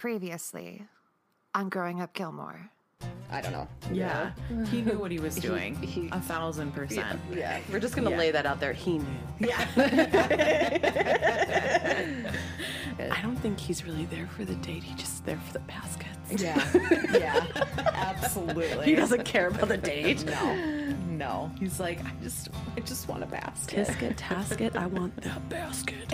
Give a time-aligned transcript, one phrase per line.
[0.00, 0.82] previously
[1.54, 2.70] on Growing Up Gilmore.
[3.30, 3.68] I don't know.
[3.92, 4.32] Yeah.
[4.70, 5.74] He knew what he was doing.
[5.76, 7.20] he- a thousand percent.
[7.32, 8.16] Yeah, we're just gonna Yeah.
[8.18, 8.72] lay that out there.
[8.72, 9.06] He knew.
[9.38, 9.66] Yeah.
[12.98, 14.82] I don't think he's really there for the date.
[14.82, 16.42] He's just there for the baskets.
[16.42, 16.60] Yeah.
[17.12, 17.44] Yeah.
[17.94, 18.86] Absolutely.
[18.86, 20.24] He doesn't care about the date.
[20.24, 20.79] No.
[21.20, 21.50] No.
[21.60, 22.48] He's like, I just
[22.78, 23.86] I just want a basket.
[23.86, 26.08] Tisket, tasket, I want that basket.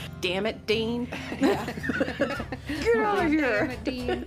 [0.20, 1.08] Damn it, Dean.
[1.40, 3.76] Get out of here!
[3.84, 4.22] Hello,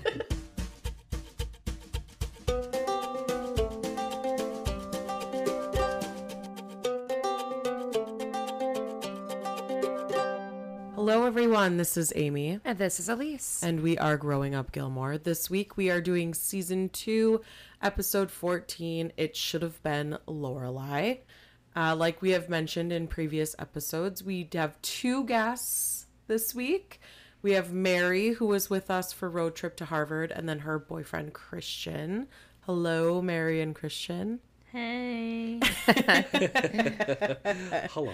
[11.53, 11.77] everyone.
[11.77, 13.61] This is Amy, And this is Elise.
[13.61, 15.20] and we are Growing Up Gilmore.
[15.20, 17.41] This week we are doing season two,
[17.80, 19.13] episode 14.
[19.17, 21.20] It should have been Lorelai.
[21.75, 26.99] Uh, like we have mentioned in previous episodes, we have two guests this week.
[27.44, 30.80] We have Mary, who was with us for road trip to Harvard, and then her
[30.80, 32.30] boyfriend Christian.
[32.61, 34.39] Hello, Mary and Christian.
[34.72, 35.59] Hey.
[37.92, 38.11] Hello.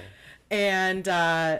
[0.52, 1.60] And uh,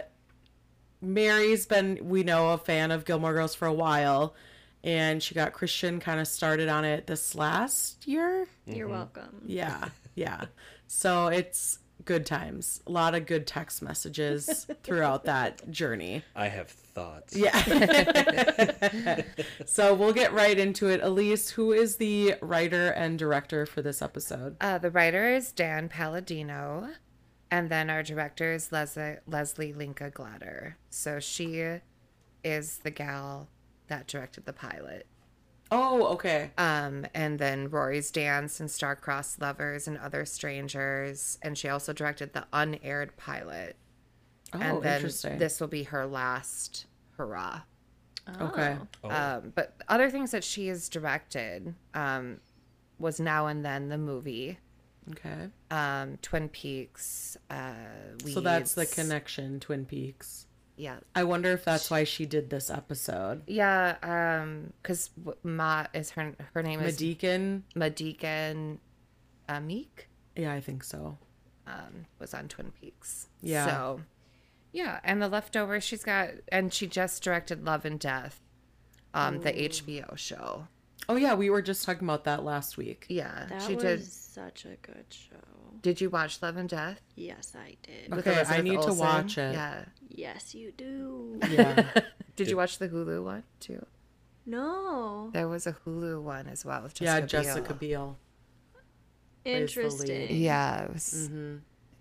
[1.00, 4.34] Mary's been, we know, a fan of Gilmore Girls for a while.
[4.82, 8.46] And she got Christian kind of started on it this last year.
[8.66, 9.42] You're welcome.
[9.46, 10.46] Yeah, yeah.
[10.86, 12.80] So it's good times.
[12.86, 16.24] A lot of good text messages throughout that journey.
[16.34, 17.36] I have thoughts.
[17.36, 19.22] Yeah.
[19.66, 21.02] so we'll get right into it.
[21.02, 24.56] Elise, who is the writer and director for this episode?
[24.60, 26.88] Uh, the writer is Dan Palladino,
[27.50, 30.76] and then our director is Leslie, Leslie Linka Glatter.
[30.90, 31.80] So she
[32.44, 33.48] is the gal
[33.88, 35.06] that directed the pilot.
[35.72, 36.50] Oh, okay.
[36.58, 41.38] Um, and then Rory's Dance and Star-Crossed Lovers and Other Strangers.
[41.42, 43.76] And she also directed the unaired pilot.
[44.52, 45.38] Oh, and then interesting.
[45.38, 47.60] this will be her last hurrah.
[48.40, 48.76] okay.
[49.04, 52.40] Oh, Um, but other things that she has directed um,
[52.98, 54.58] was Now and Then the movie,
[55.12, 55.48] Okay.
[55.70, 57.36] um, Twin Peaks.
[57.48, 57.72] Uh,
[58.26, 60.46] So that's the connection, Twin Peaks.
[60.76, 63.42] Yeah, I wonder if that's why she did this episode.
[63.46, 63.96] yeah.
[64.02, 65.10] Um, because
[65.42, 67.62] Ma is her her name is Medican?
[67.74, 68.80] Madigan
[69.48, 70.08] uh, Meek.
[70.36, 71.18] Yeah, I think so.
[71.66, 73.28] um, was on Twin Peaks.
[73.42, 73.66] Yeah.
[73.66, 74.00] So,
[74.72, 78.40] yeah, and the leftovers she's got, and she just directed Love and Death,
[79.12, 80.66] um, the HBO show.
[81.10, 83.06] Oh yeah, we were just talking about that last week.
[83.08, 84.04] Yeah, That she was did.
[84.06, 85.34] such a good show.
[85.82, 87.00] Did you watch Love and Death?
[87.16, 88.10] Yes, I did.
[88.14, 89.54] with Okay, I Elizabeth need to watch it.
[89.54, 89.84] Yeah.
[90.08, 91.40] Yes, you do.
[91.50, 91.90] Yeah.
[92.36, 93.84] Did you watch the Hulu one too?
[94.46, 95.30] No.
[95.32, 96.82] There was a Hulu one as well.
[96.82, 98.16] With yeah, Jessica Jessica Biel.
[99.44, 99.56] Biel.
[99.56, 100.36] Interesting.
[100.36, 101.28] Yeah, it was.
[101.28, 101.56] Mm-hmm.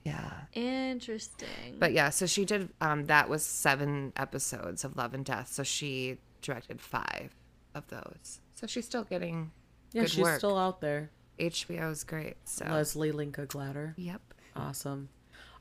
[0.06, 0.32] Yeah.
[0.54, 1.78] Interesting.
[1.80, 2.70] But yeah, so she did.
[2.80, 5.48] Um, that was seven episodes of Love and Death.
[5.52, 7.36] So she directed five
[7.74, 8.40] of those.
[8.60, 9.52] So she's still getting
[9.94, 10.38] Yeah, good she's work.
[10.40, 11.12] still out there.
[11.40, 12.36] HBO is great.
[12.44, 13.94] So Leslie Linka Glatter.
[13.98, 14.22] yep.
[14.56, 15.08] Awesome.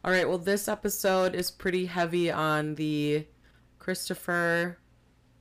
[0.04, 3.26] All right, well this episode is pretty heavy on the
[3.78, 4.78] Christopher.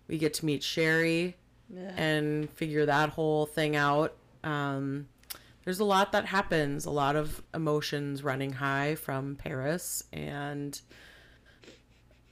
[0.08, 1.36] We get to meet Sherry
[1.96, 4.16] and figure that whole thing out.
[4.44, 5.08] Um
[5.66, 10.80] there's a lot that happens, a lot of emotions running high from Paris and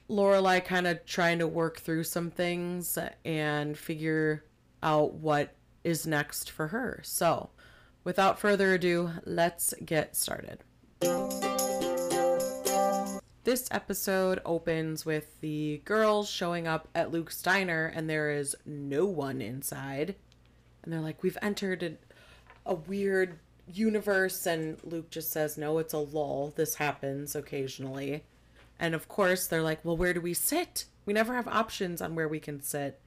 [0.08, 4.44] Lorelai kind of trying to work through some things and figure
[4.82, 5.54] out what
[5.84, 7.00] is next for her.
[7.04, 7.50] So,
[8.04, 10.64] without further ado, let's get started.
[13.46, 19.06] This episode opens with the girls showing up at Luke's diner, and there is no
[19.06, 20.16] one inside.
[20.82, 21.92] And they're like, We've entered a,
[22.64, 23.38] a weird
[23.72, 24.46] universe.
[24.46, 26.54] And Luke just says, No, it's a lull.
[26.56, 28.24] This happens occasionally.
[28.80, 30.86] And of course, they're like, Well, where do we sit?
[31.04, 33.00] We never have options on where we can sit.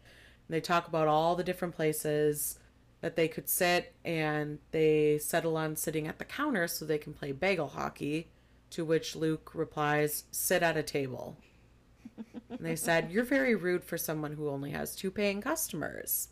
[0.49, 2.57] They talk about all the different places
[3.01, 7.13] that they could sit, and they settle on sitting at the counter so they can
[7.13, 8.29] play bagel hockey.
[8.71, 11.37] To which Luke replies, Sit at a table.
[12.49, 16.29] and they said, You're very rude for someone who only has two paying customers.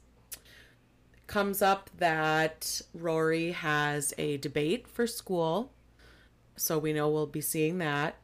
[1.25, 5.73] Comes up that Rory has a debate for school.
[6.55, 8.17] So we know we'll be seeing that.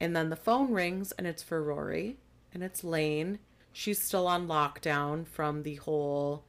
[0.00, 2.18] And then the phone rings and it's for Rory
[2.52, 3.38] and it's Lane.
[3.78, 6.44] She's still on lockdown from the whole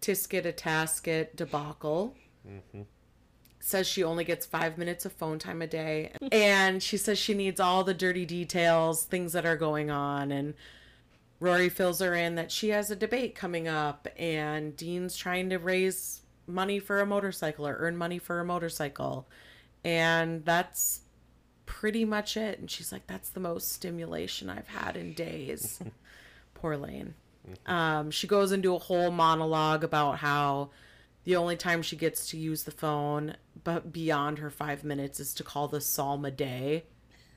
[0.00, 2.16] Tisket a Tasket debacle.
[2.44, 2.82] Mm-hmm.
[3.60, 6.10] Says she only gets five minutes of phone time a day.
[6.32, 10.32] and she says she needs all the dirty details, things that are going on.
[10.32, 10.54] And
[11.38, 15.60] Rory fills her in that she has a debate coming up and Dean's trying to
[15.60, 19.28] raise money for a motorcycle or earn money for a motorcycle.
[19.84, 21.02] And that's
[21.66, 22.58] pretty much it.
[22.58, 25.80] And she's like, that's the most stimulation I've had in days.
[26.64, 27.12] Poor Lane.
[27.66, 30.70] Um, she goes into a whole monologue about how
[31.24, 35.34] the only time she gets to use the phone, but beyond her five minutes, is
[35.34, 36.84] to call the psalm a day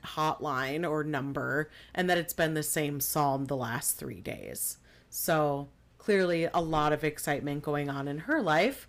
[0.01, 4.77] hotline or number, and that it's been the same psalm the last three days.
[5.09, 8.87] So clearly, a lot of excitement going on in her life.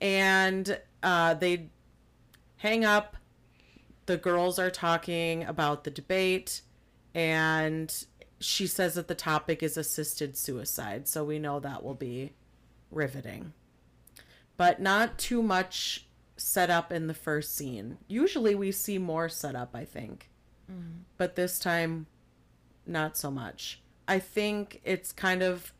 [0.00, 1.68] And uh, they
[2.56, 3.16] hang up.
[4.06, 6.62] The girls are talking about the debate,
[7.14, 7.94] and
[8.38, 11.08] she says that the topic is assisted suicide.
[11.08, 12.32] So we know that will be
[12.90, 13.52] riveting.
[14.56, 16.06] But not too much
[16.36, 17.98] set up in the first scene.
[18.08, 20.30] Usually we see more set up, I think.
[21.16, 22.06] But this time,
[22.86, 23.80] not so much.
[24.08, 25.72] I think it's kind of.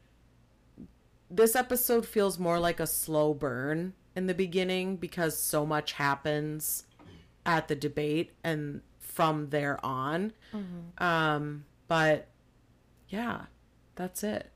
[1.30, 6.84] This episode feels more like a slow burn in the beginning because so much happens
[7.44, 10.32] at the debate and from there on.
[10.98, 12.28] Um, but
[13.08, 13.42] yeah,
[13.94, 14.50] that's it.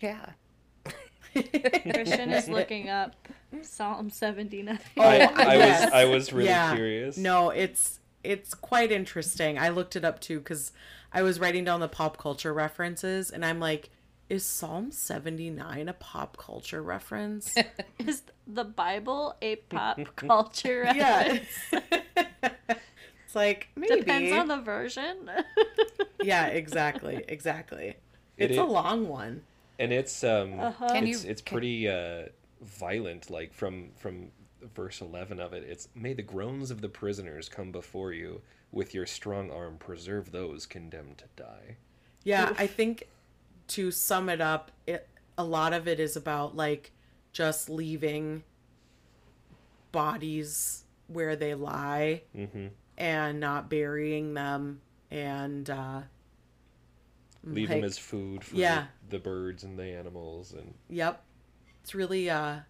[0.00, 0.30] Yeah.
[1.32, 3.14] Christian is looking up
[3.62, 4.78] Psalm 79.
[4.96, 5.14] I, Oh, I
[5.56, 5.84] yes.
[5.84, 6.74] was I was really Yeah.
[6.74, 7.16] curious.
[7.16, 9.58] No, it's it's quite interesting.
[9.58, 10.72] I looked it up too because
[11.12, 13.90] I was writing down the pop culture references, and I'm like,
[14.28, 17.52] is Psalm 79 a pop culture reference?
[17.98, 21.38] Is the Bible a pop culture yeah.
[23.34, 23.36] Reference?
[23.36, 24.00] it's like maybe.
[24.00, 25.30] Depends on the version.
[26.22, 27.96] Yeah, exactly, exactly.
[28.36, 29.42] It It's a long one.
[29.78, 30.52] and it's um
[30.90, 32.26] Can it's you- it's can- pretty uh
[32.60, 34.30] violent like from from
[34.74, 38.92] verse 11 of it it's may the groans of the prisoners come before you with
[38.92, 41.76] your strong arm preserve those condemned to die
[42.22, 43.08] Yeah, I think
[43.68, 46.92] to sum it up, it a lot of it is about like
[47.32, 48.42] just leaving
[49.92, 52.66] bodies where they lie mm-hmm.
[53.00, 54.80] And not burying them
[55.10, 56.02] and uh
[57.42, 58.86] leave them as food for Yeah.
[59.08, 61.24] the, the birds and the animals and Yep.
[61.82, 62.60] It's really uh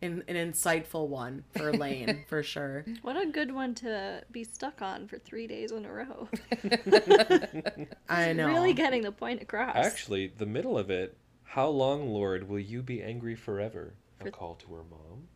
[0.00, 2.84] an, an insightful one for Lane for sure.
[3.02, 6.28] what a good one to be stuck on for three days in a row.
[8.08, 8.46] I know.
[8.46, 9.74] Really getting the point across.
[9.76, 14.54] actually the middle of it how long lord will you be angry forever a call
[14.54, 15.28] to her mom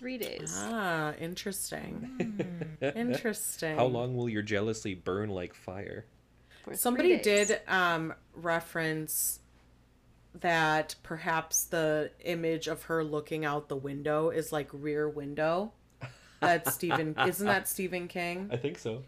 [0.00, 0.54] Three days.
[0.56, 2.40] Ah, interesting.
[2.80, 3.76] interesting.
[3.76, 6.06] how long will your jealousy burn like fire
[6.64, 9.40] for Somebody did um reference
[10.40, 15.74] that perhaps the image of her looking out the window is like rear window.
[16.40, 18.48] That's Stephen isn't that Stephen King?
[18.50, 19.02] i think so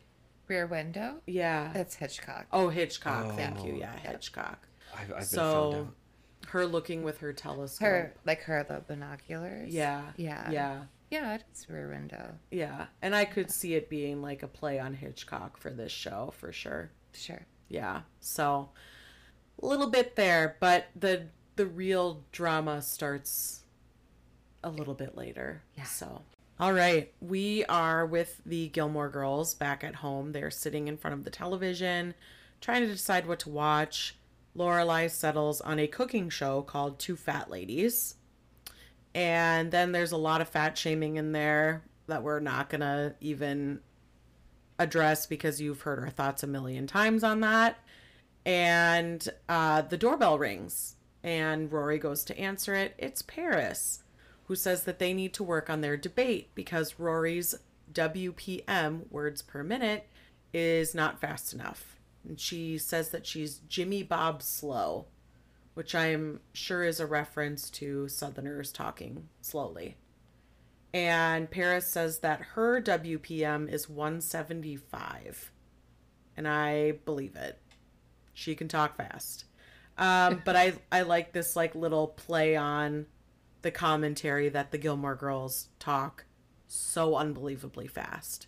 [0.47, 1.23] Rear Window?
[1.27, 1.71] Yeah.
[1.73, 2.45] That's Hitchcock.
[2.53, 3.37] Oh, Hitchcock.
[3.37, 3.73] Thank you.
[3.77, 3.79] Oh.
[3.79, 4.69] Yeah, Hitchcock.
[4.93, 5.95] i've, I've been found So out
[6.53, 7.89] her looking with her telescope.
[7.89, 9.73] Her, like her, the binoculars.
[9.73, 10.03] Yeah.
[10.17, 10.51] Yeah.
[10.51, 10.83] Yeah.
[11.11, 12.35] Yeah, it's Rear Window.
[12.51, 12.87] Yeah.
[13.01, 16.53] And I could see it being like a play on Hitchcock for this show for
[16.53, 16.91] sure.
[17.15, 17.47] Sure.
[17.69, 18.03] Yeah.
[18.21, 18.69] So
[19.63, 23.63] a little bit there, but the the real drama starts
[24.63, 25.63] a little bit later.
[25.75, 25.85] Yeah.
[25.85, 26.23] So
[26.61, 30.33] all right, we are with the Gilmore girls back at home.
[30.33, 32.15] They're sitting in front of the television,
[32.61, 34.17] trying to decide what to watch.
[34.57, 38.17] Lorelai settles on a cooking show called Two Fat Ladies.
[39.15, 43.15] And then there's a lot of fat shaming in there that we're not going to
[43.21, 43.81] even
[44.79, 47.79] address because you've heard our thoughts a million times on that.
[48.45, 52.95] And uh, the doorbell rings, and Rory goes to answer it.
[52.99, 54.03] It's Paris,
[54.45, 57.55] who says that they need to work on their debate because Rory's
[57.93, 60.09] WPM, words per minute,
[60.53, 61.92] is not fast enough.
[62.27, 65.07] And she says that she's Jimmy Bob slow,
[65.75, 69.97] which I'm sure is a reference to Southerners talking slowly.
[70.95, 75.51] And Paris says that her WPM is 175.
[76.37, 77.59] And I believe it.
[78.35, 79.45] She can talk fast.
[79.99, 83.07] Um, but I, I like this like little play on
[83.63, 86.25] the commentary that the Gilmore girls talk
[86.67, 88.47] so unbelievably fast.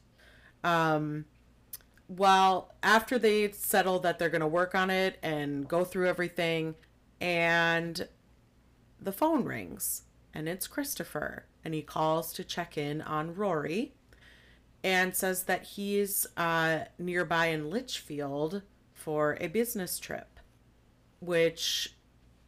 [0.63, 1.27] Um,
[2.17, 6.75] well, after they settle that they're going to work on it and go through everything,
[7.21, 8.09] and
[9.01, 10.03] the phone rings,
[10.33, 13.95] and it's Christopher, and he calls to check in on Rory
[14.83, 20.39] and says that he's uh, nearby in Litchfield for a business trip,
[21.21, 21.95] which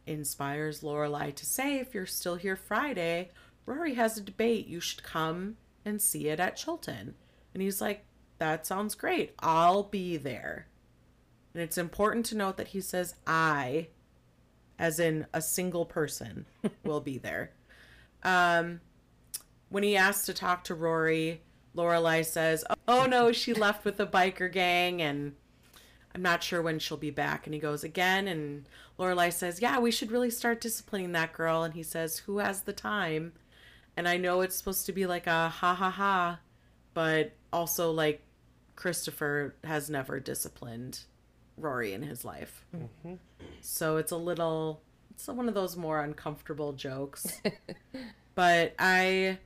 [0.05, 3.31] inspires Lorelai to say, if you're still here Friday,
[3.65, 4.67] Rory has a debate.
[4.67, 7.15] You should come and see it at Chilton.
[7.53, 8.05] And he's like,
[8.39, 9.33] that sounds great.
[9.39, 10.67] I'll be there.
[11.53, 13.87] And it's important to note that he says, I,
[14.77, 16.45] as in a single person,
[16.83, 17.51] will be there.
[18.23, 18.81] Um,
[19.69, 21.41] when he asks to talk to Rory,
[21.75, 25.35] Lorelai says, "Oh no, she left with the biker gang," and
[26.13, 27.45] I'm not sure when she'll be back.
[27.45, 28.67] And he goes again, and
[28.97, 32.61] Lorelai says, "Yeah, we should really start disciplining that girl." And he says, "Who has
[32.61, 33.33] the time?"
[33.95, 36.39] And I know it's supposed to be like a ha ha ha,
[36.93, 38.21] but also like
[38.77, 41.01] Christopher has never disciplined
[41.57, 43.15] Rory in his life, mm-hmm.
[43.59, 47.41] so it's a little, it's one of those more uncomfortable jokes.
[48.35, 49.39] but I,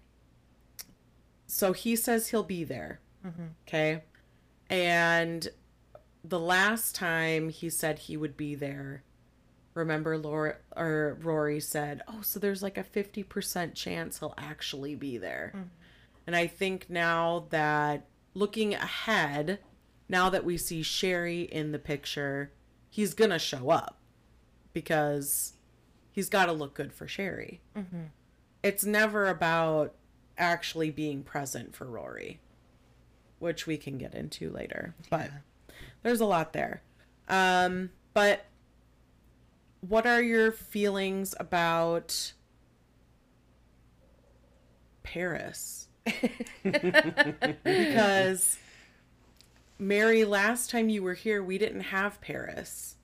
[1.47, 3.45] so he says he'll be there, mm-hmm.
[3.67, 4.03] okay,
[4.69, 5.47] and
[6.23, 9.03] the last time he said he would be there,
[9.73, 15.17] remember Laura or Rory said, "Oh, so there's like a 50% chance he'll actually be
[15.17, 15.67] there." Mm-hmm.
[16.27, 19.59] And I think now that looking ahead,
[20.09, 22.51] now that we see Sherry in the picture,
[22.89, 23.97] he's going to show up
[24.73, 25.53] because
[26.11, 27.61] he's got to look good for Sherry.
[28.63, 29.95] It's never about
[30.37, 32.39] actually being present for Rory,
[33.39, 34.95] which we can get into later.
[35.09, 35.29] But
[36.03, 36.81] there's a lot there.
[37.27, 38.45] Um, but
[39.81, 42.33] what are your feelings about
[45.03, 45.87] Paris?
[47.63, 48.57] Because
[49.79, 52.95] Mary, last time you were here, we didn't have Paris.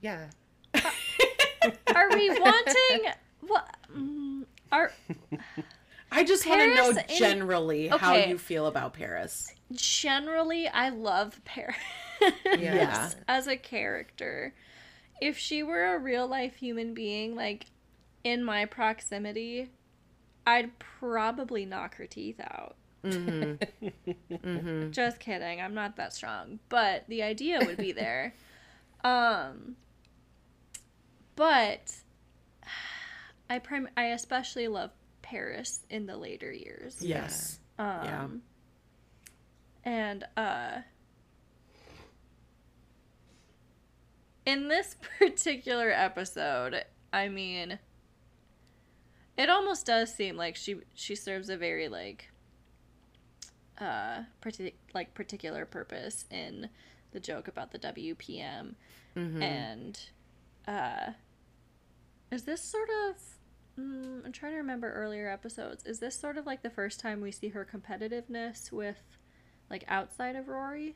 [0.00, 0.26] Yeah.
[0.74, 3.76] Are we wanting what?
[3.94, 4.92] mm, Are
[6.12, 9.52] I just want to know Paris in- generally how you feel about Paris.
[9.72, 11.76] generally I love Paris
[12.58, 13.10] Yeah.
[13.28, 14.54] as a character.
[15.20, 17.66] If she were a real life human being, like
[18.24, 19.70] in my proximity,
[20.46, 22.76] I'd probably knock her teeth out.
[23.04, 24.90] Mm-hmm.
[24.92, 25.60] Just kidding.
[25.60, 28.34] I'm not that strong, but the idea would be there.
[29.04, 29.76] um,
[31.36, 31.94] but
[33.48, 34.90] I prim- I especially love
[35.22, 36.98] Paris in the later years.
[37.00, 37.58] Yes.
[37.78, 38.26] Um, Yeah.
[39.82, 40.80] And uh
[44.44, 47.78] in this particular episode, I mean
[49.40, 52.30] it almost does seem like she she serves a very like
[53.80, 56.68] uh partic- like particular purpose in
[57.12, 58.74] the joke about the WPM
[59.16, 59.42] Mm-hmm.
[59.42, 59.98] and
[60.68, 61.10] uh
[62.30, 63.16] is this sort of
[63.78, 65.84] mm, I'm trying to remember earlier episodes.
[65.84, 69.02] Is this sort of like the first time we see her competitiveness with
[69.68, 70.94] like outside of Rory?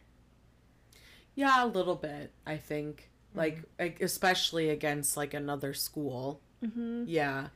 [1.35, 3.11] Yeah, a little bit, I think.
[3.35, 6.41] Like, like, especially against like another school.
[6.65, 7.05] Mm-hmm.
[7.09, 7.49] Yeah.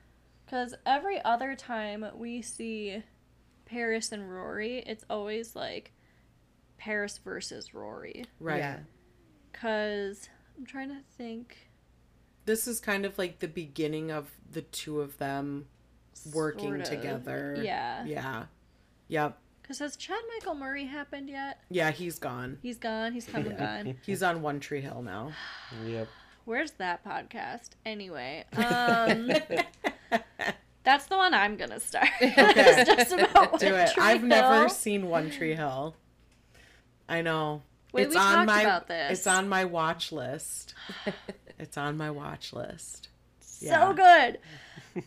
[0.48, 3.02] Because every other time we see
[3.66, 5.92] Paris and Rory, it's always like
[6.78, 8.24] Paris versus Rory.
[8.40, 8.56] Right.
[8.56, 8.78] Yeah.
[9.52, 11.68] Because I'm trying to think.
[12.46, 15.66] This is kind of like the beginning of the two of them
[16.32, 16.88] working Sort of.
[16.88, 17.58] together.
[17.62, 18.04] Yeah.
[18.06, 18.44] Yeah.
[19.08, 19.38] Yep.
[19.60, 21.60] Because has Chad Michael Murray happened yet?
[21.68, 22.56] Yeah, he's gone.
[22.62, 23.12] He's gone.
[23.12, 23.96] He's come and gone.
[24.06, 25.32] He's on One Tree Hill now.
[25.84, 26.08] Yep.
[26.46, 27.72] Where's that podcast?
[27.84, 29.30] Anyway, um,
[30.84, 32.08] that's the one I'm gonna start.
[32.20, 33.92] it's just about Do it.
[33.92, 35.94] Tree I've never seen One Tree Hill.
[37.08, 37.62] I know.
[37.92, 39.18] Wait, it's we on talked my about this.
[39.18, 40.74] it's on my watch list.
[41.58, 43.08] it's on my watch list.
[43.40, 44.38] so good.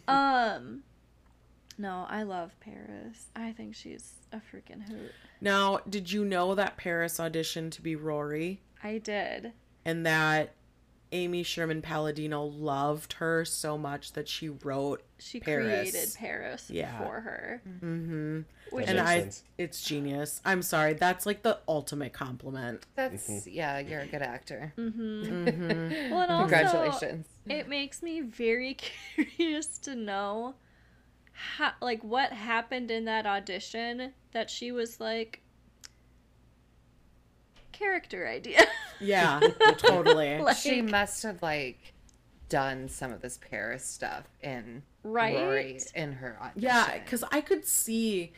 [0.07, 0.83] Um,
[1.77, 3.27] no, I love Paris.
[3.35, 5.11] I think she's a freaking hoot.
[5.41, 9.53] Now, did you know that Paris auditioned to be Rory I did.
[9.85, 10.53] and that
[11.13, 15.91] Amy Sherman Palladino loved her so much that she wrote She Paris.
[15.91, 16.97] created Paris Yeah.
[16.99, 17.61] for her.
[17.67, 18.41] Mm-hmm.
[18.71, 19.43] Which And I sense.
[19.57, 20.39] it's genius.
[20.45, 20.93] I'm sorry.
[20.93, 22.85] That's like the ultimate compliment.
[22.95, 23.79] That's yeah.
[23.79, 24.73] You're a good actor.
[24.77, 26.11] Mm-hmm.
[26.11, 27.27] well, and also, Congratulations.
[27.47, 28.73] it makes me very
[29.15, 30.55] curious to know
[31.33, 35.41] how like what happened in that audition that she was like
[37.81, 38.61] character idea
[38.99, 39.39] Yeah,
[39.77, 40.39] totally.
[40.41, 41.93] like, she must have like
[42.49, 45.35] done some of this Paris stuff in Right?
[45.35, 46.61] Rory in her audition.
[46.61, 48.33] Yeah, because I could see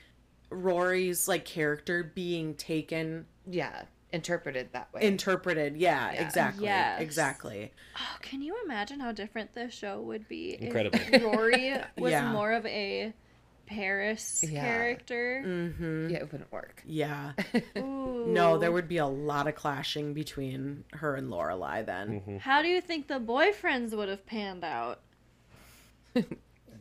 [0.49, 3.83] Rory's like character being taken, yeah,
[4.13, 5.01] interpreted that way.
[5.01, 5.75] interpreted.
[5.75, 6.25] Yeah, Yeah.
[6.25, 6.65] exactly.
[6.65, 7.01] Yes.
[7.01, 7.71] Exactly.
[7.97, 10.99] oh, can you imagine how different this show would be Incredible.
[11.11, 12.31] if rory was Yeah.
[12.31, 13.11] more of a
[13.65, 14.61] paris Yeah.
[14.61, 16.09] character Mm-hmm.
[16.09, 16.81] yeah, it wouldn't work.
[16.85, 17.31] Yeah.
[17.77, 18.25] Ooh.
[18.27, 22.39] No, there would be a lot of clashing between her and Lorelai then.
[22.41, 24.99] how do you think the boyfriends would have panned out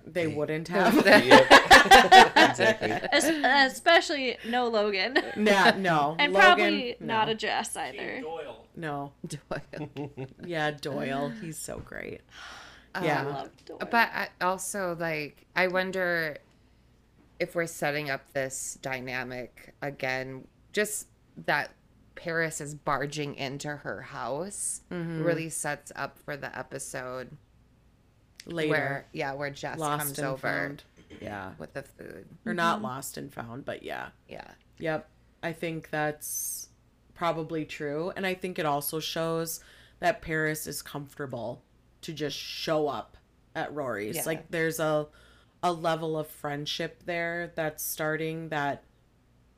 [0.04, 0.94] They wouldn't have.
[1.06, 1.46] Yep.
[2.36, 2.90] exactly.
[2.90, 6.16] Es- especially no logan nah, no.
[6.18, 7.06] and Logan, probably no.
[7.06, 8.66] not a jess either Doyle.
[8.76, 9.12] No.
[9.26, 9.90] Doyle.
[10.44, 11.30] Yeah, Doyle.
[11.40, 12.20] He's so great.
[12.94, 13.22] I Yeah.
[13.22, 13.78] love Doyle.
[13.90, 16.36] But I also like I wonder
[17.42, 21.08] if we're setting up this dynamic again just
[21.46, 21.72] that
[22.14, 25.22] Paris is barging into her house Mm-hmm.
[25.22, 27.30] really sets up for the episode
[28.46, 28.70] Later.
[28.70, 30.84] where yeah, where Jess lost comes and over found.
[31.20, 31.52] Yeah.
[31.58, 32.26] with the food.
[32.46, 34.08] Or not lost and found, but yeah.
[34.28, 34.50] Yeah.
[34.78, 35.08] Yep.
[35.42, 36.68] I think that's
[37.14, 38.12] probably true.
[38.16, 39.60] And I think it also shows
[40.00, 41.62] that Paris is comfortable
[42.02, 43.16] to just show up
[43.54, 44.16] at Rory's.
[44.16, 44.22] Yeah.
[44.26, 45.06] Like there's a
[45.62, 48.82] a level of friendship there that's starting that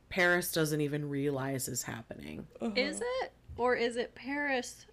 [0.09, 2.47] Paris doesn't even realize is happening.
[2.61, 2.73] Uh-huh.
[2.77, 3.33] Is it?
[3.57, 4.87] Or is it Paris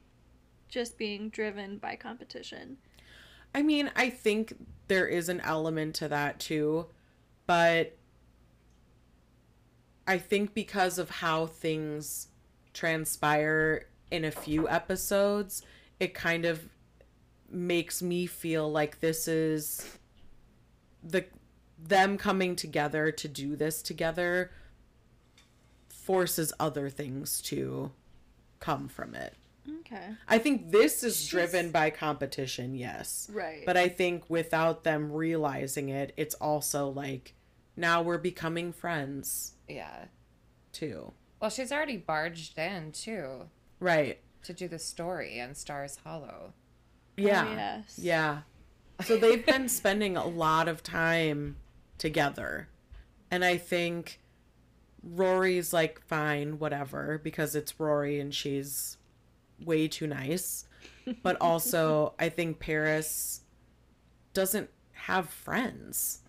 [0.70, 2.78] just being driven by competition?
[3.54, 4.54] I mean, I think
[4.88, 6.88] there is an element to that too,
[7.46, 7.98] but
[10.08, 12.30] I think because of how things
[12.74, 15.64] transpire in a few episodes,
[16.00, 16.62] it kind of
[17.50, 19.98] makes me feel like this is
[21.04, 21.26] the
[21.84, 24.52] them coming together to do this together
[25.90, 27.92] forces other things to
[28.60, 29.36] come from it.
[29.82, 30.10] Okay.
[30.28, 33.30] I think this is driven by competition, yes.
[33.32, 33.64] Right.
[33.66, 37.36] But I think without them realizing it, it's also like
[37.76, 40.06] now we're becoming friends Yeah.
[40.72, 41.14] too.
[41.40, 44.20] Well, she's already barged in too Right.
[44.44, 46.54] to do the story in Stars Hollow.
[47.18, 47.46] Yeah.
[47.48, 48.00] Oh, yes.
[48.00, 48.42] Yeah.
[49.04, 51.58] So they've been spending a lot of time
[51.98, 52.68] together.
[53.30, 54.20] And I think
[55.04, 58.98] Rory's like, fine, whatever, because it's Rory and she's
[59.64, 60.66] way too nice.
[61.24, 63.42] But also, I think Paris
[64.34, 66.22] doesn't have friends.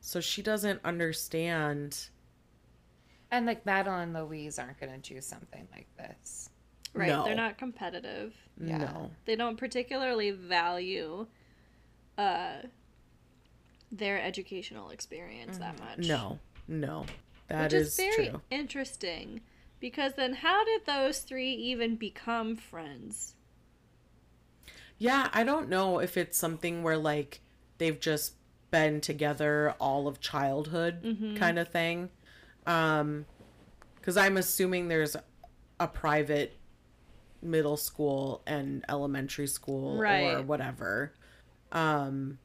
[0.00, 2.08] So she doesn't understand.
[3.30, 6.50] And like Madeline and Louise aren't going to do something like this.
[6.92, 7.08] Right.
[7.08, 7.24] No.
[7.24, 8.34] They're not competitive.
[8.60, 8.78] Yeah.
[8.78, 9.10] No.
[9.24, 11.26] They don't particularly value
[12.20, 12.66] uh
[13.92, 16.06] their educational experience that much.
[16.06, 16.38] No.
[16.68, 17.06] No.
[17.48, 18.40] That Which is, is very true.
[18.50, 19.40] interesting.
[19.80, 23.34] Because then how did those three even become friends?
[24.98, 27.40] Yeah, I don't know if it's something where like
[27.78, 28.34] they've just
[28.70, 32.10] been together all of childhood kind of thing.
[32.66, 33.26] Um
[34.02, 35.16] cuz I'm assuming there's
[35.80, 36.56] a private
[37.42, 41.14] middle school and elementary school or whatever.
[41.72, 42.38] Um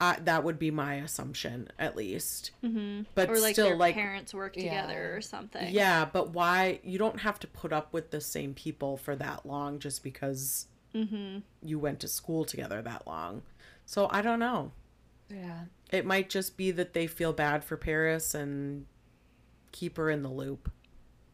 [0.00, 2.50] I, that would be my assumption at least.
[2.64, 3.02] Mm-hmm.
[3.14, 5.72] But Or like still their like parents work together or something.
[5.72, 6.80] yeah, but why?
[6.82, 10.66] You don't have to put up with the same people for that long just because
[10.92, 13.42] you went to school together that long.
[13.86, 14.72] So I don't know.
[15.30, 15.60] Yeah.
[15.90, 18.86] It might just be that they feel bad for Paris and
[19.70, 20.70] keep her in the loop.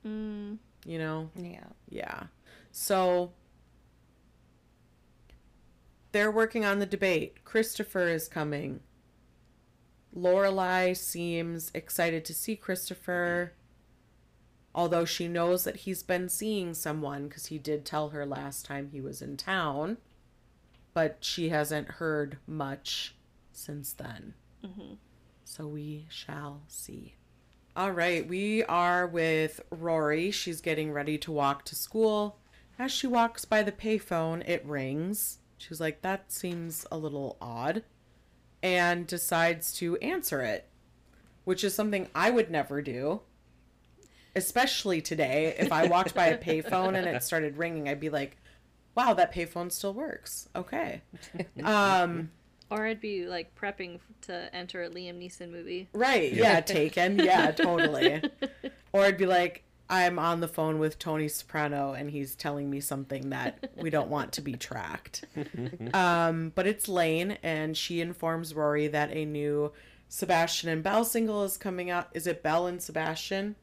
[0.07, 0.59] Mm.
[0.85, 1.31] You know?
[1.35, 1.65] Yeah.
[1.89, 2.25] Yeah.
[2.71, 3.33] So
[6.19, 7.45] they're working on the debate.
[7.45, 8.81] Christopher is coming.
[10.17, 13.53] Lorelai seems excited to see Christopher,
[14.75, 18.89] although she knows that he's been seeing someone because he did tell her last time
[18.91, 19.99] he was in town,
[20.93, 23.15] but she hasn't heard much
[23.53, 24.35] since then.
[24.65, 24.95] Mm-hmm.
[25.45, 27.15] So we shall see.
[27.77, 30.33] All right, we are with Rory.
[30.33, 32.41] She's getting ready to walk to school.
[32.77, 35.39] As she walks by the payphone, it rings.
[35.59, 37.83] She's like, that seems a little odd,
[38.63, 40.69] and decides to answer it,
[41.45, 43.21] which is something I would never do.
[44.37, 48.37] Especially today, if I walked by a payphone and it started ringing, I'd be like,
[48.95, 50.49] wow, that payphone still works.
[50.55, 51.03] Okay.
[51.63, 52.31] Um,
[52.71, 55.89] Or I'd be like prepping to enter a Liam Neeson movie.
[55.95, 56.31] Right.
[56.35, 57.19] Yeah, taken.
[57.19, 58.23] Yeah, totally.
[58.93, 62.81] Or I'd be like, I'm on the phone with Tony Soprano and he's telling me
[62.81, 65.25] something that we don't want to be tracked.
[65.95, 69.73] um, but it's Lane and she informs Rory that a new
[70.09, 72.09] Sebastian and Belle single is coming out.
[72.13, 73.57] Is it Belle and Sebastian?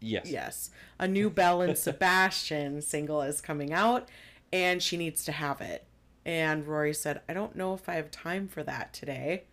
[0.00, 0.28] Yes.
[0.28, 0.70] Yes.
[0.98, 4.08] A new Belle and Sebastian single is coming out
[4.52, 5.86] and she needs to have it.
[6.24, 9.44] And Rory said, I don't know if I have time for that today.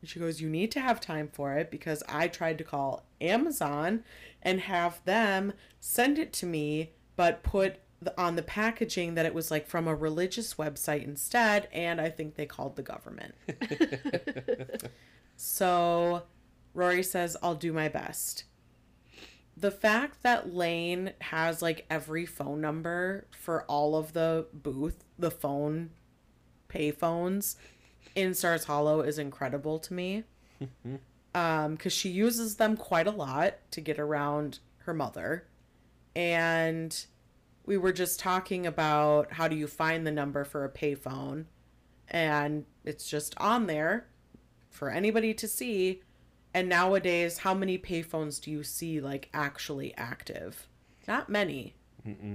[0.00, 3.04] And she goes, You need to have time for it because I tried to call
[3.20, 4.04] Amazon
[4.42, 9.34] and have them send it to me, but put the, on the packaging that it
[9.34, 11.68] was like from a religious website instead.
[11.72, 13.34] And I think they called the government.
[15.36, 16.22] so
[16.74, 18.44] Rory says, I'll do my best
[19.60, 25.30] the fact that Lane has like every phone number for all of the booth, the
[25.30, 25.90] phone
[26.68, 27.56] pay phones
[28.14, 30.24] in Stars Hollow is incredible to me.
[31.34, 35.44] um, because she uses them quite a lot to get around her mother.
[36.16, 37.04] And
[37.64, 41.44] we were just talking about how do you find the number for a payphone,
[42.08, 44.06] and it's just on there
[44.70, 46.02] for anybody to see.
[46.54, 50.66] And nowadays, how many payphones do you see like actually active?
[51.06, 51.74] Not many.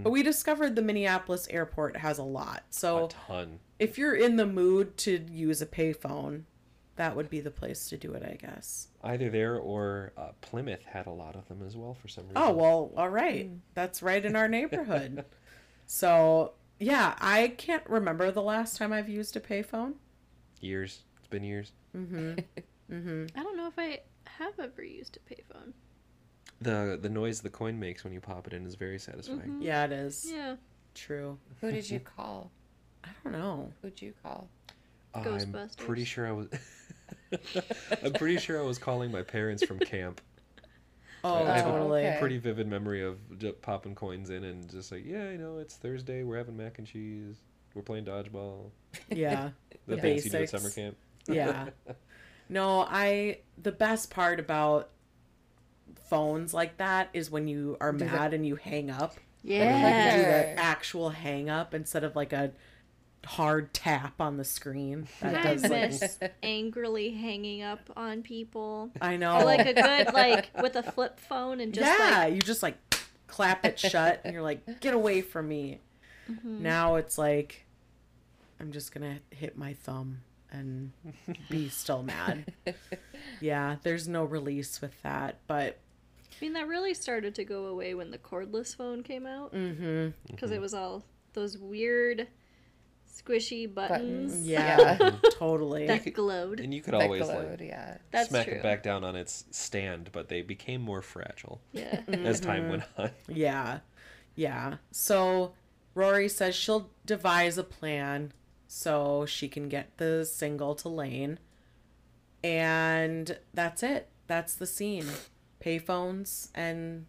[0.03, 2.63] But we discovered the Minneapolis airport has a lot.
[2.69, 3.59] So A ton.
[3.79, 6.43] if you're in the mood to use a payphone,
[6.95, 8.89] that would be the place to do it, I guess.
[9.03, 12.37] Either there or uh, Plymouth had a lot of them as well for some reason.
[12.37, 13.49] Oh, well, all right.
[13.73, 15.25] That's right in our neighborhood.
[15.87, 19.93] so, yeah, I can't remember the last time I've used a payphone.
[20.61, 21.01] Years.
[21.17, 21.71] It's been years.
[21.93, 22.33] Hmm.
[22.89, 23.25] Hmm.
[23.35, 25.71] I don't know if I have ever used a payphone.
[26.61, 29.39] The the noise the coin makes when you pop it in is very satisfying.
[29.41, 29.61] Mm-hmm.
[29.61, 30.25] Yeah, it is.
[30.31, 30.55] Yeah.
[30.95, 31.37] True.
[31.61, 32.51] Who did you call?
[33.03, 33.71] I don't know.
[33.81, 34.47] Who'd you call?
[35.13, 36.47] I'm pretty sure I was.
[38.03, 40.21] I'm pretty sure I was calling my parents from camp.
[41.25, 42.05] Oh, I have totally.
[42.05, 45.57] a pretty vivid memory of j- popping coins in and just like, yeah, you know,
[45.59, 46.21] it's Thursday.
[46.23, 47.37] We're having mac and cheese.
[47.73, 48.71] We're playing dodgeball.
[49.09, 49.51] Yeah.
[49.87, 50.51] The The things you do at basics.
[50.61, 50.97] summer camp.
[51.29, 51.69] yeah.
[52.49, 54.89] No, I the best part about
[56.13, 59.15] phones like that is when you are Do the- mad and you hang up.
[59.43, 59.73] Yeah.
[59.83, 62.51] Like Do the actual hang up instead of like a
[63.25, 65.07] hard tap on the screen.
[65.21, 68.91] That I does like miss angrily hanging up on people.
[69.01, 69.37] I know.
[69.37, 72.63] Or like a good like with a flip phone and just yeah, like you just
[72.63, 72.77] like
[73.27, 75.79] clap it shut and you're like, get away from me.
[76.29, 76.63] Mm-hmm.
[76.63, 77.65] Now it's like
[78.59, 80.21] I'm just gonna hit my thumb
[80.51, 80.91] and
[81.49, 82.53] be still mad.
[83.41, 85.79] yeah, there's no release with that, but
[86.43, 90.09] I mean that really started to go away when the cordless phone came out mm-hmm.
[90.29, 92.27] because it was all those weird
[93.09, 94.45] squishy buttons, Buttons.
[94.49, 95.11] Yeah, Yeah.
[95.31, 95.87] totally.
[95.87, 96.59] that glowed.
[96.59, 97.97] And you could That always glowed, like yeah.
[98.11, 98.55] That's smack true.
[98.55, 102.01] it back down on its stand, but they became more fragile Yeah.
[102.09, 103.11] as time went on.
[103.29, 103.79] Yeah.
[104.35, 104.79] Yeah.
[104.91, 105.53] So
[105.95, 108.33] Rory says she'll devise a plan
[108.67, 111.39] so she can get the single to Lane.
[112.43, 114.09] And that's it.
[114.27, 115.05] That's the scene.
[115.63, 117.05] Payphones and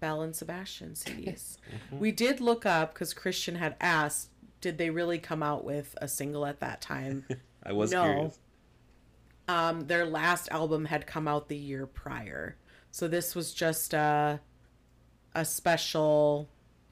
[0.00, 1.56] Belle and Sebastian CDs.
[1.92, 4.28] We did look up because Christian had asked,
[4.60, 7.24] did they really come out with a single at that time?
[7.64, 8.02] I was No.
[8.02, 8.38] curious.
[9.48, 12.56] um, their last album had come out the year prior.
[12.90, 14.40] So this was just a,
[15.34, 16.48] a special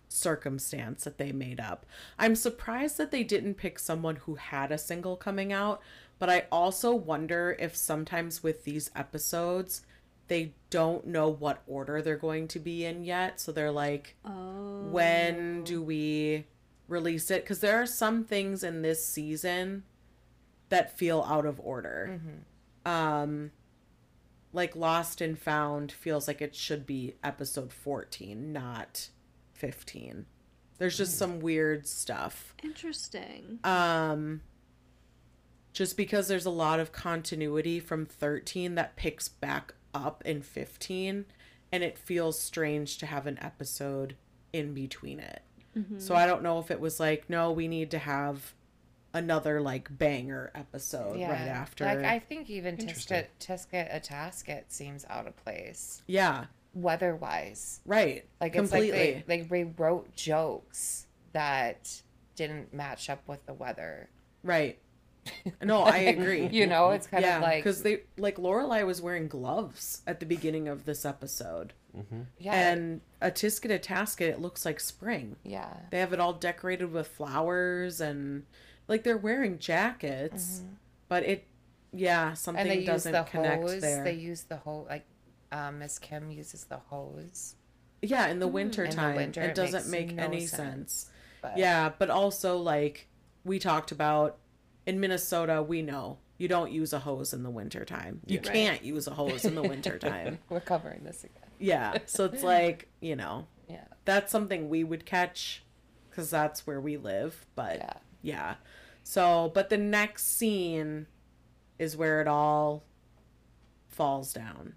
[0.08, 1.86] circumstance that they made up.
[2.18, 5.80] I'm surprised that they didn't pick someone who had a single coming out,
[6.18, 9.82] but I also wonder if sometimes with these episodes,
[10.30, 13.40] they don't know what order they're going to be in yet.
[13.40, 14.86] So they're like, Oh.
[14.90, 16.46] when do we
[16.88, 17.42] release it?
[17.42, 19.82] Because there are some things in this season
[20.68, 22.20] that feel out of order.
[22.86, 23.50] Um,
[24.52, 29.08] like Lost and Found feels like it should be episode 14, not
[29.54, 30.26] 15.
[30.78, 32.54] There's just some weird stuff.
[32.62, 33.58] Interesting.
[33.64, 34.42] Um,
[35.72, 41.24] just because there's a lot of continuity from 13 that picks back up in 15,
[41.72, 44.16] and it feels strange to have an episode
[44.52, 45.42] in between it.
[45.76, 45.98] Mm-hmm.
[45.98, 48.54] So I don't know if it was like, no, we need to have
[49.12, 51.84] another like banger episode right after.
[51.84, 53.24] Like I think even Interesting.
[53.38, 57.80] Tisket Tisket a Tasket seems out of place yeah, weather wise.
[57.84, 58.24] right.
[58.40, 58.88] Like completely.
[58.98, 62.02] it's like they, they rewrote jokes that
[62.36, 64.08] didn't match up with the weather.
[64.42, 64.78] right.
[65.62, 66.46] No, I agree.
[66.48, 70.18] You know, it's kind yeah, of like because they like Lorelai was wearing gloves at
[70.20, 71.72] the beginning of this episode,
[72.38, 75.36] yeah, and a tisket a tasket it looks like spring.
[75.44, 75.72] yeah.
[75.90, 78.44] They have it all decorated with flowers and
[78.88, 80.62] like they're wearing jackets,
[81.08, 81.46] but it,
[81.92, 82.70] yeah, something Mm-hmm.
[82.70, 83.80] And they use doesn't the connect hose.
[83.80, 84.04] there.
[84.04, 84.86] They use the hose.
[84.88, 85.04] Like
[85.52, 87.56] um, Miss Kim uses the hose.
[88.02, 90.92] yeah, in the winter In the time, winter, it it doesn't make no any sense.
[90.92, 91.10] sense.
[91.42, 93.08] But Yeah, but also like
[93.44, 94.38] we talked about
[94.86, 98.20] in Minnesota, we know you don't use a hose in the winter time.
[98.26, 100.38] You can't use a hose in the winter time.
[100.48, 101.50] we're covering this again.
[101.58, 105.62] Yeah, so it's like you know Yeah, that's something we would catch
[106.08, 107.46] because that's where we live.
[107.54, 107.92] But yeah.
[108.22, 108.54] yeah.
[109.04, 111.06] So, but the next scene
[111.78, 112.84] is where it all
[113.88, 114.74] falls down.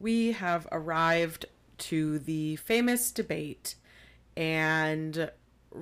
[0.00, 1.46] We have arrived
[1.78, 3.74] to the famous debate,
[4.36, 5.30] and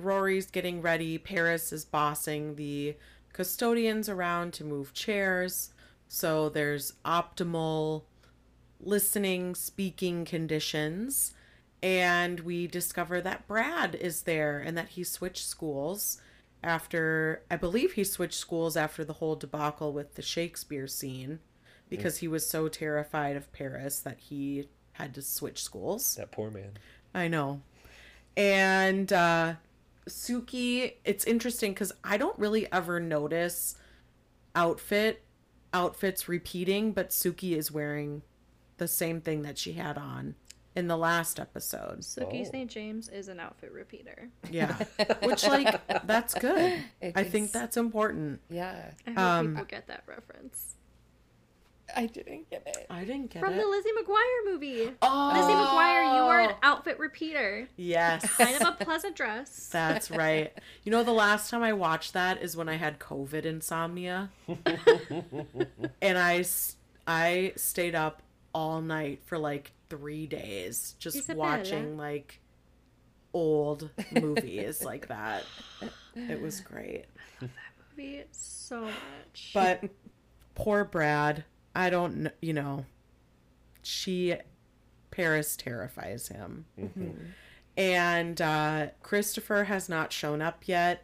[0.03, 1.17] Rory's getting ready.
[1.17, 2.95] Paris is bossing the
[3.33, 5.71] custodians around to move chairs.
[6.07, 8.03] So there's optimal
[8.79, 11.33] listening, speaking conditions.
[11.83, 16.19] And we discover that Brad is there and that he switched schools
[16.63, 21.39] after, I believe he switched schools after the whole debacle with the Shakespeare scene
[21.89, 26.15] because he was so terrified of Paris that he had to switch schools.
[26.15, 26.71] That poor man.
[27.13, 27.61] I know.
[28.35, 29.55] And uh
[30.07, 33.75] Suki, it's interesting because I don't really ever notice
[34.55, 35.23] outfit
[35.73, 38.21] outfits repeating, but Suki is wearing
[38.77, 40.35] the same thing that she had on
[40.75, 41.99] in the last episode.
[42.01, 42.49] Suki Oh.
[42.51, 42.69] St.
[42.69, 44.29] James is an outfit repeater.
[44.49, 44.75] Yeah.
[45.23, 46.79] Which like that's good.
[47.01, 48.39] It I think that's important.
[48.49, 48.91] Yeah.
[49.05, 50.75] I hope Um, people get that reference.
[51.95, 52.85] I didn't get it.
[52.89, 53.55] I didn't get From it.
[53.55, 54.91] From the Lizzie McGuire movie.
[55.01, 57.67] oh, Lizzie McGuire, you are an outfit repeater.
[57.77, 58.25] Yes.
[58.37, 59.69] Kind of a pleasant dress.
[59.71, 60.51] That's right.
[60.83, 64.29] You know, the last time I watched that is when I had COVID insomnia.
[66.01, 66.43] and I,
[67.07, 68.21] I stayed up
[68.53, 71.39] all night for like three days just Isabella.
[71.57, 72.41] watching like
[73.33, 75.43] old movies like that.
[76.15, 77.05] It was great.
[77.41, 79.51] I love That movie so much.
[79.53, 79.83] But
[80.55, 81.45] poor Brad,
[81.77, 82.85] I don't know, you know,
[83.83, 84.35] she,
[85.11, 86.65] Paris terrifies him.
[87.77, 91.03] And uh, Christopher has not shown up yet.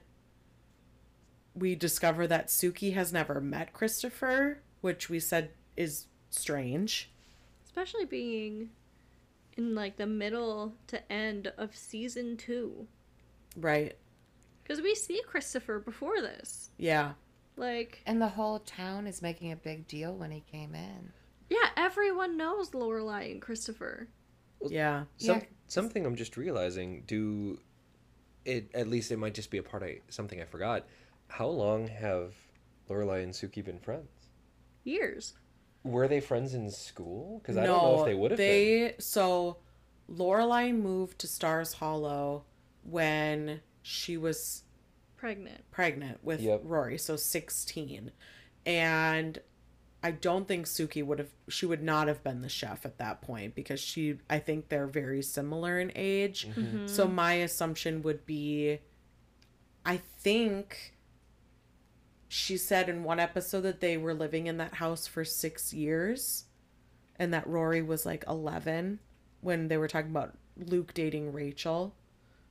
[1.54, 7.12] We discover that Suki has never met Christopher, which we said is strange.
[7.64, 8.72] Especially being
[9.56, 12.88] in like the middle to end of season two.
[13.56, 13.96] Right.
[14.64, 16.72] Because we see Christopher before this.
[16.80, 17.12] Yeah.
[17.56, 21.12] Like, And the whole town is making a big deal when he came in.
[21.50, 24.08] yeah, everyone knows Lorelai and Christopher.
[24.68, 25.04] Yeah.
[25.18, 25.46] Some, Yeah.
[25.68, 27.04] Something I'm just realizing.
[27.08, 27.60] Do
[28.46, 30.86] it at least it might just be a part I something I forgot.
[31.28, 32.34] How long have
[32.90, 34.10] Lorelai and Suki been friends?
[34.84, 35.34] Years.
[35.84, 37.40] Were they friends in school?
[37.40, 38.48] Because I don't know if they would have been.
[38.48, 39.58] They so
[40.12, 42.44] Lorelai moved to Stars Hollow
[42.84, 44.64] when she was
[45.24, 45.72] Pregnant.
[45.72, 46.64] pregnant with Yep.
[46.66, 48.12] Rory, so 16.
[48.66, 49.40] And
[50.04, 53.22] I don't think Suki would have she would not have been the chef at that
[53.22, 56.48] point because she I think they're very similar in age.
[56.50, 56.62] Mm-hmm.
[56.62, 56.88] Mm-hmm.
[56.88, 58.80] So my assumption would be
[59.86, 60.94] I think
[62.28, 66.46] she said in one episode that they were living in that house for 6 years
[67.16, 69.00] and that Rory was like 11
[69.40, 71.96] when they were talking about Luke dating Rachel.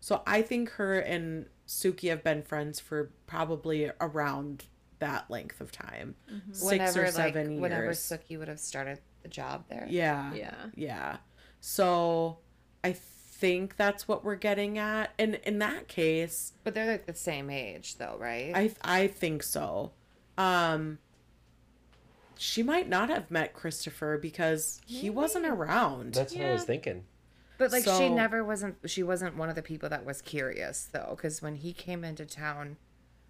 [0.03, 4.65] So I think her and Suki have been friends for probably around
[4.99, 6.17] that length of time.
[6.51, 7.61] Six whenever or seven like years.
[7.61, 9.87] whenever Suki would have started the job there.
[9.89, 10.35] yeah.
[10.35, 10.55] Yeah.
[10.75, 11.17] Yeah.
[11.61, 12.39] So
[12.83, 15.13] I think that's what we're getting at.
[15.21, 18.51] And in that case, But they're like the same age though, right?
[18.57, 19.93] I I think so.
[20.37, 20.99] Um
[22.37, 26.15] she might not have met Christopher because he wasn't around.
[26.15, 27.05] That's what I was thinking.
[27.63, 30.89] But like so- she never wasn't she wasn't one of the people that was curious
[30.93, 32.77] though cuz when he came into town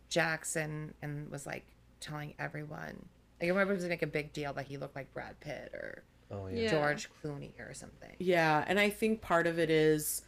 [0.09, 1.65] Jackson and was like
[2.01, 3.09] telling everyone.
[3.41, 5.73] Like, I remember it was like a big deal that he looked like Brad Pitt
[5.75, 6.63] or Oh yeah.
[6.63, 6.71] Yeah.
[6.71, 8.15] George Clooney or something.
[8.19, 10.23] Yeah, and I think part of it is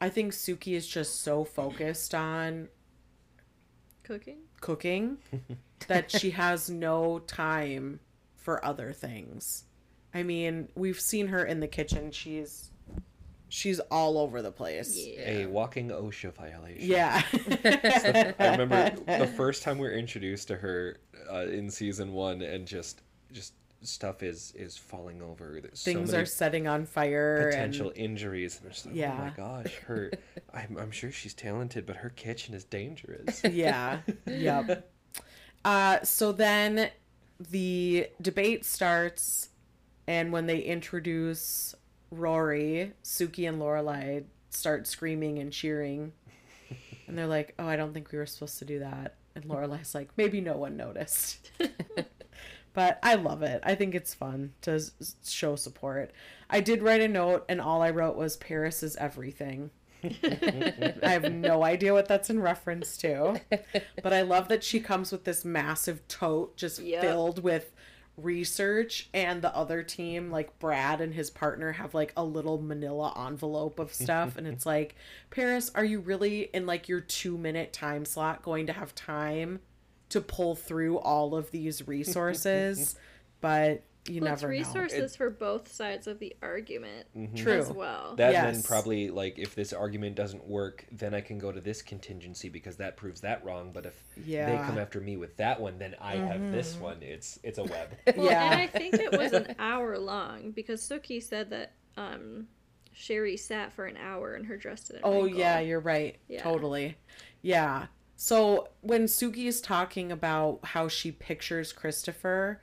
[0.00, 2.68] I think Suki is just so focused on
[4.02, 4.38] Cooking?
[4.60, 5.18] cooking
[5.88, 8.00] that she has no time
[8.36, 9.64] for other things.
[10.14, 12.10] I mean, we've seen her in the kitchen.
[12.12, 12.70] She's
[13.48, 14.96] she's all over the place.
[15.18, 16.88] A walking OSHA violation.
[16.88, 17.22] Yeah.
[18.38, 20.98] I remember the first time we were introduced to her
[21.32, 25.60] uh, in season one, and just just stuff is is falling over.
[25.62, 28.98] There's Things so many are setting on fire potential and injuries, and it's like, oh
[28.98, 29.14] Yeah.
[29.18, 30.10] my gosh, her.
[30.54, 33.42] I'm I'm sure she's talented, but her kitchen is dangerous.
[33.44, 33.98] yeah.
[34.26, 34.90] Yep.
[35.64, 36.90] Uh, so then
[37.50, 39.50] the debate starts,
[40.06, 41.74] and when they introduce
[42.10, 46.12] Rory, Suki and Lorelai start screaming and cheering,
[47.06, 49.94] and they're like, "Oh, I don't think we were supposed to do that." And Lorelai's
[49.94, 51.50] like, "Maybe no one noticed."
[52.74, 53.60] but I love it.
[53.64, 56.12] I think it's fun to s- show support.
[56.50, 59.70] I did write a note, and all I wrote was Paris is everything.
[60.04, 63.40] I have no idea what that's in reference to.
[64.02, 67.00] But I love that she comes with this massive tote just Yep.
[67.02, 67.72] filled with
[68.22, 73.14] research and the other team like Brad and his partner have like a little manila
[73.26, 74.36] envelope of stuff.
[74.36, 74.94] And it's like
[75.30, 79.60] Paris are you really in like your 2 minute time slot going to have time
[80.10, 82.96] to pull through all of these resources?
[83.40, 87.52] But you Well, it's never know resources for both sides of the argument True.
[87.58, 88.14] as well.
[88.16, 91.82] That then probably like if this argument doesn't work, then I can go to this
[91.82, 93.70] contingency because that proves that wrong.
[93.72, 94.50] But if they Yeah.
[94.50, 94.66] Mm-hmm.
[94.66, 97.02] come after me with that one, then I have this one.
[97.02, 97.88] It's it's a web.
[98.16, 98.52] Well, Yeah.
[98.52, 102.46] and I think it was an hour long because Suki said that um,
[102.92, 105.02] Sherry sat for an hour and her dress didn't.
[105.04, 105.38] Oh wrinkle.
[105.40, 106.16] yeah, you're right.
[106.28, 106.42] Yeah.
[106.42, 106.96] Totally.
[107.42, 107.86] Yeah.
[108.16, 112.60] So when Suki is talking about how she pictures Christopher,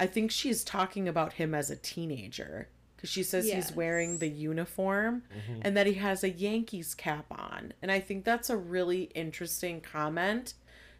[0.00, 4.28] I think she's talking about him as a teenager because she says he's wearing the
[4.28, 5.22] uniform
[5.62, 7.72] and that he has a Yankees cap on.
[7.82, 10.54] And I think that's a really interesting comment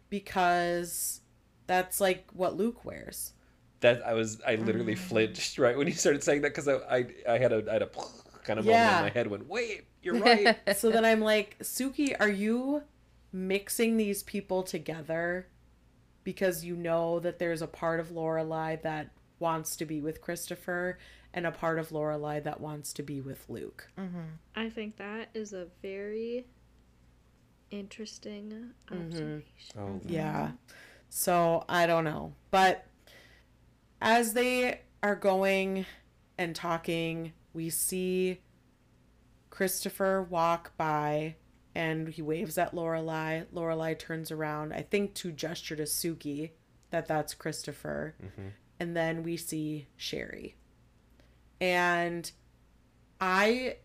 [0.09, 1.21] because
[1.67, 3.33] That's like what Luke wears.
[3.79, 4.99] That I was I literally Mm.
[4.99, 7.81] flinched right when you started saying that because I, I I had a I had
[7.81, 7.87] a
[8.43, 8.97] kind of moment Yeah.
[8.99, 12.83] in my head when wait you're right so then I'm like, Suki, are you
[13.33, 15.47] mixing these people together
[16.25, 20.99] because you know that there's a part of Lorelai that wants to be with Christopher
[21.33, 23.87] and a part of Lorelai that wants to be with Luke?
[23.97, 24.19] Mm-hmm.
[24.55, 26.47] I think that is a very
[27.71, 29.05] interesting mm-hmm.
[29.05, 29.79] observation.
[29.79, 30.51] oh Yeah.
[31.09, 32.33] So I don't know.
[32.51, 32.85] But
[34.01, 35.85] as they are going
[36.37, 38.41] and talking, we see
[39.49, 41.35] Christopher walk by
[41.75, 43.45] and he waves at Lorelai.
[43.53, 46.51] Lorelai turns around, I think to gesture to Sookie
[46.89, 48.15] that that's Christopher.
[48.79, 50.55] And then we see Sherry.
[51.59, 52.31] And
[53.19, 53.77] I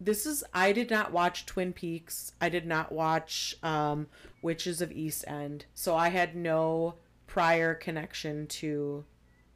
[0.00, 2.32] this is I did not watch Twin Peaks.
[2.40, 4.06] I did not watch um
[4.42, 5.66] Witches of East End.
[5.74, 6.94] So I had no
[7.26, 9.04] prior connection to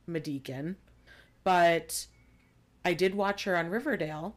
[0.08, 0.76] Madchen.
[1.44, 2.06] But
[2.84, 4.36] I did watch her on Riverdale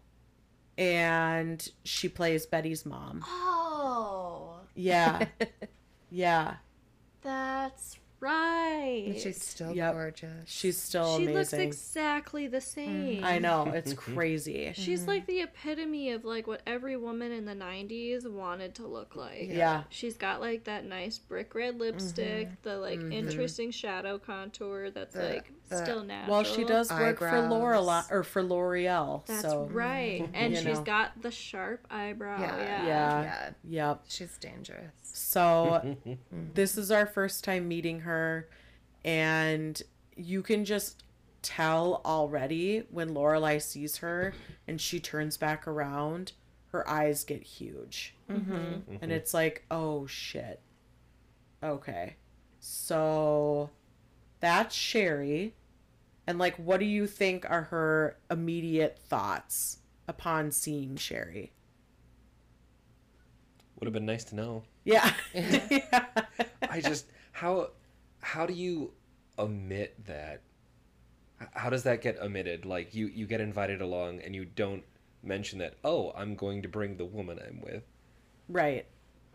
[0.79, 3.21] and she plays Betty's mom.
[3.27, 5.25] Oh, Yeah.
[6.09, 6.55] yeah.
[7.21, 9.03] that's right.
[9.07, 9.93] And she's still Yep.
[9.93, 10.49] gorgeous.
[10.49, 11.35] She's still she amazing.
[11.35, 13.23] looks exactly the same.
[13.23, 14.71] I know, it's crazy.
[14.75, 15.09] She's mm-hmm.
[15.09, 19.47] like the epitome of like what every woman in the 90s wanted to look like.
[19.49, 19.83] Yeah.
[19.89, 22.55] She's got like that nice brick red lipstick, mm-hmm.
[22.63, 23.11] the like mm-hmm.
[23.11, 26.35] interesting shadow contour that's The- like the- still natural.
[26.35, 27.51] Well, she does work for Eyebrows.
[27.51, 29.25] Lorelai or for L'Oreal.
[29.25, 30.27] That's so right.
[30.33, 30.83] And You she's know.
[30.83, 32.39] got the sharp eyebrow.
[32.39, 32.85] yeah, Yeah.
[32.85, 33.21] Yeah.
[33.23, 33.49] yeah.
[33.89, 34.03] Yep.
[34.07, 34.91] She's dangerous.
[35.11, 35.95] So
[36.53, 38.08] this is our first time meeting her
[39.03, 39.81] and
[40.15, 41.03] you can just
[41.41, 44.33] tell already when Lorelai sees her
[44.67, 46.33] and she turns back around,
[46.71, 48.15] her eyes get huge.
[48.29, 48.97] Mm-hmm.
[49.01, 50.61] And it's like, oh shit.
[51.63, 52.15] Okay.
[52.59, 53.69] So
[54.39, 55.55] that's Sherry.
[56.27, 61.53] And like what do you think are her immediate thoughts upon seeing Sherry?
[63.79, 65.13] would have been nice to know Yeah.
[66.69, 67.69] I just how
[68.21, 68.93] how do you
[69.37, 70.41] omit that?
[71.53, 72.65] How does that get omitted?
[72.65, 74.83] Like you you get invited along and you don't
[75.23, 75.75] mention that.
[75.83, 77.83] Oh, I'm going to bring the woman I'm with.
[78.47, 78.85] right.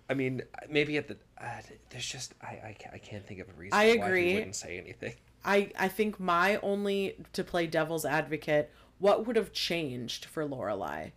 [0.06, 3.48] I mean, maybe at the uh, there's just I, I ca- I can't think of
[3.48, 4.28] a reason I why agree.
[4.28, 5.14] he wouldn't say anything.
[5.46, 11.12] I I think my only to play devil's advocate, what would have changed for Lorelai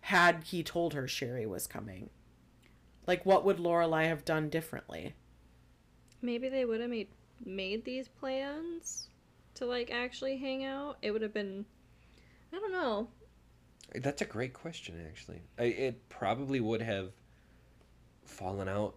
[0.00, 2.10] had he told her Sherry was coming?
[3.06, 5.14] Like what would Lorelai have done differently?
[6.24, 7.08] Maybe they would have made
[7.44, 9.08] made these plans
[9.56, 10.96] to like actually hang out.
[11.02, 11.66] It would have been
[12.50, 13.08] I don't know.
[13.94, 15.42] That's a great question, actually.
[15.58, 17.10] I, it probably would have
[18.24, 18.94] fallen out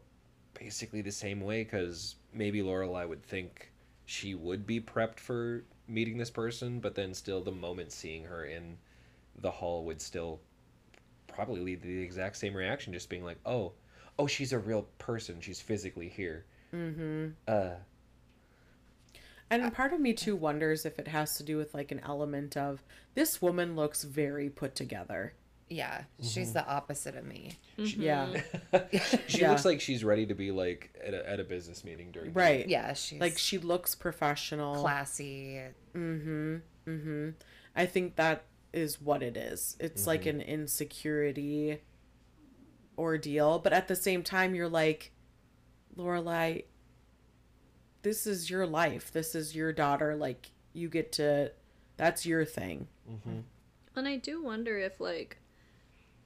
[0.53, 3.73] basically the same way because maybe Lorelai would think
[4.05, 8.45] she would be prepped for meeting this person, but then still the moment seeing her
[8.45, 8.77] in
[9.41, 10.39] the hall would still
[11.27, 13.73] probably lead to the exact same reaction, just being like, "Oh,
[14.17, 15.41] oh, she's a real person.
[15.41, 17.27] She's physically here." Mm-hmm.
[17.47, 17.69] Uh,
[19.49, 22.57] And part of me too wonders if it has to do with like an element
[22.57, 22.83] of
[23.15, 25.33] this woman looks very put together.
[25.69, 27.57] Yeah, she's the opposite of me.
[27.77, 28.41] Yeah.
[29.27, 29.49] she Yeah.
[29.51, 32.39] looks like she's ready to be like at a, at a business meeting during the
[32.39, 32.67] Right.
[32.67, 34.75] Yeah, she's Like she looks professional.
[34.81, 35.61] classy.
[35.93, 36.55] Mm-hmm.
[36.87, 37.29] Mm-hmm.
[37.75, 39.75] I think that is what it is.
[39.79, 41.79] It's like an insecurity
[42.97, 45.11] ordeal, but at the same time, you're like,
[45.97, 46.63] Lorelai,
[48.03, 49.11] this is your life.
[49.11, 50.15] This is your daughter.
[50.15, 51.51] Like you get to,
[51.97, 52.87] that's your thing.
[53.95, 55.37] And I do wonder if like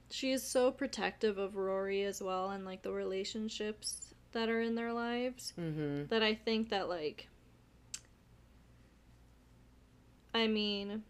[0.09, 4.75] she is so protective of Rory as well and like the relationships that are in
[4.75, 6.07] their lives Mm-hmm.
[6.07, 7.27] that I think that like
[10.33, 11.03] I mean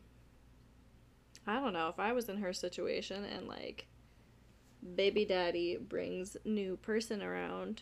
[1.48, 3.88] I don't know if I was in her situation and like
[4.96, 7.82] baby daddy brings new person around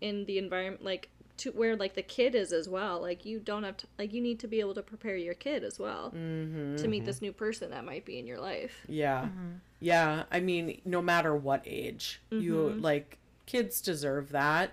[0.00, 3.64] in the environment like to where like the kid is as well like you don't
[3.64, 6.76] have to like you need to be able to prepare your kid as well Mm-hmm.
[6.76, 7.06] to meet mm-hmm.
[7.06, 9.22] this new person that might be in your life Yeah.
[9.22, 9.50] Mm-hmm.
[9.84, 10.22] Yeah.
[10.30, 12.80] I mean, no matter what age, you mm-hmm.
[12.80, 14.72] like, kids deserve that.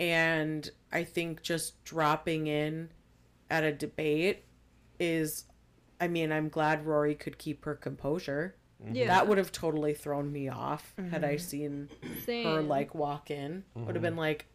[0.00, 2.88] And I think just dropping in
[3.48, 4.44] at a debate
[4.98, 5.44] is,
[6.00, 8.56] I mean, I'm glad Rory could keep her composure.
[8.92, 11.88] Yeah That would have totally thrown me off had I seen
[12.24, 12.46] Same.
[12.46, 13.64] her like walk in.
[13.74, 14.46] Would have been like,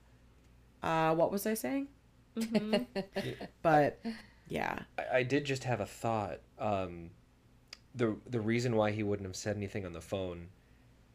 [0.84, 1.88] uh, what was I saying?
[3.62, 4.00] but
[4.48, 4.80] yeah.
[4.98, 6.40] I, I did just have a thought.
[6.60, 7.12] Um,
[7.94, 10.48] the the reason why he wouldn't have said anything on the phone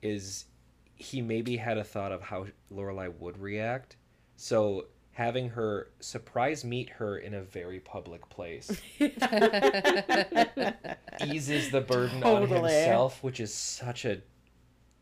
[0.02, 0.46] is
[0.94, 3.96] he maybe had a thought of how Lorelai would react.
[4.36, 8.80] So having her surprise meet her in a very public place
[11.26, 14.22] eases the burden on himself, which is such a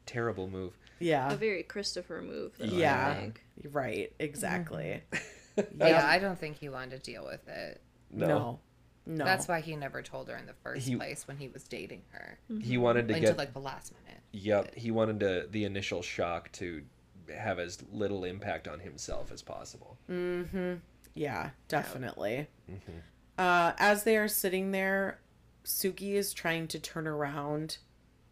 [0.06, 0.76] terrible move.
[0.98, 1.32] Yeah.
[1.32, 2.52] A very Christopher move.
[2.58, 3.14] Though, Yeah.
[3.16, 3.44] I think.
[3.70, 4.12] Right.
[4.18, 5.02] Exactly.
[5.12, 5.80] Mm-hmm.
[5.80, 7.80] Yeah, I don't think he wanted to deal with it.
[8.12, 8.60] No.
[9.06, 9.24] No.
[9.24, 12.02] That's why he never told her in the first He- place when he was dating
[12.10, 12.60] her mm-hmm.
[12.60, 14.20] He wanted to until get like the last minute.
[14.32, 16.82] Yep, he wanted to, the initial shock to
[17.36, 19.98] have as little impact on himself as possible.
[20.10, 20.74] Mm-hmm.
[21.14, 22.48] Yeah, definitely.
[22.70, 22.98] Mm-hmm.
[23.38, 25.20] Uh, as they are sitting there,
[25.64, 27.78] Sookie is trying to turn around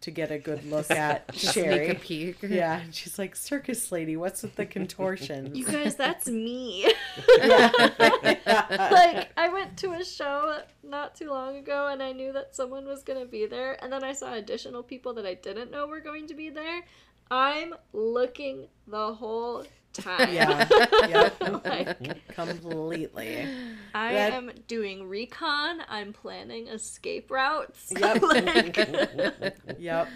[0.01, 1.86] to get a good look at Sherry.
[1.86, 2.36] Sneak a peek.
[2.42, 6.84] Yeah, and she's like, "Circus lady, what's with the contortions?" You guys, that's me.
[7.38, 12.86] like I went to a show not too long ago and I knew that someone
[12.86, 15.86] was going to be there and then I saw additional people that I didn't know
[15.86, 16.82] were going to be there.
[17.31, 20.33] I'm looking the whole time.
[20.33, 20.66] yeah,
[21.09, 23.47] yep, Like, completely.
[23.95, 25.81] I That- am doing recon.
[25.89, 27.93] I'm planning escape routes.
[27.99, 28.22] Yep.
[28.22, 30.09] Like- Yep.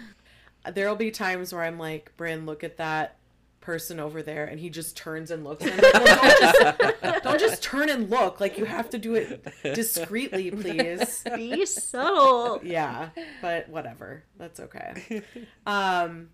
[0.73, 3.17] There'll be times where I'm like, Bryn, look at that
[3.61, 5.63] person over there, and he just turns and looks.
[5.65, 8.39] And I'm like, "Well, don't, just, don't just turn and look.
[8.39, 11.23] Like you have to do it discreetly, please.
[11.35, 12.59] Be subtle.
[12.63, 13.09] Yeah,
[13.41, 14.23] but whatever.
[14.37, 15.23] That's okay.
[15.65, 16.29] Um,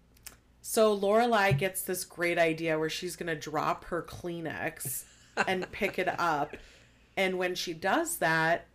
[0.62, 5.04] so Lorelai gets this great idea where she's gonna drop her Kleenex
[5.48, 6.56] and pick it up,
[7.16, 8.66] and when she does that,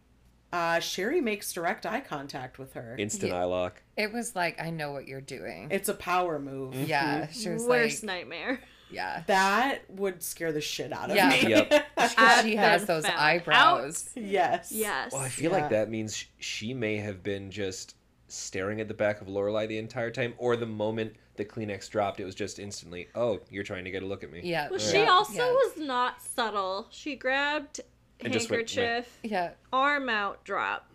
[0.52, 2.94] uh, Sherry makes direct eye contact with her.
[2.98, 3.40] Instant Yeah.
[3.40, 3.82] eye lock.
[3.96, 5.68] It was like, I know what you're doing.
[5.70, 6.74] It's a power move.
[6.74, 8.60] yeah, she was Worst like, nightmare.
[8.90, 9.22] yeah.
[9.28, 11.30] That would scare the shit out of Yeah.
[11.30, 11.48] me.
[11.48, 11.86] Yep.
[11.96, 14.10] I've she has those found eyebrows.
[14.14, 14.70] yes.
[14.70, 15.12] Yes.
[15.12, 15.58] Well, I feel Yeah.
[15.62, 17.96] like that means she may have been just
[18.28, 22.20] staring at the back of Lorelai the entire time, or the moment the Kleenex dropped,
[22.20, 24.40] it was just instantly, oh, you're trying to get a look at me.
[24.44, 24.68] Yeah.
[24.70, 25.52] Well, yeah, she also yeah.
[25.52, 26.86] was not subtle.
[26.90, 27.80] She grabbed
[28.20, 29.50] And just went, handkerchief, Yeah.
[29.72, 30.88] arm out, drop,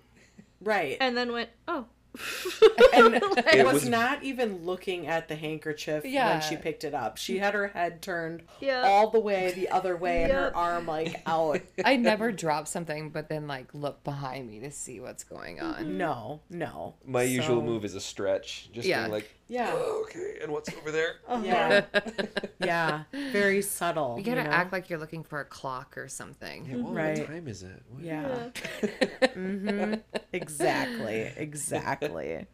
[0.61, 0.97] Right.
[0.99, 1.85] and then went, oh.
[2.93, 6.31] And Like, it It was, was- not even looking at the handkerchief Yeah.
[6.31, 7.17] when she picked it up.
[7.17, 8.83] She had her head turned Yeah.
[8.87, 11.61] all the way the other way and her arm like out.
[11.85, 15.97] I never drop something, but then like look behind me to see what's going on.
[15.97, 16.95] No, no.
[17.05, 19.01] My usual move is a stretch, just Yeah.
[19.01, 19.71] being like, Yeah.
[19.73, 21.15] oh, okay, and what's over there?
[21.43, 21.85] Yeah.
[22.59, 23.03] yeah.
[23.31, 24.15] Very subtle.
[24.17, 24.49] You gotta know?
[24.49, 26.65] act like you're looking for a clock or something.
[26.65, 27.19] Yeah, well, Right.
[27.19, 27.81] What time is it?
[27.89, 28.49] What- Yeah.
[28.83, 29.27] Yeah.
[29.33, 29.93] hmm
[30.33, 31.31] Exactly.
[31.37, 32.45] Exactly.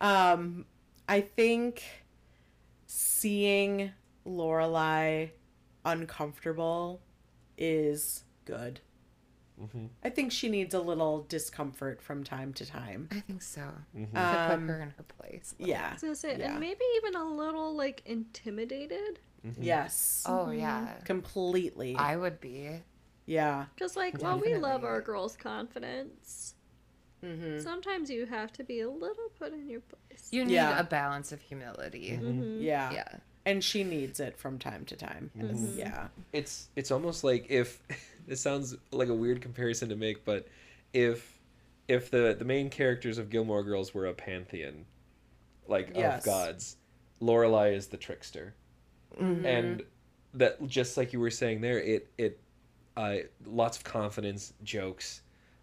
[0.00, 0.64] Um,
[1.08, 1.82] I think
[2.86, 3.92] seeing
[4.26, 5.30] Lorelai
[5.84, 7.00] uncomfortable
[7.58, 8.80] is good.
[9.60, 9.88] Mhm.
[10.02, 13.08] I think she needs a little discomfort from time to time.
[13.10, 13.62] I think so.
[13.96, 14.10] Mhm.
[14.12, 15.54] to Um, put her in her place.
[15.58, 15.90] yeah.
[15.90, 16.50] I was gonna say, Yeah.
[16.52, 19.20] and maybe even a little like intimidated,
[19.60, 20.22] Yes.
[20.26, 20.94] Oh yeah.
[21.04, 21.96] Completely.
[21.96, 22.80] I would be.
[23.26, 23.66] yeah.
[23.74, 26.54] because like well, we love our girls' confidence,
[27.20, 30.28] hmm sometimes you have to be a little put in your place.
[30.32, 30.78] You need Yeah.
[30.80, 32.10] a balance of humility.
[32.20, 32.62] Mhm.
[32.62, 32.90] Yeah.
[32.92, 33.18] Yeah.
[33.44, 35.30] And she needs it from time to time.
[35.76, 36.08] Yeah.
[36.32, 37.80] it's it's almost like if
[38.26, 40.46] this sounds like a weird comparison to make, but
[40.92, 41.38] if
[41.88, 44.84] if the the main characters of Gilmore Girls were a pantheon,
[45.66, 46.18] like Yes.
[46.20, 46.76] of gods,
[47.20, 48.54] Lorelai is the trickster,
[49.20, 49.44] Mm-hmm.
[49.46, 49.82] and
[50.34, 52.38] that just like you were saying there, it it
[52.96, 53.16] uh,
[53.46, 55.22] lots of confidence, jokes,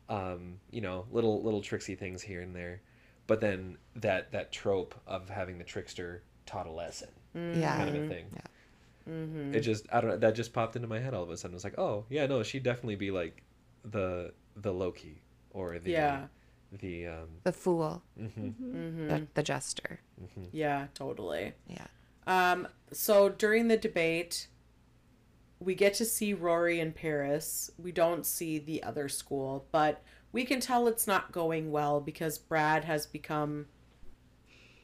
[0.09, 2.81] um, you know, little little tricksy things here and there,
[3.27, 7.77] but then that that trope of having the trickster taught a lesson, Yeah.
[7.77, 8.25] kind of a thing.
[8.33, 8.41] Yeah.
[9.07, 9.53] Mm-hmm.
[9.53, 11.53] It just I don't know that just popped into my head all of a sudden.
[11.53, 13.43] I was like, oh yeah, no, she'd definitely be like
[13.83, 15.21] the the Loki
[15.51, 16.25] or the Yeah.
[16.71, 18.03] the um The fool.
[18.19, 19.07] mhm, Mm-hmm.
[19.07, 19.99] The, the jester.
[20.51, 21.53] Yeah, totally.
[21.67, 21.87] Yeah.
[22.27, 24.47] Um, so during the debate,
[25.59, 27.71] we get to see Rory in Paris.
[27.77, 32.37] We don't see the other school, but we can tell it's not going well because
[32.37, 33.65] Brad has become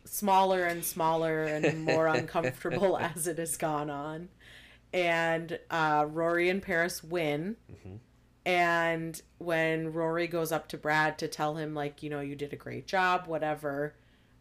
[0.06, 4.30] smaller and smaller and more uncomfortable as it has gone on.
[4.94, 7.58] And uh, Rory and Paris win.
[8.46, 12.54] And when Rory goes up to Brad to tell him, like, you know, you did
[12.54, 13.96] a great job, whatever,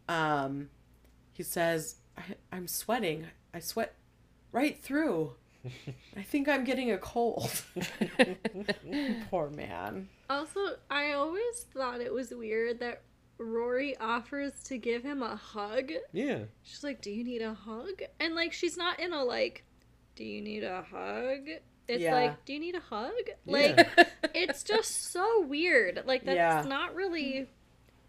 [0.07, 0.69] um,
[1.33, 3.27] he says, I, I'm sweating.
[3.53, 3.95] I sweat
[4.51, 5.33] right through.
[6.17, 7.63] I think I'm getting a cold.
[9.29, 10.07] Poor man.
[10.29, 10.59] Also,
[10.89, 13.01] I always thought it was weird that
[13.37, 15.91] Rory offers to give him a hug.
[16.13, 19.63] yeah She's like, "Do you need a hug?" And like, she's not in a like,
[20.15, 21.47] "Do you need a hug?"
[21.87, 22.13] It's Yeah.
[22.15, 23.11] like, "Do you need a hug?"
[23.45, 23.87] Like,
[24.33, 26.03] it's just so weird.
[26.05, 26.63] Like that's Yeah.
[26.67, 27.47] not really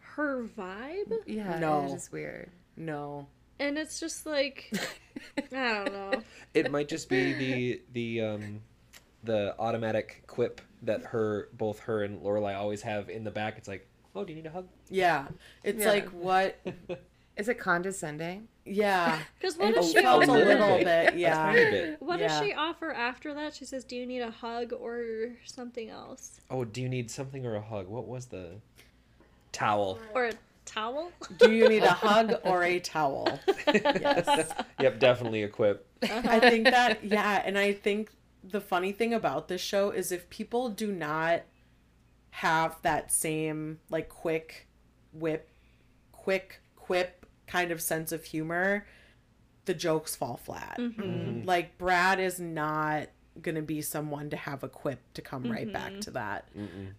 [0.00, 1.12] her vibe.
[1.26, 1.58] Yeah.
[1.58, 1.84] No.
[1.84, 2.50] It's just weird.
[2.76, 3.26] No.
[3.58, 4.70] and it's just like
[5.52, 6.22] I don't know.
[6.54, 8.60] It might just be the the um
[9.24, 13.58] the automatic quip that her both her and Lorelai always have in the back.
[13.58, 14.66] It's like, oh, do you need a hug?
[14.90, 15.28] Yeah.
[15.62, 15.90] It's Yeah.
[15.90, 16.56] like what
[17.36, 18.48] Is it condescending?
[18.64, 19.18] yeah.
[19.38, 21.34] Because what It does she felt a little bit, yeah.
[21.34, 22.02] tiny bit.
[22.02, 22.28] What Yeah.
[22.28, 23.54] does she offer after that?
[23.54, 27.44] She says, "Do you need a hug or something else, Oh, do you need something
[27.44, 27.88] or a hug?
[27.88, 28.52] What was the
[29.52, 29.98] towel?
[30.14, 30.32] or a
[30.64, 33.38] towel?" Do you need a hug or a towel?
[33.72, 34.50] Yes.
[34.80, 35.86] Yep, definitely a quip.
[36.02, 36.22] Uh-huh.
[36.24, 38.10] I think that yeah, and I think
[38.42, 41.42] the funny thing about this show is if people do not
[42.36, 44.68] have that same like quick
[45.14, 45.48] whip
[46.12, 48.86] quick quip kind of sense of humor,
[49.64, 50.76] the jokes fall flat.
[50.78, 51.02] Mm-hmm.
[51.02, 51.46] Mm-hmm.
[51.46, 53.08] Like Brad is not
[53.40, 56.00] gonna be someone to have a quip to come right back mm-hmm.
[56.00, 56.48] to that.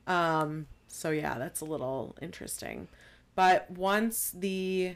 [0.07, 2.87] Um so yeah, that's a little interesting.
[3.35, 4.95] But once the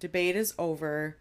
[0.00, 1.16] debate is over,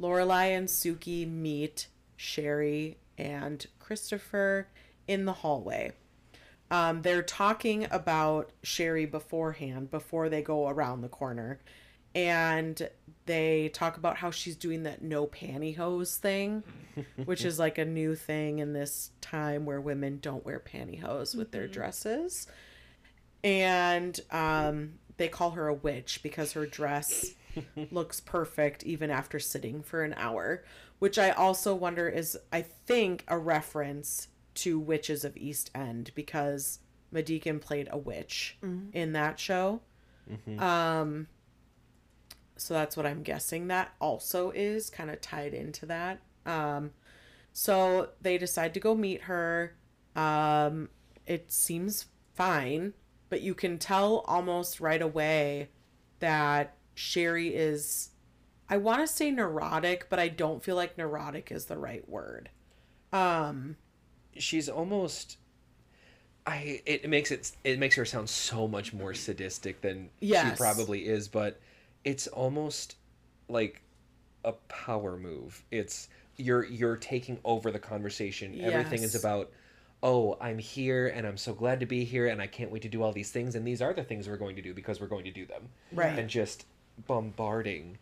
[0.00, 4.68] Lorelai and Sookie meet Sherry and Christopher
[5.06, 5.92] in the hallway.
[6.70, 11.60] Um, they're talking about Sherry beforehand, before they go around the corner.
[12.14, 12.88] And
[13.26, 16.62] they talk about how she's doing that no pantyhose thing,
[17.24, 21.52] which is like a new thing in this time where women don't wear pantyhose with
[21.52, 22.46] their dresses.
[23.44, 27.34] And um, they call her a witch because her dress
[27.90, 30.64] looks perfect even after sitting for an hour,
[30.98, 36.80] which I also wonder is, I think, a reference to Witches of East End because
[37.12, 38.58] Madigan played a witch
[38.92, 39.80] in that show.
[40.58, 41.28] Um,
[42.56, 46.20] so that's what I'm guessing that also is kind of tied into that.
[46.44, 46.92] Um,
[47.52, 49.76] so they decide to go meet her.
[50.14, 50.88] Um,
[51.26, 52.94] it seems fine,
[53.28, 55.70] but you can tell almost right away
[56.20, 58.10] that Sherry is,
[58.68, 62.50] I want to say neurotic, but I don't feel like neurotic is the right word.
[63.12, 63.76] Um,
[64.38, 65.38] She's almost.
[66.46, 70.50] I it makes it it makes her sound so much more sadistic than Yes.
[70.50, 71.60] she probably is, but
[72.04, 72.96] it's almost
[73.48, 73.82] like
[74.44, 75.64] a power move.
[75.70, 78.60] It's you're you're taking over the conversation.
[78.60, 79.50] Everything is about
[80.02, 82.88] oh, I'm here and I'm so glad to be here and I can't wait to
[82.88, 85.06] do all these things and these are the things we're going to do because we're
[85.08, 85.68] going to do them.
[85.90, 86.16] Right.
[86.18, 86.66] And just
[87.08, 87.98] bombarding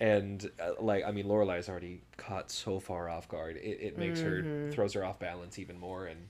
[0.00, 3.56] and uh, like I mean Lorelai's already caught so far off guard.
[3.56, 6.20] It it makes her throws her off balance even more and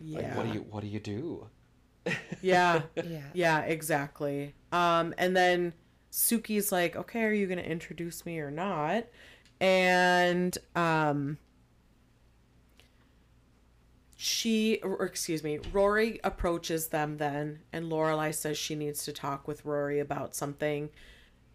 [0.00, 0.18] yeah.
[0.18, 1.46] like what do you what do you do?
[2.42, 2.82] yeah.
[2.96, 3.22] Yeah.
[3.32, 4.54] Yeah, exactly.
[4.72, 5.72] Um, and then
[6.10, 9.06] Sookie's like, okay, are you going to introduce me or not?
[9.60, 11.38] And um,
[14.16, 19.46] she, or excuse me, Rory approaches them then, and Lorelai says she needs to talk
[19.46, 20.90] with Rory about something.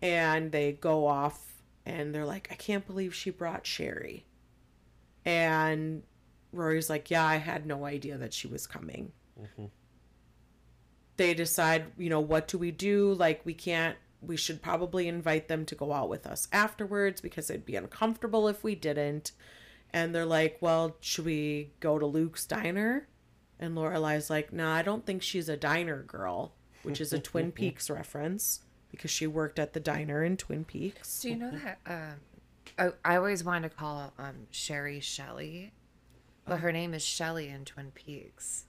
[0.01, 4.25] And they go off, and they're like, I can't believe she brought Sherry.
[5.25, 6.03] And
[6.51, 9.65] Rory's like, yeah, I had no idea that she was coming mm-hmm.
[11.17, 13.13] they decide, you know, what do we do?
[13.13, 17.49] Like, we can't, we should probably invite them to go out with us afterwards because
[17.49, 19.31] it'd be uncomfortable if we didn't.
[19.91, 23.07] And they're like, well, should we go to Luke's diner?
[23.59, 27.51] And Lorelai's like, no, I don't think she's a diner girl, which is a Twin
[27.51, 31.21] Peaks reference because she worked at the diner in Twin Peaks.
[31.21, 31.79] Do you know that?
[31.85, 32.19] Um,
[32.77, 35.71] I, I always wanted to call um, Sherry Shelley,
[36.45, 38.65] but her name is Shelley in Twin Peaks.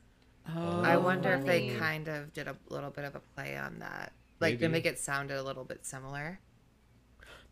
[0.56, 3.78] Oh, I wonder if they kind of did a little bit of a play on
[3.78, 4.72] that, like to Maybe.
[4.72, 6.40] make it sound a little bit similar.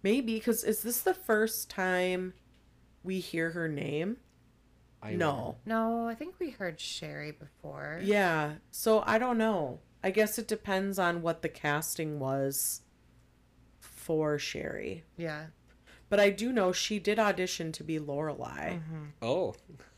[0.03, 2.35] maybe because is this the first time
[3.05, 4.17] we hear her name?
[5.03, 5.57] I No.
[5.65, 8.01] No, I think we heard Sherry before.
[8.03, 8.55] Yeah.
[8.73, 9.79] So I don't know.
[10.03, 12.81] I guess it depends on what the casting was
[13.81, 15.05] for Sherry.
[15.17, 15.47] Yeah.
[16.09, 18.81] But I do know she did audition to be Lorelai.
[18.81, 19.05] Mm-hmm.
[19.23, 19.55] Oh,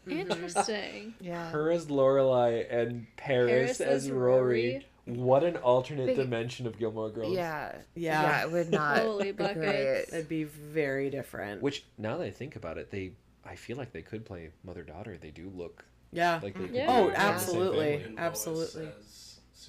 [0.06, 0.18] mm-hmm.
[0.18, 1.14] Interesting.
[1.20, 1.50] Yeah.
[1.50, 4.86] her as Lorelai and Paris, Paris as as Rory.
[5.04, 7.32] What an alternate Big- dimension of Gilmore Girls.
[7.32, 7.74] Yeah.
[7.94, 8.22] Yeah.
[8.22, 8.42] Yeah.
[8.42, 8.98] It would not.
[8.98, 10.04] Holy be great.
[10.08, 11.62] It'd be very different.
[11.62, 13.12] Which now that I think about it, they
[13.44, 15.16] I feel like they could play mother daughter.
[15.20, 16.34] They do look yeah.
[16.34, 16.66] like they mm-hmm.
[16.66, 16.86] could Yeah.
[16.86, 17.98] be Oh, in absolutely.
[17.98, 18.18] family.
[18.18, 18.88] Absolutely.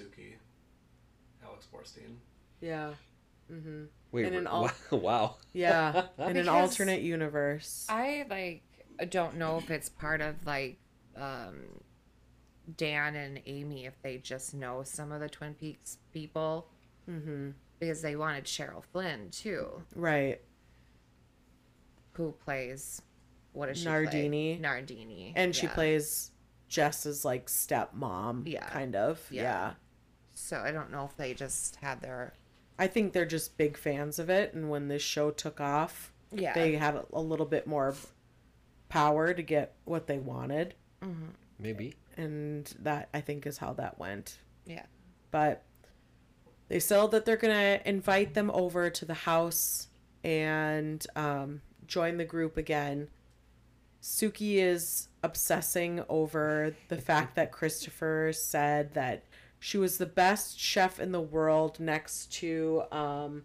[0.00, 0.34] as Sookie,
[1.44, 2.16] Alex Borstein.
[2.60, 2.90] yeah.
[3.52, 3.84] Mm-hmm.
[4.12, 5.36] Wait, And an wait, al- wow, wow.
[5.52, 6.06] Yeah.
[6.18, 7.86] In an alternate universe.
[7.90, 8.62] I like
[9.10, 10.78] don't know if it's part of like
[11.14, 11.56] um
[12.76, 16.68] Dan and Amy if they just know some of the Twin Peaks people
[17.10, 17.50] mm-hmm.
[17.78, 20.40] because they wanted Sherilyn Fenn too, Right.
[22.12, 23.02] who plays
[23.52, 24.54] what is she Nardini.
[24.54, 24.62] Play?
[24.62, 26.30] Nardini, And she plays
[26.68, 28.44] Jess's like stepmom.
[28.46, 28.66] Yeah.
[28.68, 29.20] Kind of.
[29.30, 29.42] Yeah.
[29.42, 29.72] yeah.
[30.34, 32.34] So I don't know if they just had their
[32.78, 36.54] I think they're just big fans of it, and when this show took off, Yeah.
[36.54, 37.94] they had a, a little bit more
[38.88, 40.74] power to get what they wanted,
[41.58, 41.94] Maybe.
[42.16, 44.38] and that I think is how that went.
[44.66, 44.86] Yeah.
[45.30, 45.62] But
[46.68, 49.86] they said that they're gonna invite them over to the house
[50.24, 53.08] and um, join the group again.
[54.02, 59.22] Sookie is obsessing over the fact that Christopher said that
[59.66, 63.44] she was the best chef in the world next to um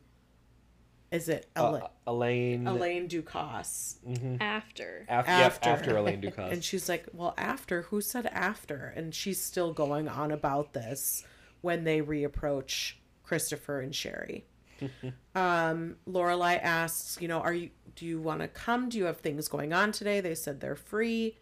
[1.11, 2.67] is it Uh, Ela- Elaine.
[2.67, 3.95] Elaine Ducasse?
[4.41, 5.05] After.
[5.07, 5.31] Af- After.
[5.31, 5.69] after.
[5.69, 6.51] after Elaine Ducasse.
[6.51, 11.23] And she's like, "Well, after who said after?" And she's still going on about this
[11.61, 14.45] when they reapproach Christopher and Sherry.
[15.35, 17.69] um, Lorelai asks, "You know, are you?
[17.95, 18.89] Do you want to come?
[18.89, 21.37] Do you have things going on today?" They said they're free,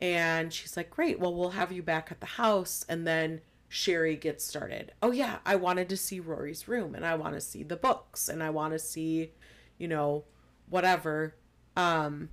[0.00, 1.20] and she's like, "Great.
[1.20, 4.92] Well, we'll have you back at the house." And then Sherry gets started.
[5.02, 8.28] Oh yeah, I wanted to see Rory's room, and I want to see the books,
[8.28, 9.32] and I want to see,
[9.78, 10.24] you know,
[10.68, 11.34] whatever.
[11.76, 12.30] Um,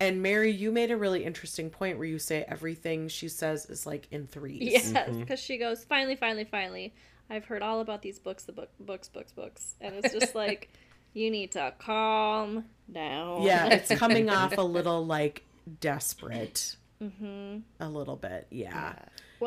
[0.00, 3.86] and Mary, you made a really interesting point where you say everything she says is
[3.86, 4.60] like in threes.
[4.60, 6.94] Yes, because she goes, finally, finally, finally.
[7.30, 10.70] I've heard all about these books, the book, books, books, books, and it's just like,
[11.14, 13.42] you need to calm down.
[13.42, 15.44] Yeah, it's coming off a little like
[15.80, 16.76] desperate.
[17.02, 17.58] Mm-hmm.
[17.80, 18.94] A little bit, yeah.
[18.94, 19.02] Well,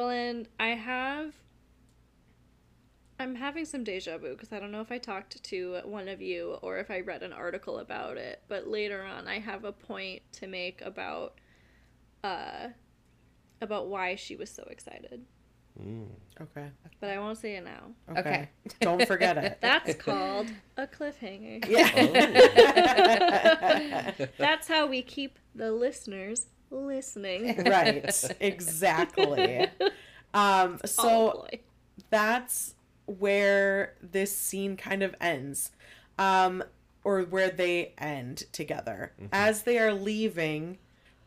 [0.09, 1.33] and I have.
[3.19, 6.21] I'm having some deja vu because I don't know if I talked to one of
[6.21, 9.71] you or if I read an article about it, but later on I have a
[9.71, 11.39] point to make about
[12.23, 12.67] uh
[13.59, 15.25] about why she was so excited.
[16.41, 16.69] Okay.
[16.99, 17.91] But I won't say it now.
[18.09, 18.19] Okay.
[18.19, 18.49] Okay.
[18.81, 19.59] Don't forget it.
[19.61, 21.67] That's called a cliffhanger.
[21.67, 21.87] yeah.
[24.37, 27.63] That's how we keep the listeners listening.
[27.65, 28.13] right.
[28.39, 29.67] Exactly.
[30.33, 31.59] Um Oh, so boy.
[32.09, 32.73] that's
[33.05, 35.71] where this scene kind of ends
[36.19, 36.61] um
[37.05, 40.77] or where they end together as they are leaving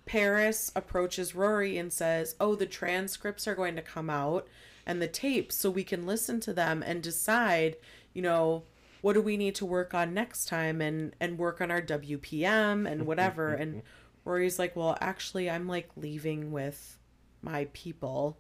[0.05, 4.47] paris approaches rory and says oh the transcripts are going to come out
[4.85, 7.77] and the tapes so we can listen to them and decide
[8.13, 8.63] you know
[9.01, 12.87] what do we need to work on next time and and work on our wpm
[12.91, 13.81] and whatever and
[14.25, 16.99] rory's like well actually i'm like leaving with
[17.43, 18.39] my people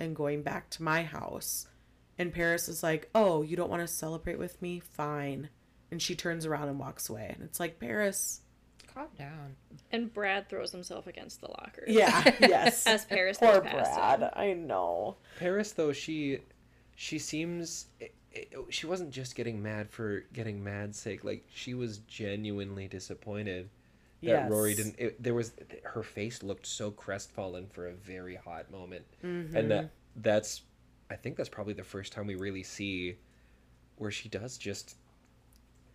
[0.00, 1.66] and going back to my house.
[2.18, 4.80] And Paris is like, Oh, you don't want to celebrate with me?
[4.80, 5.48] Fine.
[5.90, 7.30] And she turns around and walks away.
[7.34, 8.40] And it's like, Paris.
[8.92, 9.56] Calm down.
[9.90, 11.84] And Brad throws himself against the locker.
[11.86, 12.86] Yeah, yes.
[12.86, 14.20] As Paris Poor Brad.
[14.20, 14.30] him.
[14.34, 15.16] I know.
[15.38, 16.40] Paris, though, she
[16.96, 21.24] she seems it, it, she wasn't just getting mad for getting mad's sake.
[21.24, 23.83] Like she was genuinely disappointed that
[24.26, 24.50] Yes.
[24.50, 24.96] Rory didn't.
[24.98, 25.52] It, there was
[25.84, 29.56] her face looked so crestfallen for a very hot moment, Mm-hmm.
[29.56, 30.62] and that that's
[31.10, 33.16] I think that's probably the first time we really see
[33.96, 34.96] where she does just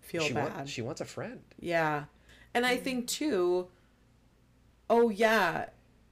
[0.01, 0.53] Feel she bad.
[0.55, 1.41] wants she wants a friend.
[1.59, 2.05] Yeah.
[2.53, 3.67] And I think too,
[4.89, 5.65] oh yeah,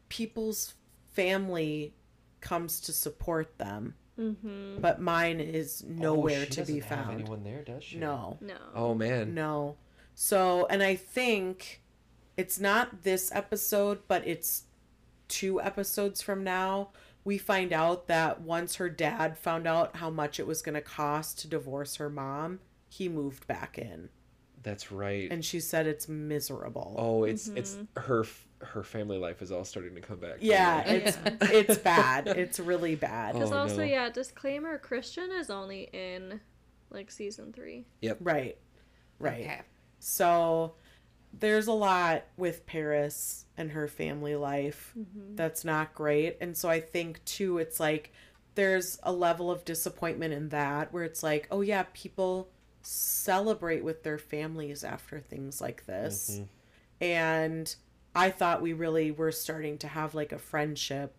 [0.10, 0.74] people's
[1.14, 1.94] family
[2.42, 3.96] comes to support them.
[4.20, 4.80] Mm-hmm.
[4.82, 7.20] But mine is nowhere Oh, she to be doesn't have found.
[7.22, 7.98] anyone there, does she?
[7.98, 8.38] No.
[8.42, 8.56] No.
[8.76, 9.34] Oh man.
[9.34, 9.78] No.
[10.16, 11.82] So, and I think
[12.38, 14.64] it's not this episode, but it's
[15.28, 16.90] two episodes from now.
[17.24, 20.82] We find out that once her dad found out how much it was going to
[20.82, 24.10] cost to divorce her mom, he moved back in.
[24.64, 25.30] That's right.
[25.32, 26.96] And she said it's miserable.
[26.98, 27.58] oh, it's mm-hmm.
[27.58, 28.26] it's her
[28.60, 30.38] her family life is all starting to come back.
[30.40, 30.94] yeah, Yeah.
[30.94, 32.28] it's it's bad.
[32.28, 33.34] It's really bad.
[33.34, 33.84] Because Oh, also, no.
[33.84, 36.40] yeah, disclaimer: Christian is only in
[36.90, 37.86] like season three.
[38.02, 38.18] Yep.
[38.22, 38.58] Right.
[39.20, 39.42] Right.
[39.46, 39.62] Okay.
[40.00, 40.74] So
[41.34, 44.94] there's a lot with Paris and her family life
[45.36, 46.38] that's not great.
[46.42, 48.12] And so I think too it's like
[48.56, 52.50] there's a level of disappointment in that where it's like, oh yeah, people
[52.82, 56.42] celebrate with their families after things like this.
[57.02, 57.76] And
[58.16, 61.14] I thought we really were starting to have like a friendship.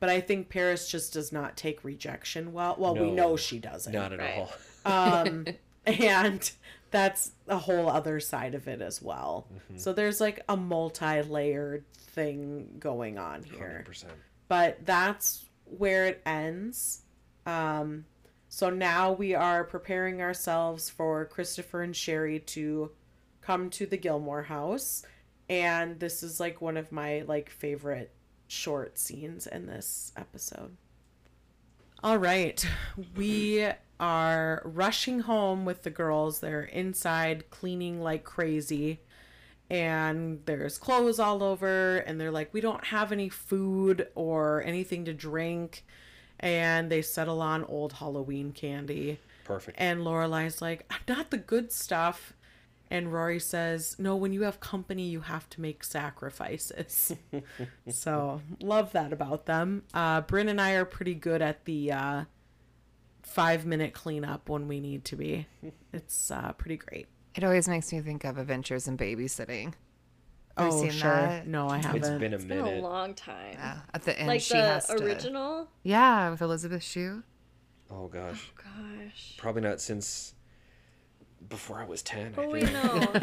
[0.00, 2.74] But I think Paris just does not take rejection well.
[2.78, 4.38] Well, we know she doesn't Not at Right.
[4.38, 4.50] all.
[4.84, 5.46] um
[5.86, 6.50] and
[6.94, 9.48] that's a whole other side of it as well.
[9.76, 13.84] So there's like a multi-layered thing going on here.
[13.86, 14.04] 100%.
[14.46, 17.02] but that's where it ends.
[17.46, 18.04] Um
[18.48, 22.92] so now we are preparing ourselves for christopher and sherry to
[23.40, 25.04] come to the gilmore house.
[25.48, 28.14] And this is like one of my like favorite
[28.46, 30.76] short scenes in this episode.
[32.04, 32.64] All right.
[33.16, 33.66] We
[34.00, 36.40] are rushing home with the girls.
[36.40, 39.00] They're inside cleaning like crazy.
[39.70, 41.98] And there's clothes all over.
[41.98, 45.84] And they're like, we don't have any food or anything to drink.
[46.40, 49.18] And they settle on old Halloween candy.
[49.44, 49.78] Perfect.
[49.80, 52.34] And Lorelai's like, I'm not the good stuff.
[52.90, 57.12] And Rory says, No, when you have company, you have to make sacrifices.
[57.88, 59.84] so love that about them.
[59.92, 62.24] Uh, Bryn and I are pretty good at the uh,
[63.24, 65.46] five minute cleanup when we need to be.
[65.92, 67.06] It's uh, pretty great.
[67.34, 69.74] It always makes me think of Adventures in Babysitting.
[70.56, 71.10] Have oh, seen sure.
[71.10, 71.48] that?
[71.48, 72.04] No, I haven't.
[72.04, 73.54] it's been a It's been a long time.
[73.54, 75.02] Yeah, at the end, like she the has to.
[75.02, 75.68] original.
[75.82, 77.24] Yeah, with Elizabeth Shue.
[77.90, 79.34] Oh gosh, Oh Gosh.
[79.36, 80.34] probably not since
[81.48, 82.34] before I was ten.
[82.38, 82.72] Oh wait, think.
[82.72, 82.82] no.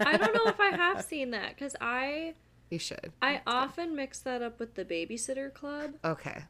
[0.00, 2.34] I don't know if I have seen that because I
[2.70, 3.12] You should.
[3.22, 5.94] I often mix that up with the Babysitter Club.
[6.04, 6.42] Okay.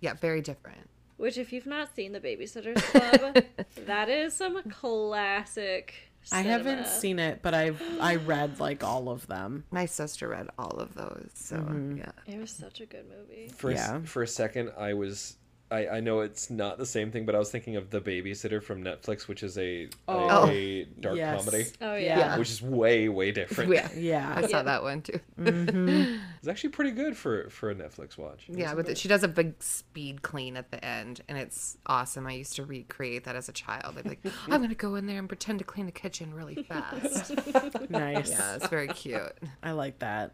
[0.00, 0.88] Yeah, very different.
[1.22, 3.44] Which, if you've not seen the Babysitters Club,
[3.86, 5.94] that is some classic.
[6.32, 9.62] I haven't seen it, but I've I read like all of them.
[9.70, 11.98] My sister read all of those, so Mm-hmm.
[11.98, 12.10] yeah.
[12.26, 13.48] It was such a good movie.
[13.56, 14.00] For a s- Yeah.
[14.04, 15.36] for a second, I was.
[15.72, 18.62] I, I know it's not the same thing, but I was thinking of The Babysitter
[18.62, 20.46] from Netflix, which is a, Oh.
[20.48, 21.44] a, a dark Yes.
[21.44, 22.18] comedy, Oh Yeah.
[22.18, 22.38] yeah.
[22.38, 23.72] which is way, way different.
[23.72, 23.88] Yeah.
[23.96, 24.32] Yeah.
[24.36, 25.20] I saw that one too.
[26.42, 28.46] It's actually pretty good for, for a Netflix watch.
[28.48, 32.26] Yeah, but she does a big speed clean at the end, and it's awesome.
[32.26, 33.96] I used to recreate that as a child.
[33.96, 36.64] I'd be like, I'm gonna go in there and pretend to clean the kitchen really
[36.64, 37.30] fast.
[37.90, 38.30] Nice.
[38.30, 39.32] yeah, it's very cute.
[39.62, 40.32] I like that.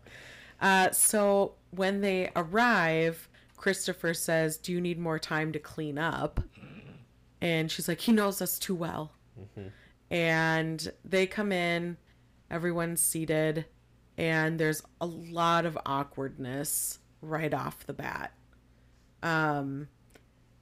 [0.63, 3.29] Uh, so when they arrive,
[3.59, 6.41] Christopher says, Do you need more time to clean up?
[7.41, 9.13] And she's like, He knows us too well.
[10.11, 11.99] And they come in,
[12.51, 13.67] everyone's seated,
[14.17, 18.33] and there's a lot of awkwardness right off the bat.
[19.23, 19.89] Um,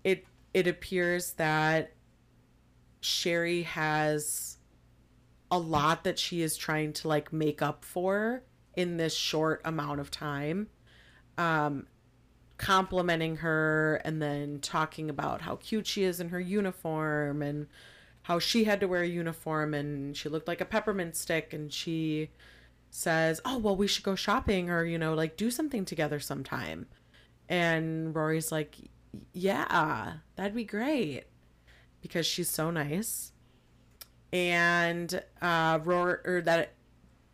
[0.03, 1.92] it it appears that
[3.01, 4.57] Sherry has
[5.51, 8.42] a lot that she is trying to like make up for
[8.74, 10.66] in this short amount of time
[11.38, 11.86] um
[12.59, 17.66] complimenting her and then talking about how cute she is in her uniform and
[18.22, 21.72] how she had to wear a uniform and she looked like a peppermint stick and
[21.72, 22.30] she
[22.90, 26.86] says oh well we should go shopping or you know like do something together sometime.
[27.48, 28.76] And rory's like
[29.32, 31.24] yeah that'd be great
[32.00, 33.32] because she's so nice.
[34.32, 36.72] And uh Roar or that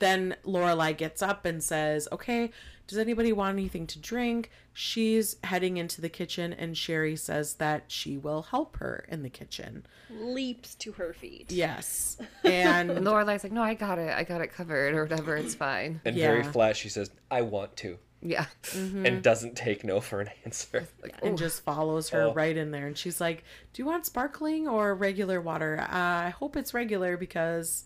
[0.02, 2.50] then Lorelai gets up and says, "Okay,
[2.86, 7.84] does anybody want anything to drink?" She's heading into the kitchen and Sherry says that
[7.88, 9.84] she will help her in the kitchen.
[10.10, 11.52] Leaps to her feet.
[11.52, 12.16] Yes.
[12.44, 14.10] And And Lorelai's like, no, I got it.
[14.10, 15.36] I got it covered or whatever.
[15.36, 16.00] It's fine.
[16.06, 17.98] And very flat, she says, I want to.
[18.22, 18.46] Yeah.
[18.74, 20.88] And doesn't take no for an answer.
[21.22, 22.32] and just follows her Oh.
[22.34, 23.44] right in there and she's like,
[23.74, 25.94] "Do you want sparkling or regular water?" Uh,
[26.28, 27.84] I hope it's regular because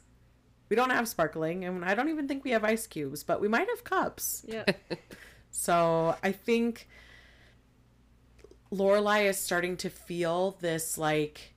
[0.69, 3.49] we don't have sparkling and I don't even think we have ice cubes, but we
[3.49, 4.45] might have cups.
[4.47, 4.64] Yeah.
[5.57, 6.87] So I think
[8.71, 11.55] Lorelai is starting to feel this like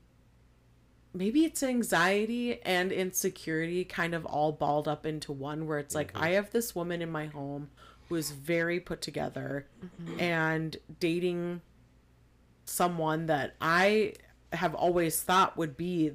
[1.14, 6.14] maybe it's anxiety and insecurity kind of all balled up into one where it's like
[6.14, 6.24] mm-hmm.
[6.24, 7.72] I have this woman in my home
[8.08, 10.20] who is very put together mm-hmm.
[10.20, 11.62] and dating
[12.64, 14.14] someone that I
[14.54, 16.14] have always thought would be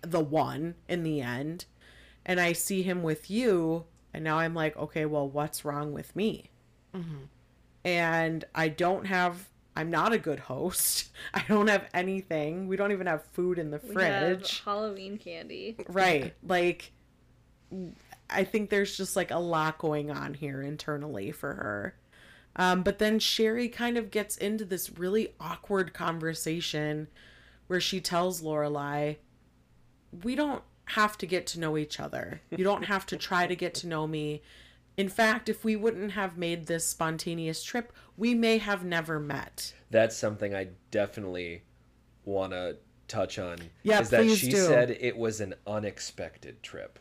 [0.00, 1.66] the one in the end
[2.26, 6.14] and I see him with you and now I'm like okay well what's wrong with
[6.14, 6.50] me
[7.84, 11.10] and I don't have I'm not a good host.
[11.34, 12.66] I don't have anything.
[12.66, 14.62] We don't even have food in the fridge.
[14.64, 15.76] Halloween candy.
[15.88, 16.34] Right.
[16.42, 16.92] Like
[18.30, 21.94] I think there's just like a lot going on here internally for her.
[22.56, 27.08] Um, but then Sherry kind of gets into this really awkward conversation
[27.66, 29.16] where she tells Lorelai,
[30.22, 32.40] "We don't have to get to know each other.
[32.50, 34.42] You don't have to try to get to know me.
[34.96, 39.74] In fact, if we wouldn't have made this spontaneous trip, we may have never met."
[39.90, 41.62] That's something I definitely
[42.24, 42.76] want to
[43.08, 43.58] touch on.
[43.82, 44.56] Yeah, is that she do.
[44.56, 46.98] said it was an unexpected trip.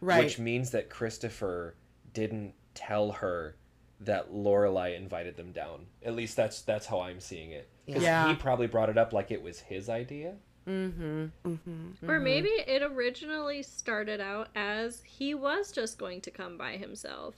[0.00, 0.24] Right.
[0.24, 1.74] Which means that Christopher
[2.12, 3.56] didn't tell her
[4.00, 5.86] that Lorelai invited them down.
[6.04, 7.68] At least that's that's how I'm seeing it.
[7.86, 8.28] Yeah.
[8.28, 10.34] he probably brought it up like it was his idea.
[10.68, 12.08] Mm-hmm.
[12.10, 17.34] Or maybe it originally started out as he was just going to come by himself.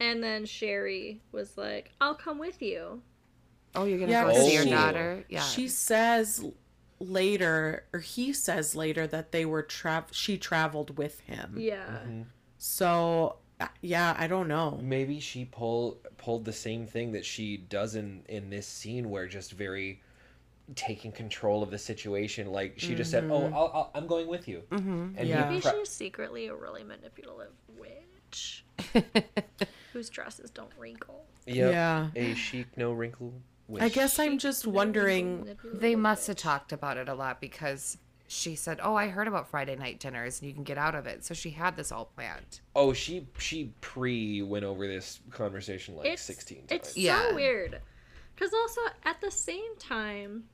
[0.00, 3.02] And then Sherry was like, I'll come with you.
[3.74, 5.24] Oh, you're gonna Yeah, go see your she- daughter?
[5.28, 5.42] Yeah.
[5.42, 6.44] She says
[6.98, 11.54] later, or he says later, that they were tra- she traveled with him.
[11.58, 11.98] Yeah.
[12.58, 14.78] So, uh, yeah, I don't know.
[14.82, 19.26] Maybe she pull pulled the same thing that she does in in this scene where
[19.26, 20.00] just very
[20.74, 24.48] taking control of the situation like she just said oh I'll, I'll, i'm going with
[24.48, 25.14] you mm-hmm.
[25.16, 25.48] and Yeah.
[25.48, 28.64] Maybe pre- she's secretly a really manipulative witch
[29.92, 31.26] whose dresses don't wrinkle.
[31.46, 31.72] Yep.
[31.72, 32.08] Yeah.
[32.16, 33.34] a chic no wrinkle
[33.80, 35.56] I guess I'm just wondering.
[35.72, 37.96] they must have talked about it a lot because
[38.26, 41.06] she said, "Oh, I heard about Friday night dinners, and you can get out of
[41.06, 42.60] it." So she had this all planned.
[42.74, 46.70] Oh, she she pre went over this conversation like it's, sixteen times.
[46.70, 47.28] It's Yeah.
[47.28, 47.80] so weird.
[48.34, 50.44] Because also at the same time,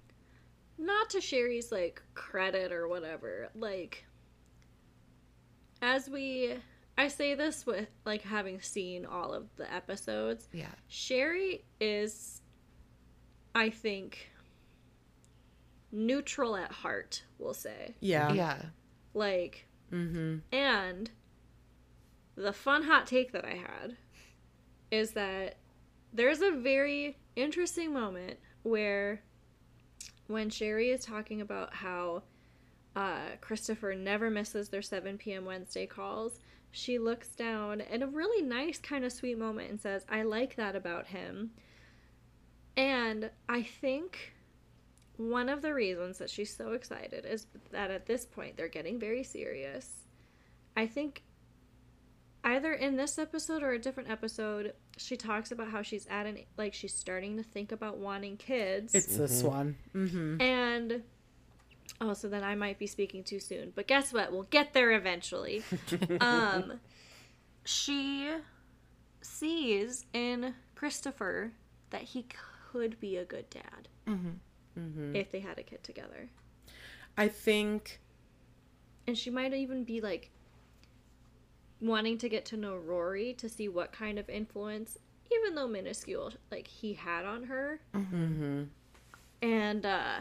[0.79, 4.05] not to Sherry's like credit or whatever, like
[5.83, 6.55] as we
[6.97, 12.43] I say this with like having seen all of the episodes, Yeah, Sherry is
[13.55, 14.31] I think
[15.91, 17.95] neutral at heart, we'll say.
[18.01, 18.33] Yeah.
[18.33, 18.63] yeah,
[19.15, 20.39] Like Mm-hmm.
[20.55, 21.11] and
[22.37, 23.97] the fun hot take that I had
[24.91, 25.57] is that
[26.13, 29.23] there's a very interesting moment where
[30.29, 32.23] when Sherry is talking about how
[32.95, 35.45] uh, Christopher never misses their 7 p.m.
[35.45, 36.39] Wednesday calls,
[36.71, 40.57] she looks down in a really nice, kind of sweet moment and says, I like
[40.57, 41.51] that about him.
[42.77, 44.35] And I think
[45.17, 48.99] one of the reasons that she's so excited is that at this point they're getting
[48.99, 50.07] very serious.
[50.77, 51.23] I think
[52.45, 56.39] either in this episode or a different episode, she talks about how she's at an
[56.57, 58.95] like she's starting to think about wanting kids.
[58.95, 59.77] It's this one.
[59.95, 60.41] Mm-hmm.
[60.41, 61.03] and
[62.01, 63.73] oh, so then I might be speaking too soon.
[63.75, 64.33] But guess what?
[64.33, 65.63] We'll get there eventually.
[66.21, 66.81] um,
[67.65, 68.31] she
[69.23, 71.53] sees in Christopher
[71.91, 72.27] that he
[72.73, 75.17] could be a good dad Mm-hmm.
[75.17, 76.29] if they had a kid together.
[77.17, 78.01] I think
[79.09, 80.31] and she might even be like
[81.81, 84.99] wanting to get to know Rory to see what kind of influence,
[85.33, 87.81] even though minuscule, like he had on her.
[87.95, 88.65] mm-hmm.
[89.43, 90.21] And uh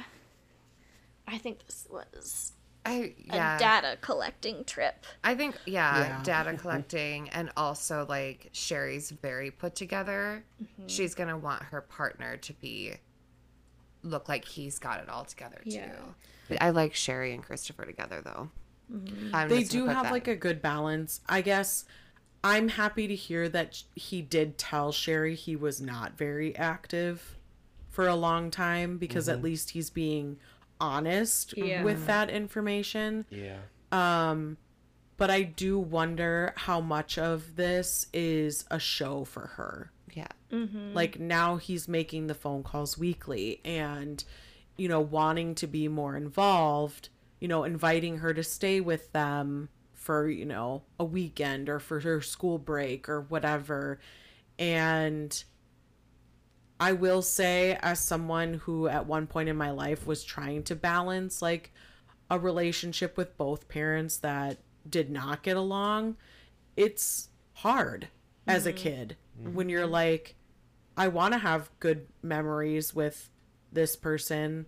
[1.28, 2.54] I think this was
[2.86, 3.58] I a yeah.
[3.58, 5.06] data collecting trip.
[5.24, 6.24] I think yeah, Yeah.
[6.24, 10.46] data collecting and also like Sherry's very put together.
[10.62, 10.88] Mm-hmm.
[10.88, 12.94] She's gonna want her partner to be
[14.04, 15.72] look like he's got it all together too.
[15.72, 16.58] Yeah.
[16.62, 18.50] I like Sherry and Christopher together though.
[18.92, 19.50] Mm-hmm.
[19.50, 20.12] They do have that.
[20.12, 21.22] like a good balance.
[21.28, 21.86] I guess
[22.44, 27.36] I'm happy to hear that he did tell Sherry he was not very active
[27.90, 30.38] for a long time because at least he's being
[30.80, 31.84] honest Yeah.
[31.84, 33.26] with that information.
[33.30, 33.58] yeah.
[33.92, 34.58] Um
[35.18, 39.92] but I do wonder how much of this is a show for her.
[40.14, 40.28] yeah.
[40.52, 40.94] Mm-hmm.
[40.94, 44.24] Like now he's making the phone calls weekly and
[44.78, 47.10] you know wanting to be more involved,
[47.40, 52.00] you know, inviting her to stay with them for, you know, a weekend or for
[52.00, 54.00] her school break or whatever.
[54.58, 55.44] And
[56.80, 60.76] I will say as someone who at one point in my life was trying to
[60.76, 61.72] balance like
[62.30, 64.58] a relationship with both parents that
[64.90, 66.18] did not get along,
[66.76, 68.08] it's hard
[68.46, 68.78] as a mm-hmm.
[68.78, 69.56] kid mm-hmm.
[69.56, 70.36] when you're like
[70.98, 73.30] I want to have good memories with
[73.72, 74.66] this person,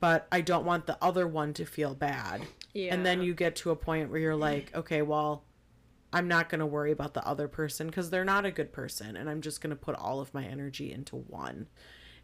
[0.00, 2.42] but I don't want the other one to feel bad.
[2.72, 2.94] Yeah.
[2.94, 5.44] And then you get to a point where you're like, okay, well,
[6.12, 9.16] I'm not going to worry about the other person because they're not a good person.
[9.16, 11.68] And I'm just going to put all of my energy into one.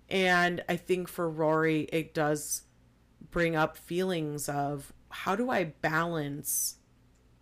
[0.08, 2.62] And I think for Rory, it does
[3.30, 6.76] bring up feelings of how do I balance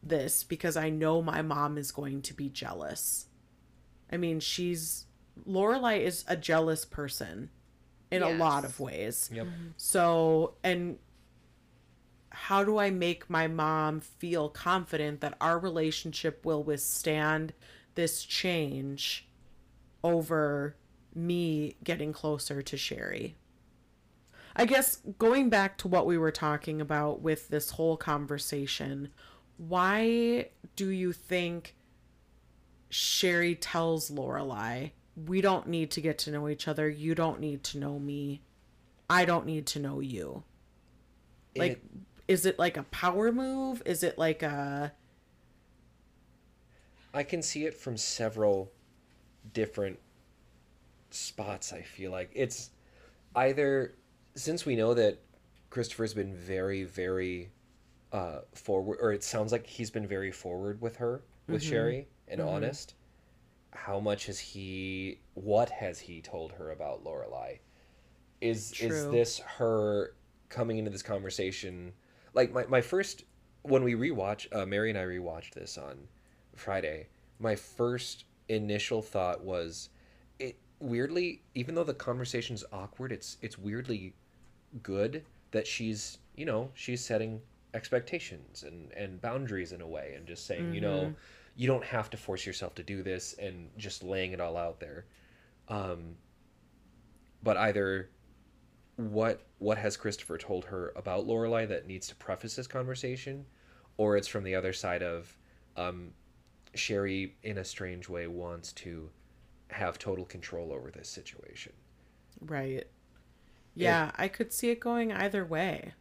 [0.03, 3.27] this because I know my mom is going to be jealous.
[4.11, 5.07] I mean, she's
[5.49, 7.51] Lorelai is a jealous person
[8.11, 9.31] in a lot of ways.
[9.33, 9.47] Yep.
[9.77, 10.99] So, and
[12.31, 17.53] how do I make my mom feel confident that our relationship will withstand
[17.95, 19.29] this change
[20.03, 20.77] over
[21.15, 23.37] me getting closer to Sherry?
[24.57, 29.09] I guess going back to what we were talking about with this whole conversation,
[29.57, 31.75] why do you think
[32.89, 36.89] Sherry tells Lorelai, "We don't need to get to know each other.
[36.89, 38.43] You don't need to know me.
[39.09, 40.45] I don't need to know you."
[41.57, 41.83] Like, It-
[42.27, 43.83] is it like a power move?
[43.85, 44.93] Is it like a
[47.13, 48.73] I can see it from several
[49.53, 50.01] different
[51.11, 51.73] spots.
[51.73, 52.71] I feel like it's
[53.37, 53.95] either
[54.35, 55.21] since we know that
[55.71, 57.51] Christopher's been very, very
[58.13, 62.41] uh, forward, or it sounds like he's been very forward with her, with Sherry, and
[62.41, 62.95] honest.
[63.75, 65.19] How much has he?
[65.35, 67.59] What has he told her about Lorelai?
[68.41, 70.15] Is is this her
[70.49, 71.93] coming into this conversation?
[72.33, 73.25] Like my, my first
[73.63, 75.97] when we rewatch, uh, Mary and I rewatched this on
[76.55, 77.09] Friday.
[77.39, 79.89] My first initial thought was,
[80.39, 84.15] it weirdly, even though the conversation's awkward, it's it's weirdly
[84.83, 87.41] good that she's you know she's setting
[87.75, 91.15] expectations and and boundaries in a way and just saying you know
[91.57, 94.81] you don't have to force yourself to do this and just laying it all out
[94.81, 95.07] there
[95.69, 96.17] um
[97.43, 98.11] but either
[98.97, 103.45] what what has Christopher told her about Lorelai that needs to preface this conversation,
[103.97, 105.37] or it's from the other side of
[105.77, 106.11] um,
[106.75, 109.11] Sherry in a strange way wants to
[109.69, 111.73] have total control over this situation.
[112.41, 112.85] Right.
[113.75, 115.95] Yeah, I could see it going either way.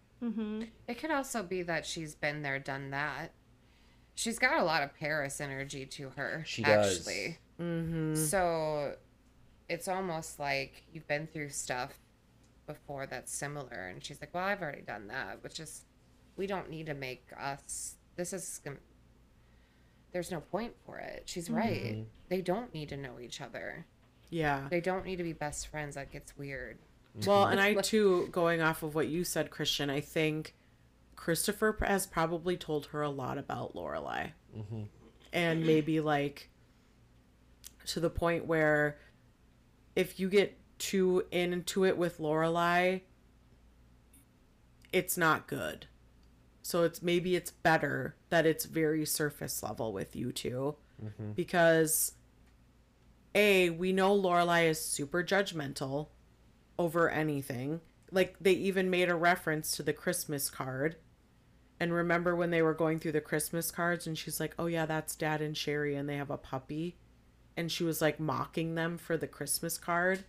[0.87, 3.31] It could also be that she's been there, done that.
[4.15, 6.43] She's got a lot of Paris energy to her.
[6.45, 6.99] She does.
[6.99, 7.37] actually.
[7.59, 8.15] Mm-hmm.
[8.15, 8.95] So
[9.69, 11.93] it's almost like you've been through stuff
[12.67, 15.85] before that's similar, and she's like, "Well, I've already done that," which is,
[16.37, 17.95] we don't need to make us.
[18.15, 18.61] This is.
[20.11, 21.23] There's no point for it.
[21.25, 22.05] She's right.
[22.29, 23.85] They don't need to know each other.
[24.29, 24.67] Yeah.
[24.69, 25.95] They don't need to be best friends.
[25.95, 26.77] That gets weird.
[27.25, 30.55] Well, and I too, going off of what you said, Christian, I think
[31.15, 34.83] Christopher has probably told her a lot about Lorelai, mm-hmm.
[35.31, 36.49] and maybe like
[37.87, 38.97] to the point where
[39.95, 43.01] if you get too into it with Lorelai,
[44.91, 45.87] it's not good.
[46.61, 51.31] So it's maybe it's better that it's very surface level with you 2 mm-hmm.
[51.33, 52.13] because
[53.35, 56.07] a we know Lorelai is super judgmental
[56.79, 57.81] over anything.
[58.11, 60.95] Like they even made a reference to the Christmas card.
[61.79, 64.85] And remember when they were going through the Christmas cards and she's like, "Oh yeah,
[64.85, 66.95] that's Dad and Sherry and they have a puppy."
[67.57, 70.23] And she was like mocking them for the Christmas card.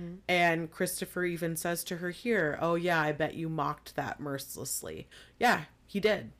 [0.00, 0.14] Mm-hmm.
[0.28, 5.08] And Christopher even says to her here, "Oh yeah, I bet you mocked that mercilessly."
[5.38, 6.32] Yeah, he did.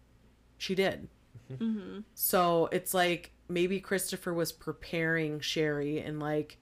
[0.58, 1.08] She did.
[1.50, 1.64] Mm-hmm.
[1.64, 1.98] Mm-hmm.
[2.14, 6.58] So it's like maybe Christopher was preparing Sherry and like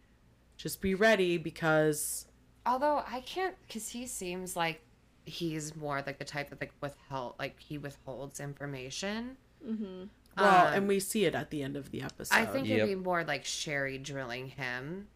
[0.56, 2.26] just be ready because
[2.66, 4.82] Although I can't, because he seems like
[5.24, 9.36] he's more like the type that like withheld, like he withholds information.
[9.66, 10.04] Mm-hmm.
[10.38, 12.34] well, Um, and we see it at the end of the episode.
[12.34, 12.76] I think Yep.
[12.78, 15.08] it'd be more like Sherry drilling him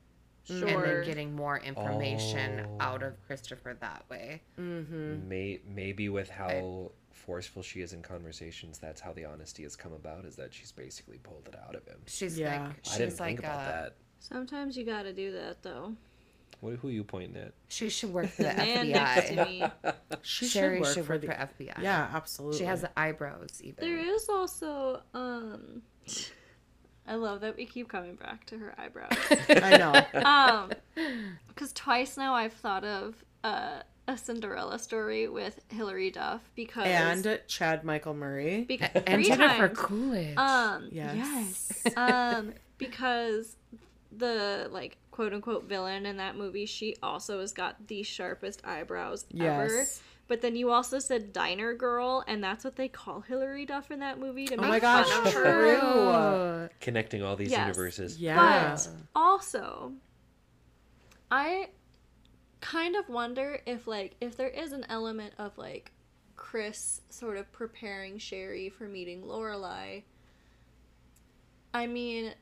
[0.45, 0.67] Sure.
[0.69, 2.77] and then getting more information Oh.
[2.81, 4.43] out of Christopher that way.
[4.59, 9.95] May, maybe with how forceful she is in conversations, that's how the honesty has come
[9.95, 10.27] about.
[10.27, 12.01] Is that she's basically pulled it out of him.
[12.07, 12.67] She's Yeah.
[12.67, 13.97] like, I didn't like, think about that.
[14.19, 15.95] Sometimes you gotta do that though.
[16.61, 17.53] What who you pointing at?
[17.69, 19.47] she should work for the Man next to FBI.
[19.47, 19.65] me.
[20.23, 21.83] she Sherry should work should for work the for FBI.
[21.83, 22.59] yeah, absolutely.
[22.59, 23.85] She has the eyebrows even.
[23.85, 25.83] There is also um
[27.07, 29.13] I love that we keep coming back to her eyebrows.
[29.51, 30.21] I know.
[30.25, 30.73] um
[31.49, 37.41] because twice now I've thought of uh, a Cinderella story with Hilary Duff because and
[37.47, 38.65] Chad Michael Murray.
[38.67, 40.37] because and Jennifer times, Coolidge.
[40.39, 41.83] um Yes.
[41.85, 43.57] yes um because
[44.19, 49.25] the like quote unquote villain in that movie she also has got the sharpest eyebrows
[49.39, 50.03] ever Yes.
[50.29, 54.01] but then you also said diner girl and that's what they call Hilary Duff in
[54.01, 55.79] that movie to Oh make my gosh, fun of her.
[56.69, 56.77] true.
[56.81, 57.61] Connecting all these Yes.
[57.61, 58.19] universes.
[58.19, 58.77] Yeah.
[58.77, 59.93] But also,
[61.31, 61.69] I
[62.61, 65.93] kind of wonder if like if there is an element of like
[66.37, 70.03] Chris sort of preparing Sherry for meeting Lorelai.
[71.73, 72.33] I mean,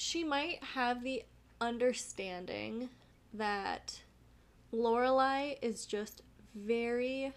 [0.00, 1.22] she might have the
[1.60, 2.88] understanding
[3.34, 4.00] that
[4.72, 6.22] Lorelai is just
[6.54, 7.34] very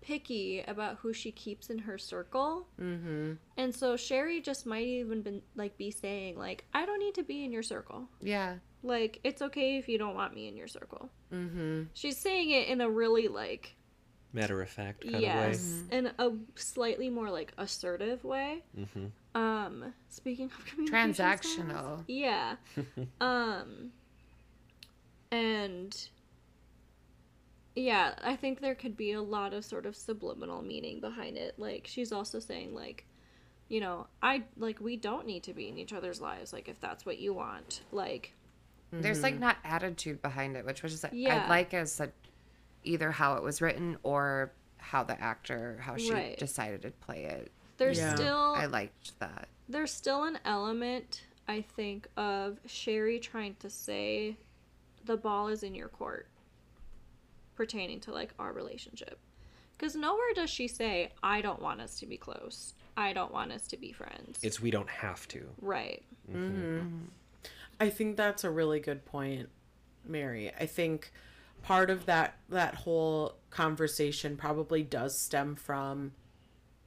[0.00, 2.66] picky about who she keeps in her circle.
[2.80, 3.34] mm-hmm.
[3.58, 7.22] And so Sherry just might even been like be saying like I don't need to
[7.22, 8.08] be in your circle.
[8.22, 8.54] yeah.
[8.82, 11.10] Like it's okay if you don't want me in your circle.
[11.32, 11.82] Mm-hmm.
[11.92, 13.76] She's saying it in a really like
[14.32, 18.62] Matter of fact kind yes, in a slightly more like assertive way.
[18.74, 19.08] of way.
[19.34, 22.04] hmm Um speaking of communication styles, Transactional.
[22.06, 22.56] Yeah.
[23.20, 23.92] um
[25.30, 26.08] and
[27.74, 31.54] yeah, I think there could be a lot of sort of subliminal meaning behind it.
[31.58, 33.06] Like she's also saying like
[33.68, 36.78] you know, I like we don't need to be in each other's lives like if
[36.80, 37.82] that's what you want.
[37.90, 38.34] Like
[38.92, 41.44] There's like not attitude behind it, which was just Yeah.
[41.46, 42.10] I like as a,
[42.84, 46.38] either how it was written or how the actor how she Right.
[46.38, 47.50] decided to play it.
[47.78, 48.14] there's Yeah.
[48.14, 49.48] still I liked that.
[49.68, 54.36] there's still an element I think of Sherry trying to say
[55.04, 56.28] the ball is in your court
[57.54, 59.18] pertaining to like our relationship.
[59.78, 62.74] Cuz nowhere does she say I don't want us to be close.
[62.96, 64.38] I don't want us to be friends.
[64.42, 65.48] It's we don't have to.
[65.60, 66.02] right.
[66.30, 66.78] Mm-hmm.
[66.78, 67.06] Mm.
[67.80, 69.48] I think that's a really good point,
[70.04, 70.52] Mary.
[70.54, 71.10] I think
[71.62, 76.12] part of that that whole conversation probably does stem from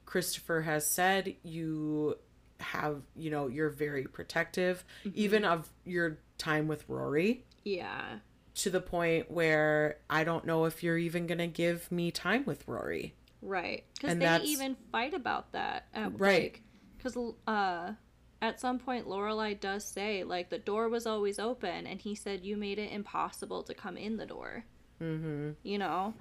[0.05, 2.15] Christopher has said you
[2.59, 8.19] have, you know, you're very protective even of your time with Rory Yeah.
[8.55, 12.45] to the point where I don't know if you're even going to give me time
[12.45, 13.13] with Rory.
[13.41, 13.84] Right.
[13.99, 15.88] Cuz they that's- even fight about that.
[15.93, 16.61] At, Right.
[16.99, 17.17] Cuz
[17.47, 17.93] uh
[18.45, 22.45] at some point Lorelai does say like the door was always open and he said
[22.45, 24.63] you made it impossible to come in the door.
[25.01, 25.49] Mm-hmm.
[25.63, 26.13] You know,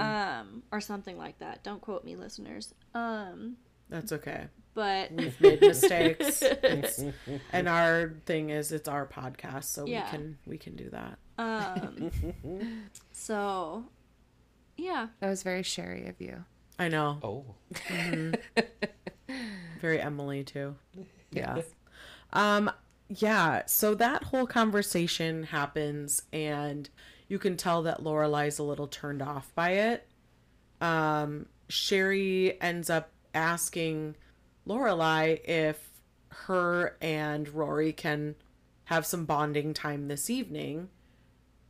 [0.00, 1.64] um, or something like that.
[1.64, 2.74] Don't quote me, listeners.
[2.94, 3.56] Um,
[3.88, 4.48] That's okay.
[4.74, 6.42] but We've made mistakes.
[7.52, 10.04] And our thing is it's our podcast, so Yeah.
[10.04, 11.18] we can we can do that.
[11.38, 12.10] um,
[13.12, 13.84] so
[14.76, 16.44] yeah, That was very Sherry of you.
[16.78, 17.18] I know.
[17.22, 17.44] Oh,
[19.80, 20.76] Very Emily too.
[21.32, 21.62] Yeah.
[22.32, 22.70] Um
[23.08, 26.88] yeah, so that whole conversation happens and
[27.28, 30.08] you can tell that Lorelai's a little turned off by it.
[30.80, 34.16] Um Sherry ends up asking
[34.66, 35.88] Lorelai if
[36.28, 38.34] her and Rory can
[38.84, 40.88] have some bonding time this evening,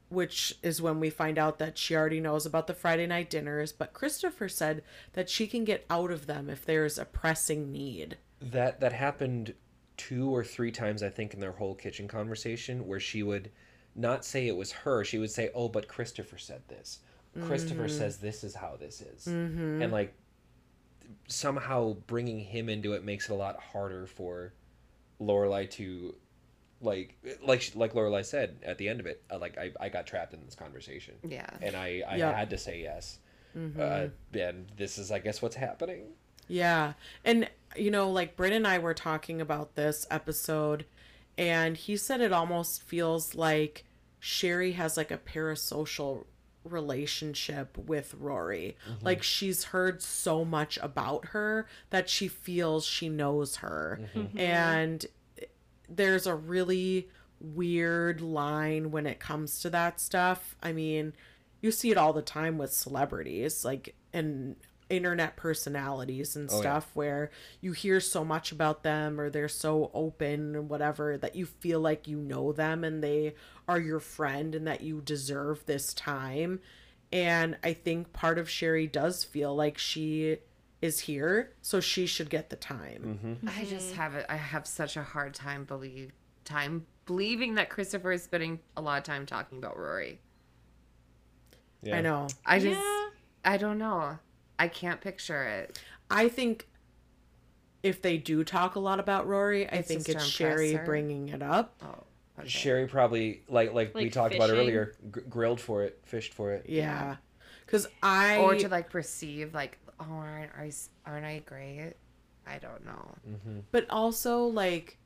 [0.09, 3.73] which is when we find out that she already knows about the Friday night dinners,
[3.73, 4.83] but Christopher said
[5.13, 8.19] that she can get out of them if there's a pressing need.
[8.51, 9.55] That that happened
[9.97, 13.51] two or three times I think in their whole kitchen conversation where she would
[13.95, 15.05] not say it was her.
[15.05, 17.01] She would say, "Oh, but Christopher said this.
[17.41, 19.27] Christopher says this is how this is,"
[19.83, 20.15] and like
[21.29, 24.53] somehow bringing him into it makes it a lot harder for
[25.21, 26.15] Lorelai to
[26.81, 29.23] like like like Lorelai said at the end of it.
[29.31, 31.15] Uh, like I I got trapped in this conversation.
[31.23, 31.47] Yeah.
[31.61, 32.35] and I I Yep.
[32.35, 33.19] had to say yes.
[33.79, 36.07] Uh, and this is I guess what's happening.
[36.53, 36.93] Yeah.
[37.25, 40.85] And, you know, like Britt and I were talking about this episode,
[41.39, 43.85] and he said it almost feels like
[44.21, 46.27] Sherry has like a parasocial
[46.65, 48.77] relationship with Rory.
[48.89, 49.05] Mm-hmm.
[49.05, 54.01] Like she's heard so much about her that she feels she knows her.
[54.15, 54.39] Mm-hmm.
[54.39, 55.07] And
[55.89, 57.09] there's a really
[57.41, 60.55] weird line when it comes to that stuff.
[60.63, 61.15] I mean,
[61.61, 64.57] you see it all the time with celebrities, like and
[64.93, 66.61] internet personalities and Oh, yeah.
[66.61, 67.31] stuff where
[67.61, 71.81] you hear so much about them or they're so open or whatever that you feel
[71.81, 73.35] like you know them and they
[73.67, 76.61] are your friend and that you deserve this time.
[77.11, 80.39] And I think part of Sherry does feel like she
[80.81, 83.21] is here, so she should get the time.
[83.23, 83.49] Mm-hmm.
[83.49, 83.71] I mm-hmm.
[83.71, 84.27] just have it.
[84.29, 86.13] I have such a hard time believe
[86.45, 90.21] time believing that Christopher is spending a lot of time talking about Rory.
[91.83, 91.99] Yeah.
[91.99, 92.29] I know.
[92.45, 93.09] I just, Yeah.
[93.45, 94.19] I don't know.
[94.63, 95.81] I can't picture it.
[96.09, 96.69] I think
[97.83, 100.85] if they do talk a lot about Rory, I It's think it's Sherry her.
[100.85, 101.75] bringing it up.
[101.83, 102.05] Oh,
[102.39, 102.49] okay.
[102.49, 106.53] Sherry probably like like, we Like talked about earlier, gr- grilled for it, fished for
[106.53, 106.67] it.
[106.69, 107.17] Yeah.
[107.67, 110.71] Cuz I or to like perceive like, oh, aren't I,
[111.05, 111.95] aren't I great?
[112.47, 113.15] I don't know.
[113.29, 113.59] Mm-hmm.
[113.73, 114.97] but also like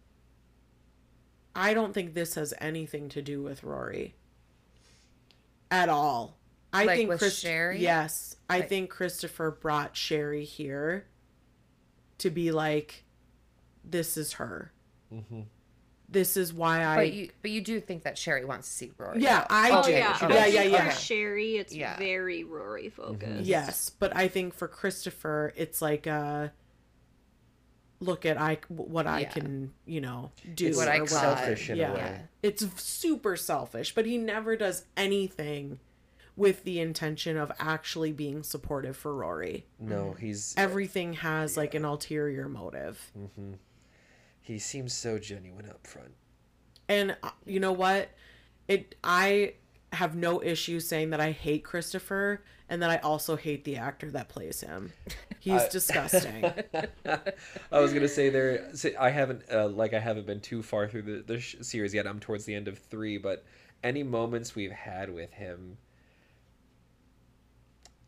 [1.55, 4.17] I don't think this has anything to do with Rory
[5.71, 6.37] at all.
[6.77, 7.81] I Like think with Chris- Sherry?
[7.81, 11.07] Yes, I Like- think Christopher brought Sherry here
[12.19, 13.05] to be like,
[13.85, 14.73] this is her.
[16.09, 16.97] This is why I.
[16.97, 19.21] But you, but you do think that Sherry wants to see Rory.
[19.23, 19.91] yeah, I oh do.
[19.91, 20.91] yeah, she yeah, yeah, yeah.
[20.91, 21.97] For Sherry, it's Yeah.
[21.99, 23.43] very Rory focused.
[23.45, 26.49] Yes, but I think for Christopher, it's like uh
[27.99, 29.31] look at I what I Yeah.
[29.31, 30.69] can you know do.
[30.69, 31.09] It's What I or got.
[31.09, 31.91] selfish in yeah.
[31.91, 32.21] a way.
[32.43, 35.81] It's super selfish, but he never does anything
[36.37, 39.67] with the intention of actually being supportive for Rory.
[39.81, 43.13] No, he's Everything has like an ulterior motive.
[44.41, 46.13] he seems so genuine up front.
[46.89, 48.11] And uh, you know what?
[48.69, 49.55] It I
[49.93, 54.11] have no issue saying that I hate Christopher and that I also hate the actor
[54.11, 54.93] that plays him.
[55.39, 56.45] He's disgusting.
[57.73, 58.71] I was gonna say there.
[58.99, 62.07] I haven't uh, like I haven't been too far through the the sh- series yet.
[62.07, 63.45] I'm towards the end of three, but
[63.85, 65.79] any moments we've had with him,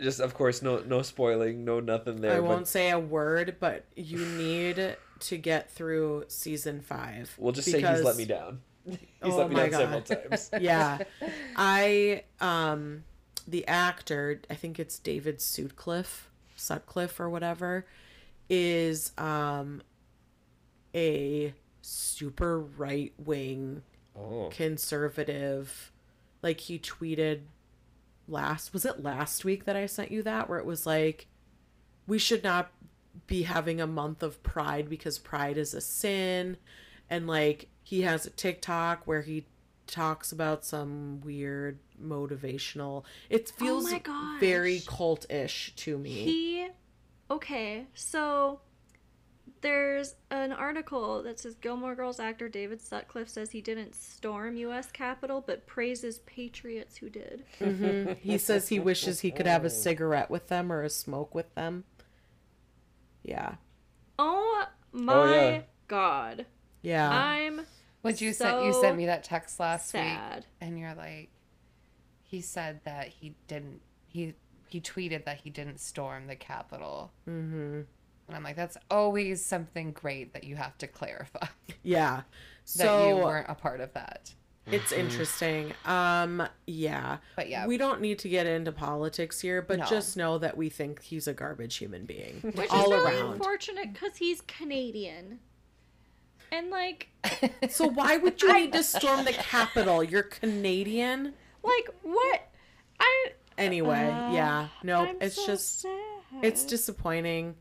[0.01, 2.37] just of course no no spoiling, no nothing there.
[2.37, 7.35] I won't say a word, but you need to get through season five.
[7.39, 8.61] we'll just say he's let me down.
[8.87, 10.23] He's Oh let me my down several God.
[10.31, 10.51] times.
[10.61, 10.99] Yeah,
[11.57, 13.05] I um,
[13.47, 17.87] the actor, I think it's David Sutcliffe, Sutcliffe or whatever,
[18.49, 19.83] is um,
[20.95, 21.53] a
[21.83, 23.83] super right wing
[24.17, 25.93] Oh, conservative.
[26.43, 27.41] Like he tweeted
[28.29, 31.27] last was it last week that I sent you that where it was like
[32.07, 32.71] we should not
[33.27, 36.57] be having a month of pride because pride is a sin
[37.11, 39.47] and like he has a TikTok where he
[39.87, 44.41] talks about some weird motivational it oh feels my gosh.
[44.41, 46.69] very cult-ish to me He,
[47.31, 48.61] okay, so
[49.61, 54.91] there's an article that says Gilmore Girls actor David Sutcliffe says he didn't storm U.S.
[54.91, 57.45] Capitol, but praises patriots who did.
[58.21, 61.55] he says he wishes he could have a cigarette with them or a smoke with
[61.55, 61.85] them
[63.23, 63.55] yeah
[64.19, 65.61] Oh my yeah.
[65.87, 66.47] god,
[66.83, 67.61] yeah I'm
[68.03, 71.31] Would you sent you sent me that text last week, and you're like,
[72.23, 73.81] he said that he didn't.
[74.09, 74.35] He
[74.69, 77.13] he tweeted that he didn't storm the Capitol.
[77.29, 77.83] Mm-hmm.
[78.29, 81.47] And I'm like, that's always something great that you have to clarify
[81.83, 82.17] Yeah.
[82.21, 82.25] that
[82.65, 84.35] So you weren't a part of that.
[84.67, 85.73] it's interesting.
[85.87, 87.17] Um yeah.
[87.37, 87.67] But yeah.
[87.67, 89.87] We don't need to get into politics here, but No.
[89.87, 92.41] just know that we think he's a garbage human being.
[92.55, 93.33] Which all is really around.
[93.35, 95.39] unfortunate because he's Canadian.
[96.53, 97.09] And like,
[97.71, 100.03] So why would you need to storm the Capitol?
[100.05, 101.33] You're Canadian?
[101.63, 102.49] like what?
[103.01, 104.69] I Anyway, yeah.
[104.85, 105.09] Nope.
[105.11, 106.01] I'm it's so just sad.
[106.43, 107.57] it's disappointing.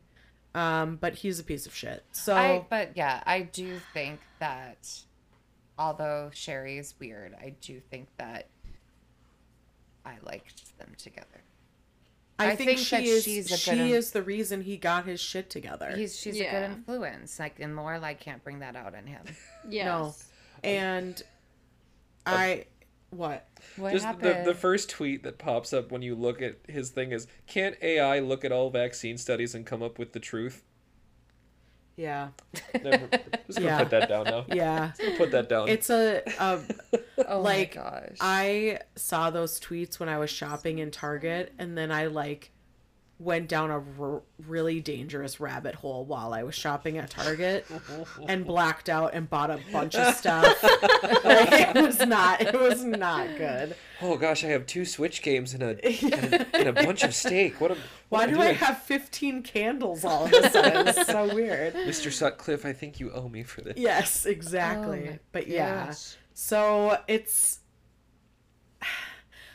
[0.54, 2.04] Um, but he's a piece of shit.
[2.12, 4.88] So I but yeah, I do think that
[5.78, 8.46] although Sherry is weird, I do think that
[10.04, 11.26] I liked them together.
[12.40, 14.76] I, I think, think she that is she's a she good- is the reason he
[14.76, 15.92] got his shit together.
[15.96, 17.38] He's she's a good influence.
[17.38, 19.24] Like and Lorelai can't bring that out in him.
[19.68, 19.84] yes.
[19.86, 20.14] No.
[20.68, 21.20] and
[22.24, 22.64] I
[23.10, 23.48] what?
[23.76, 24.46] What Just the, happened?
[24.46, 28.18] the first tweet that pops up when you look at his thing is Can't AI
[28.20, 30.62] look at all vaccine studies and come up with the truth?
[31.96, 32.28] Yeah.
[32.80, 33.08] Never,
[33.48, 33.78] just gonna Yeah.
[33.80, 34.44] put that down now.
[34.52, 34.92] Yeah.
[35.16, 35.68] Put that down.
[35.68, 36.60] It's a, a
[37.28, 38.16] oh like my gosh.
[38.20, 42.52] I saw those tweets when I was shopping in Target, and then I like
[43.20, 47.66] went down a r- really dangerous rabbit hole while I was shopping at Target,
[48.28, 50.62] and blacked out and bought a bunch of stuff.
[50.62, 52.40] like, it was not.
[52.40, 53.74] It was not good.
[54.00, 55.84] oh gosh, I have two Switch games and a,
[56.14, 57.60] and a, and a bunch of steak.
[57.60, 57.78] What am
[58.08, 58.56] Why what am do I doing?
[58.58, 60.86] have 15 candles all of a sudden?
[60.88, 61.74] It's so weird.
[61.74, 62.12] Mr.
[62.12, 63.74] Sutcliffe, I think you owe me for this.
[63.76, 65.10] Yes, exactly.
[65.14, 65.86] Oh but yeah.
[65.86, 66.14] gosh.
[66.34, 67.58] So it's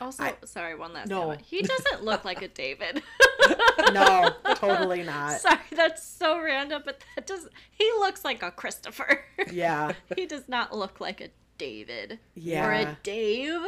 [0.04, 1.22] Also, I- sorry, one last No.
[1.22, 1.40] comment.
[1.42, 3.02] He doesn't look like a David.
[3.92, 5.40] no, totally not.
[5.40, 7.48] sorry, that's so random, but that does.
[7.70, 9.24] He looks like a Christopher.
[9.50, 9.92] Yeah.
[10.16, 11.28] he does not look like a
[11.58, 12.66] David Yeah.
[12.66, 13.60] or a Dave.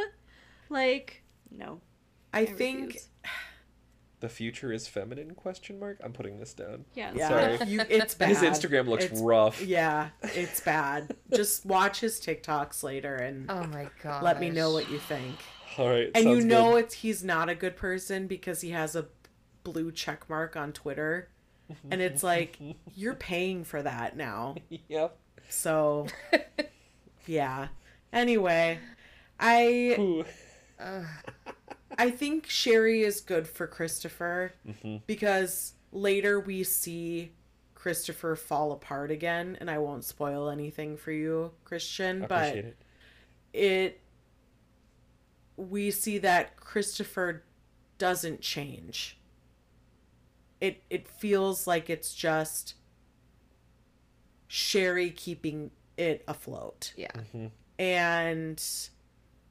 [0.69, 1.81] Like, no.
[2.35, 3.09] I I think refuse.
[4.21, 5.35] The future is feminine?
[5.35, 6.01] Question mark.
[6.03, 6.85] I'm putting this down.
[6.95, 7.13] Yeah.
[7.15, 7.71] yeah, Sorry.
[7.71, 8.29] you, it's bad.
[8.31, 9.63] His Instagram looks It's- rough.
[9.63, 11.15] Yeah, it's bad.
[11.35, 14.23] Just watch his TikToks later and Oh my god.
[14.23, 15.37] let me know what you think.
[15.79, 16.11] All right.
[16.15, 16.85] And you know good.
[16.85, 19.07] it's he's not a good person because he has a
[19.65, 21.29] blue check mark on Twitter.
[21.91, 22.59] And it's like
[22.95, 24.57] you're paying for that now.
[24.89, 25.17] Yep.
[25.49, 26.07] So
[27.27, 27.69] yeah.
[28.13, 28.79] Anyway,
[29.41, 30.25] I Ooh.
[30.79, 31.03] Uh,
[31.99, 34.99] I think Sherry is good for Christopher mm-hmm.
[35.07, 37.33] because later we see
[37.75, 42.77] Christopher fall apart again, and I won't spoil anything for you, Christian, but Appreciate it.
[43.53, 44.01] it
[45.57, 47.45] we see that Christopher
[47.99, 49.19] doesn't change.
[50.61, 52.75] It it feels like it's just
[54.49, 56.93] Sherry keeping it afloat.
[56.97, 57.13] Yeah.
[57.15, 57.47] Mm-hmm.
[57.79, 58.63] And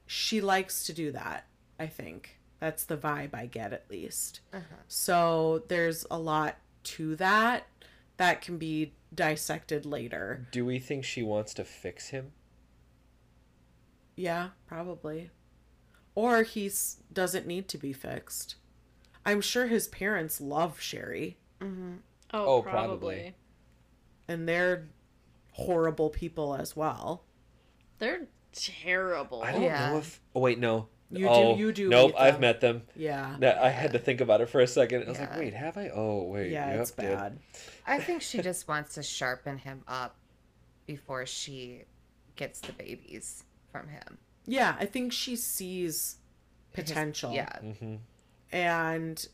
[0.06, 1.46] she likes to do that,
[1.78, 2.38] I think.
[2.58, 4.40] That's the vibe I get at least.
[4.52, 4.76] Uh-huh.
[4.88, 7.66] So there's a lot to that
[8.16, 10.46] that can be dissected later.
[10.50, 12.32] Do we think she wants to fix him?
[14.16, 15.30] Yeah, probably.
[16.16, 16.68] Or he
[17.12, 18.56] doesn't need to be fixed.
[19.24, 21.94] I'm sure his parents love Sherry, mm-hmm.
[22.32, 22.72] Oh, Oh, probably.
[23.16, 23.34] probably.
[24.26, 24.88] and they're
[25.52, 27.22] horrible people as well.
[27.98, 29.42] They're terrible.
[29.42, 29.90] I don't Yeah.
[29.90, 30.20] know if.
[30.34, 30.88] Oh wait, no.
[31.10, 32.82] You do- oh, you do Nope, meet I've met them.
[32.96, 33.36] Yeah.
[33.38, 35.04] That I had to think about it for a second.
[35.04, 35.90] I was like, wait, have I?
[35.90, 36.50] Oh wait.
[36.50, 37.02] Yeah, yep, it's did.
[37.16, 37.38] bad.
[37.86, 40.16] I think she just wants to sharpen him up
[40.86, 41.84] before she
[42.34, 44.18] gets the babies from him.
[44.46, 46.16] Yeah, I think she sees
[46.72, 47.32] potential.
[47.32, 47.58] Yeah.
[47.62, 47.96] Mm-hmm.
[48.52, 49.26] And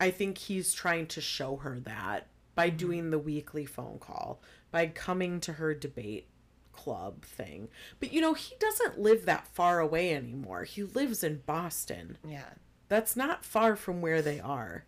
[0.00, 2.76] I think he's trying to show her that by mm-hmm.
[2.76, 4.40] doing the weekly phone call,
[4.70, 6.28] by coming to her debate
[6.72, 7.68] club thing.
[7.98, 10.64] But you know, he doesn't live that far away anymore.
[10.64, 12.18] He lives in Boston.
[12.26, 12.50] Yeah.
[12.88, 14.84] That's not far from where they are.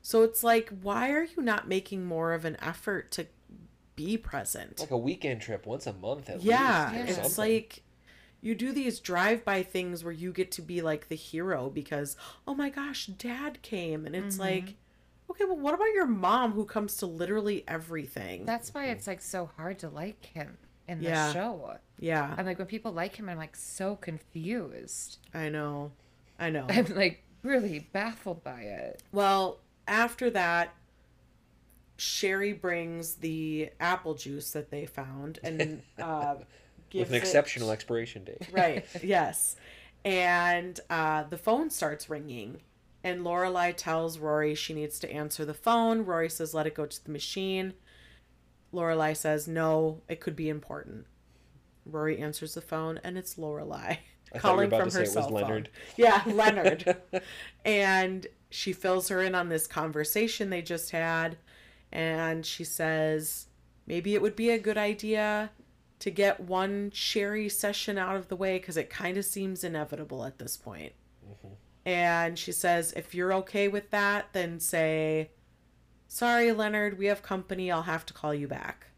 [0.00, 3.26] So it's like, why are you not making more of an effort to
[3.94, 4.80] be present?
[4.80, 6.96] Like a weekend trip once a month at yeah, least.
[6.96, 7.54] or it's something.
[7.54, 7.82] like
[8.40, 12.16] you do these drive-by things where you get to be like the hero because
[12.46, 14.74] oh my gosh, dad came and it's like
[15.30, 18.44] okay, well what about your mom who comes to literally everything?
[18.46, 20.56] That's why it's like so hard to like him
[20.86, 21.32] in the Yeah.
[21.32, 21.76] show.
[21.98, 25.18] yeah, I'm like when people like him, I'm like so confused.
[25.34, 25.92] I know.
[26.38, 26.66] I know.
[26.68, 29.02] I'm like really baffled by it.
[29.12, 30.74] Well, after that,
[31.96, 36.36] Sherry brings the apple juice that they found and uh,
[36.94, 38.48] with an it- exceptional expiration date.
[38.52, 38.86] right.
[39.02, 39.56] Yes.
[40.04, 42.60] And uh, the phone starts ringing,
[43.02, 46.04] and Lorelai tells Rory she needs to answer the phone.
[46.04, 47.74] Rory says, "Let it go to the machine."
[48.72, 51.06] Lorelai says, "No, it could be important."
[51.84, 53.98] Rory answers the phone, and it's Lorelai.
[54.32, 55.68] I thought you were calling from her it cell phone.
[55.96, 56.96] Yeah, Leonard.
[57.64, 61.38] and she fills her in on this conversation they just had.
[61.90, 63.46] And she says,
[63.86, 65.50] maybe it would be a good idea
[66.00, 70.24] to get one Sherry session out of the way because it kind of seems inevitable
[70.24, 70.92] at this point.
[71.28, 71.54] Mm-hmm.
[71.84, 75.30] And she says, if you're okay with that, then say,
[76.06, 77.70] sorry, Leonard, we have company.
[77.70, 78.88] I'll have to call you back.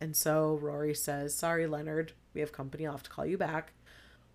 [0.00, 2.86] And so Rory says, sorry, Leonard, we have company.
[2.86, 3.72] I'll have to call you back.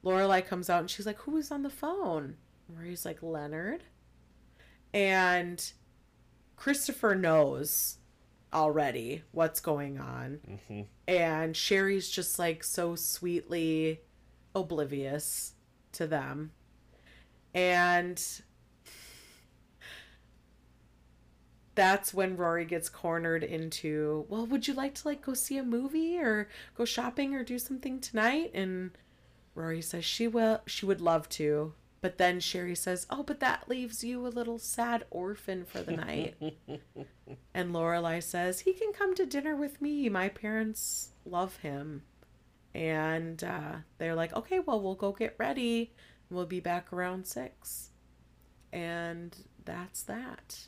[0.06, 2.38] Lorelai comes out and she's like, "Who is on the phone?"
[2.70, 3.84] Rory's like, "Leonard."
[4.94, 5.72] And
[6.56, 7.98] Christopher knows
[8.56, 10.40] already what's going on.
[11.08, 14.00] And Sherry's just like so sweetly
[14.56, 15.54] oblivious
[15.92, 16.52] to them.
[17.54, 18.22] And
[21.76, 25.64] that's when Rory gets cornered into, well, would you like to like go see a
[25.64, 28.52] movie or go shopping or do something tonight?
[28.54, 28.92] And
[29.54, 31.74] Rory says she will she would love to.
[32.06, 35.98] But then Sherry says, "Oh, but that leaves you a little sad orphan for the
[35.98, 36.36] night."
[37.52, 40.08] and Lorelai says, "He can come to dinner with me.
[40.08, 42.04] My parents love him."
[42.76, 45.96] And uh, they're like, "Okay, well, we'll go get ready.
[46.30, 47.90] We'll be back around 6."
[48.72, 50.68] And that's that.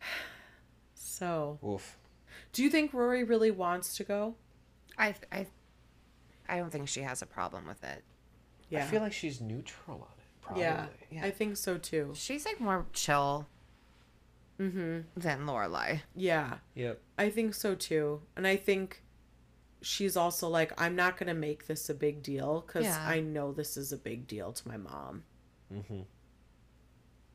[0.94, 1.98] So, Oof.
[2.52, 4.36] do you think Rory really wants to go?
[4.96, 5.46] I I
[6.48, 8.04] I don't think she has a problem with it.
[8.80, 10.24] I feel like she's neutral on it.
[10.40, 10.62] Probably.
[10.62, 11.24] yeah, Yeah.
[11.24, 12.12] I think so too.
[12.14, 13.46] She's like more chill
[14.58, 15.00] mm-hmm.
[15.16, 16.00] than Lorelai.
[16.14, 17.00] Yeah, Yep.
[17.18, 18.22] I think so too.
[18.36, 19.02] And I think
[19.82, 23.04] she's also like, I'm not going to make this a big deal because Yeah.
[23.06, 25.24] I know this is a big deal to my mom.
[25.72, 26.02] Mm-hmm.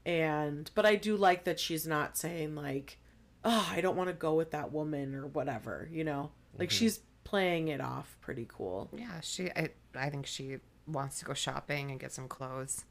[0.06, 2.98] And, but I do like that she's not saying, like,
[3.44, 6.32] oh, I don't want to go with that woman or whatever, you know?
[6.58, 8.90] Like, she's playing it off pretty cool.
[8.94, 9.50] Yeah, she.
[9.52, 12.86] I I think she wants to go shopping and get some clothes.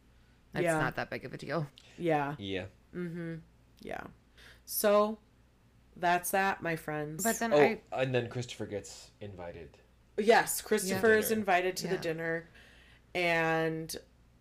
[0.54, 0.78] It's Yeah.
[0.78, 1.66] not that big of a deal.
[1.98, 2.66] Yeah, Yeah.
[2.94, 3.36] Mm-hmm.
[3.80, 4.04] Yeah.
[4.64, 5.18] So,
[5.96, 7.24] that's that, my friends.
[7.24, 9.76] But then Oh, I and then Christopher gets invited.
[10.18, 12.48] Yes, Christopher is invited to the dinner,
[13.14, 13.94] and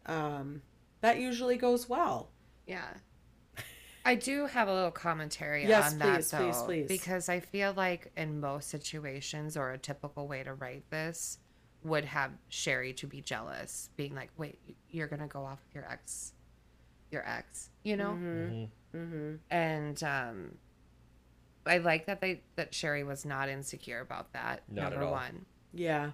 [0.06, 0.61] um,
[1.02, 2.30] that usually goes well.
[2.65, 2.88] Yeah.
[4.07, 6.88] I do have a little commentary Yes, on please, that please, though, please.
[6.88, 11.40] because I feel like in most situations or a typical way to write this
[11.86, 14.60] would have Sherry to be jealous, being like, "Wait,
[14.90, 16.34] you're gonna go off with your ex,
[17.12, 18.18] your ex," you know?
[18.94, 19.36] Mm-hmm.
[19.49, 20.57] And um,
[21.66, 24.64] I like that they that Sherry was not insecure about that.
[24.70, 25.12] Not at number all.
[25.14, 25.45] one.
[25.74, 26.12] Yeah,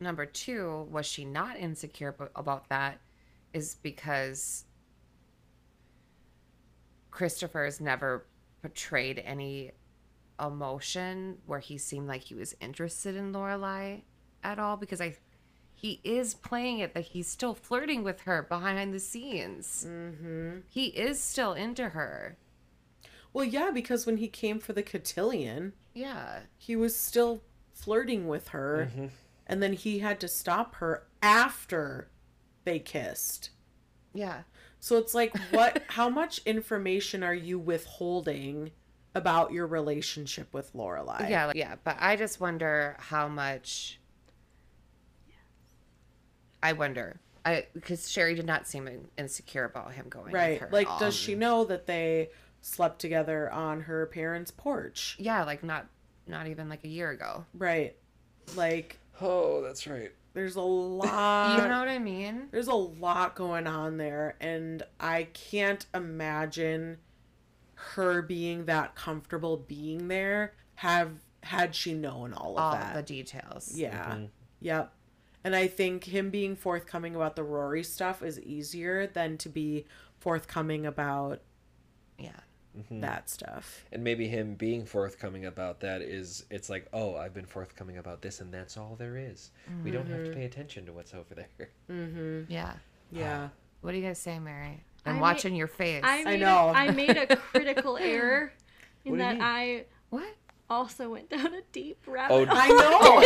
[0.00, 2.98] Number two, was she not insecure about that?
[3.52, 4.64] Is because
[7.10, 8.26] Christopher's never
[8.60, 9.70] portrayed any
[10.40, 14.02] emotion where he seemed like he was interested in Lorelai
[14.44, 14.76] at all.
[14.76, 15.16] Because I,
[15.74, 19.84] he is playing it that he's still flirting with her behind the scenes.
[19.88, 20.58] Mm-hmm.
[20.68, 22.36] He is still into her.
[23.32, 26.40] well, yeah, because when he came for the cotillion, Yeah.
[26.56, 27.42] he was still
[27.72, 28.88] flirting with her,
[29.46, 32.08] and then he had to stop her after
[32.64, 33.50] they kissed.
[34.14, 34.42] Yeah.
[34.80, 35.82] So it's like, what?
[35.88, 38.70] how much information are you withholding
[39.14, 41.28] about your relationship with Lorelai?
[41.28, 43.98] Yeah, like, yeah, but I just wonder how much.
[46.64, 48.88] I wonder, I because Sherry did not seem
[49.18, 50.58] insecure about him going with right.
[50.60, 50.66] her.
[50.66, 50.98] at Like, all.
[50.98, 52.30] does she know that they
[52.62, 55.16] slept together on her parents' porch?
[55.20, 55.86] Yeah, like not
[56.26, 57.44] not even like a year ago.
[57.54, 57.94] Right.
[58.56, 60.10] Like, Oh, that's right.
[60.32, 61.58] there's a lot.
[61.62, 62.48] You know what I mean?
[62.50, 66.96] there's a lot going on there, and I can't imagine
[67.74, 70.54] her being that comfortable being there.
[70.76, 71.10] Have
[71.42, 72.94] had she known all of All that?
[72.94, 73.72] the details.
[73.76, 74.12] Yeah.
[74.14, 74.24] Mm-hmm.
[74.62, 74.92] Yep.
[75.44, 79.84] And I think him being forthcoming about the Rory stuff is easier than to be
[80.18, 81.40] forthcoming about
[82.18, 82.40] Yeah.
[82.76, 83.00] Mm-hmm.
[83.02, 83.84] that stuff.
[83.92, 88.20] And maybe him being forthcoming about that is it's like, oh, I've been forthcoming about
[88.20, 89.52] this, and that's all there is.
[89.84, 90.40] We don't have to mm-hmm.
[90.40, 91.68] pay attention to what's over there.
[91.90, 92.50] Mm-hmm.
[92.50, 92.72] Yeah.
[93.12, 93.48] Yeah.
[93.82, 94.82] What do you guys say, Mary?
[95.06, 96.00] I'm I watching your face.
[96.02, 96.70] I, made know.
[96.70, 98.52] A, I made a critical error
[99.04, 99.38] in What that?
[99.40, 100.34] I what?
[100.70, 102.56] Also went down a deep Oh, rabbit hole.
[102.58, 103.22] I know.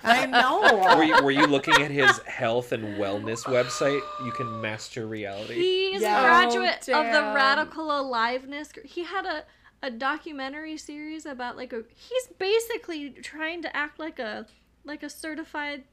[0.02, 0.96] I know.
[0.96, 4.00] were you, were you looking at his health and wellness website?
[4.24, 5.54] You can master reality.
[5.54, 6.18] He's Yeah.
[6.18, 7.20] a graduate Oh, of the.
[7.34, 8.70] Radical Aliveness.
[8.84, 9.44] He had a,
[9.82, 11.82] a documentary series about like a.
[11.94, 14.46] He's basically trying to act like a
[14.84, 15.84] like a certified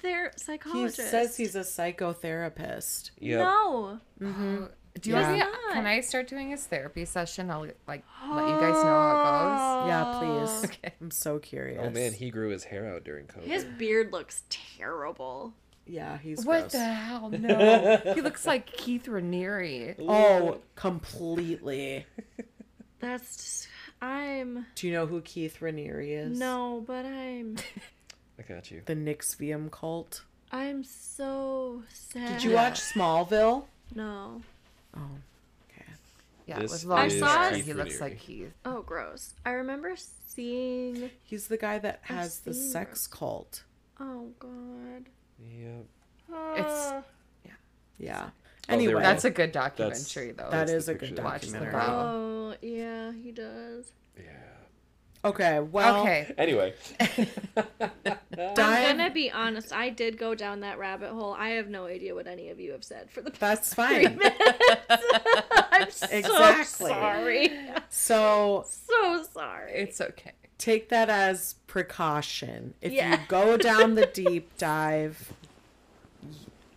[0.00, 0.32] ther-
[0.72, 3.10] He says he's a psychotherapist.
[3.20, 3.38] Yep.
[3.38, 4.00] no.
[4.22, 4.68] Oh,
[5.00, 5.22] Do you Yeah.
[5.22, 5.38] want me?
[5.38, 5.72] Not.
[5.74, 7.50] Can I start doing his therapy session?
[7.50, 9.88] I'll like let you guys know how it goes.
[9.90, 10.64] Yeah, please.
[10.70, 10.92] Okay.
[11.00, 11.80] I'm so curious.
[11.84, 13.44] Oh man, he grew his hair out during COVID.
[13.44, 15.54] His beard looks terrible.
[15.86, 16.44] yeah, he's.
[16.44, 16.72] What gross.
[16.72, 17.30] the hell?
[17.30, 19.96] No, he looks like Keith Raniere.
[20.00, 22.06] Oh, completely.
[23.00, 23.68] That's just,
[24.02, 26.38] I'm Do you know who Keith Raniere is?
[26.38, 27.56] no, but I'm
[28.38, 28.82] I got you.
[28.84, 30.22] The NXIVM cult.
[30.52, 32.28] I'm so sad.
[32.34, 33.64] Did you watch Smallville?
[33.94, 34.42] No.
[34.96, 35.00] Oh,
[35.70, 35.84] okay.
[36.46, 37.52] Yeah, This with long is hair.
[37.52, 38.00] Keith He looks Raniere.
[38.00, 38.52] like Keith.
[38.64, 39.34] Oh, gross.
[39.44, 39.94] I remember
[40.26, 41.10] seeing.
[41.24, 43.64] He's the guy that has the seen sex cult.
[43.98, 45.08] Oh God.
[45.38, 45.84] Yep.
[46.56, 47.02] It's- ah.
[47.44, 47.52] yeah,
[47.98, 48.22] Yeah.
[48.24, 48.32] Oh,
[48.68, 49.28] there Anyway, we That's go.
[49.28, 50.44] a good documentary, though.
[50.44, 51.22] that That's is the a good picture.
[51.24, 51.72] Watch the documentary.
[51.72, 51.80] Bro.
[51.88, 53.90] Oh yeah, he does.
[54.16, 54.22] Yeah.
[55.22, 56.34] Okay, well, okay.
[56.38, 59.70] Anyway, I'm gonna be honest.
[59.72, 61.34] I did go down that rabbit hole.
[61.38, 64.06] I have no idea what any of you have said for the past that's three
[64.06, 64.16] fine.
[64.16, 64.38] minutes.
[65.72, 66.90] I'm so Exactly.
[66.90, 67.50] sorry.
[67.90, 69.72] So So sorry.
[69.72, 70.32] It's okay.
[70.56, 72.74] take that as precaution.
[72.80, 73.10] If Yeah.
[73.20, 75.32] you go down the deep dive,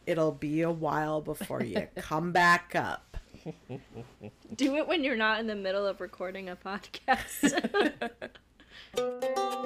[0.06, 3.12] it'll be a while before you come back up.
[4.56, 7.60] Do it when you're not in the middle of recording a podcast.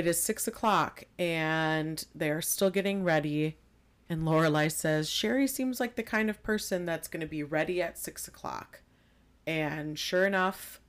[0.00, 3.58] It is six o'clock and they're still getting ready.
[4.08, 7.82] And Lorelai says, Sherry seems like the kind of person that's going to be ready
[7.82, 8.80] at six o'clock.
[9.46, 10.80] And sure enough,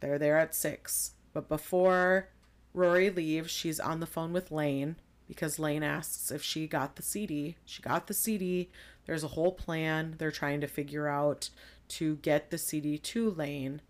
[0.00, 1.12] they're there at six.
[1.32, 2.28] But before
[2.74, 4.96] Rory leaves, she's on the phone with Lane
[5.28, 7.56] because Lane asks if she got the CD.
[7.64, 8.68] She got the CD.
[9.06, 11.50] There's a whole plan they're trying to figure out
[11.88, 13.80] to get the CD to Lane.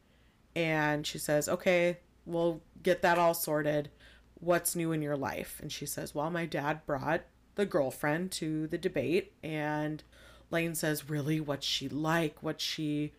[0.54, 3.90] And she says, okay, we'll get that all sorted.
[4.38, 5.58] What's new in your life?
[5.62, 7.22] And she says, well, my dad brought
[7.54, 9.32] the girlfriend to the debate.
[9.42, 10.02] And
[10.50, 12.42] Lane says, really, what's she like?
[12.42, 13.12] What's she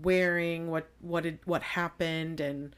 [0.00, 0.68] wearing?
[0.68, 2.40] What, what did, what happened?
[2.40, 2.74] And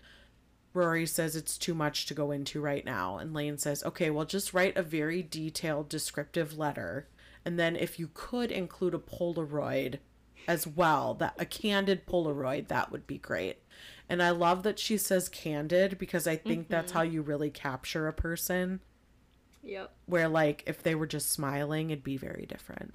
[0.74, 3.16] Rory says it's too much to go into right now.
[3.16, 7.08] And Lane says, okay, well, just write a very detailed, descriptive letter.
[7.44, 10.00] And then if you could include a Polaroid
[10.48, 13.58] as well, that a candid Polaroid, that would be great.
[14.08, 18.08] And I love that she says candid because I think that's how you really capture
[18.08, 18.80] a person.
[19.62, 19.92] yep.
[20.06, 22.94] Where like if they were just smiling, it'd be very different.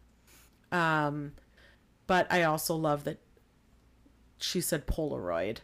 [0.71, 1.31] Um,
[2.07, 3.19] but I also love that
[4.37, 5.59] she said Polaroid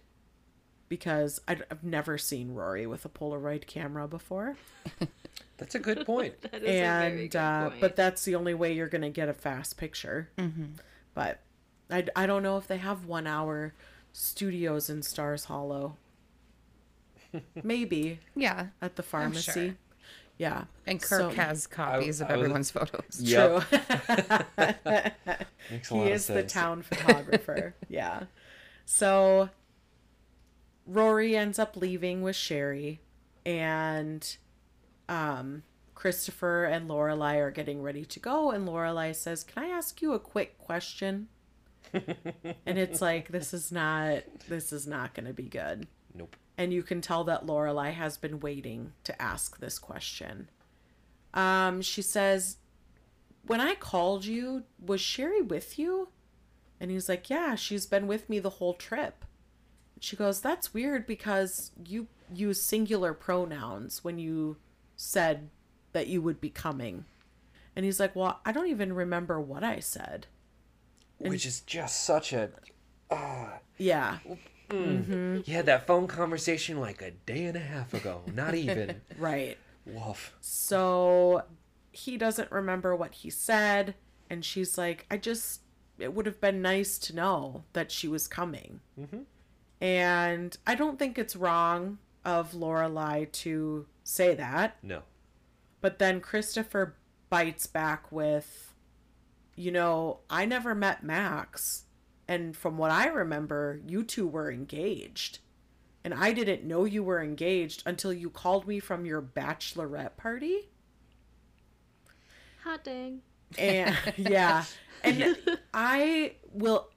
[0.89, 4.55] because I- I've never seen Rory with a Polaroid camera before,
[5.57, 6.33] that's a good point.
[6.51, 6.81] That is a very
[7.21, 7.81] and good uh, point.
[7.81, 10.29] but that's the only way you're gonna get a fast picture.
[11.13, 11.39] But
[11.89, 13.73] I I don't know if they have one hour
[14.13, 15.97] studios in Stars Hollow.
[17.63, 18.67] Maybe Yeah.
[18.81, 19.51] at the pharmacy.
[19.51, 19.75] sure.
[20.37, 23.19] Yeah, And Kirk So- has copies I of was- everyone's photos.
[23.21, 23.63] Yep.
[23.69, 23.79] True.
[25.71, 27.73] Makes a he lot is of the town photographer.
[27.89, 28.23] yeah.
[28.85, 29.49] So
[30.85, 33.01] Rory ends up leaving with Sherry
[33.45, 34.37] and
[35.07, 35.63] um
[35.93, 40.13] Christopher and Lorelai are getting ready to go and Lorelai says, "Can I ask you
[40.13, 41.27] a quick question?"
[41.93, 45.87] and it's like this is not this is not going to be good.
[46.13, 46.35] Nope.
[46.57, 50.49] And you can tell that Lorelai has been waiting to ask this question.
[51.33, 52.57] Um, she says,
[53.45, 56.09] When I called you, was Sherry with you?
[56.79, 59.25] And he's like, Yeah, she's been with me the whole trip.
[59.99, 64.57] She goes, That's weird because you use singular pronouns when you
[64.95, 65.49] said
[65.93, 67.05] that you would be coming.
[67.75, 70.27] And he's like, Well, I don't even remember what I said.
[71.17, 72.49] Which is just such a.
[73.09, 74.17] Ah, Yeah.
[74.27, 74.33] Mm-hmm.
[74.67, 75.41] Mm-hmm.
[75.45, 78.21] you had that phone conversation like a day and a half ago.
[78.33, 78.99] Not even.
[79.17, 79.57] Right.
[79.85, 80.35] Woof.
[80.41, 81.43] So
[81.91, 83.93] he doesn't remember what he said.
[84.29, 85.61] And she's like, I just,
[85.99, 88.79] it would have been nice to know that she was coming.
[88.99, 89.19] Mm-hmm.
[89.81, 94.77] And I don't think it's wrong of Lorelai to say that.
[94.81, 95.01] No.
[95.81, 96.95] But then Christopher
[97.29, 98.73] bites back with,
[99.55, 101.83] you know, I never met Max.
[102.27, 105.39] And from what I remember, you two were engaged.
[106.03, 110.69] And I didn't know you were engaged until you called me from your bachelorette party.
[112.63, 113.21] hot dang.
[113.57, 114.65] And yeah.
[115.03, 115.37] And
[115.73, 116.89] I will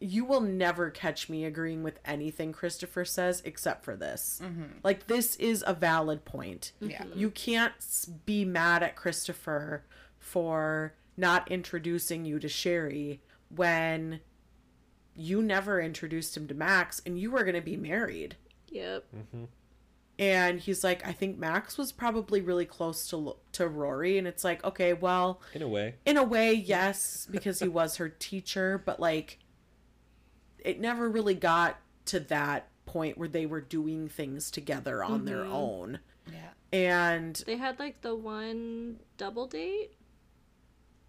[0.00, 4.40] you will never catch me agreeing with anything Christopher says except for this.
[4.42, 4.78] Mm-hmm.
[4.84, 6.72] Like this is a valid point.
[6.80, 7.04] Yeah.
[7.14, 7.72] You can't
[8.24, 9.84] be mad at Christopher
[10.18, 13.22] for not introducing you to Sherry
[13.54, 14.20] when
[15.16, 18.36] you never introduced him to Max and you were going to be married.
[18.68, 19.04] Yep.
[19.16, 19.44] Mm-hmm.
[20.20, 24.42] And he's like, I think Max was probably really close to to Rory, and it's
[24.42, 25.94] like, okay, well, In a way.
[26.04, 29.38] in a way, yes, because he was her teacher, but like,
[30.64, 35.44] it never really got to that point where they were doing things together on their
[35.44, 35.98] own.
[36.30, 36.50] Yeah.
[36.72, 39.92] And They had like the one double date,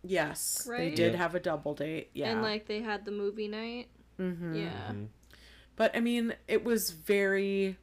[0.04, 1.16] yes, they did Yep.
[1.16, 2.10] have a double date.
[2.14, 2.32] Yeah.
[2.32, 3.90] and like they had the movie night.
[4.18, 4.56] Mhm.
[4.62, 4.94] Yeah.
[5.76, 7.78] But I mean, it was very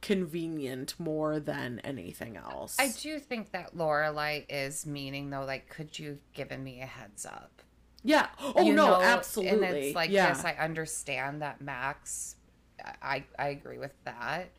[0.00, 2.76] convenient more than anything else.
[2.78, 6.86] I do think that Lorelai is meaning though, like, could you have given me a
[6.86, 7.62] heads up?
[8.04, 8.28] Yeah.
[8.40, 9.66] Oh You no, know, absolutely.
[9.66, 10.28] And it's like, yeah.
[10.28, 12.36] yes, I understand that Max.
[13.02, 14.50] I I agree with that,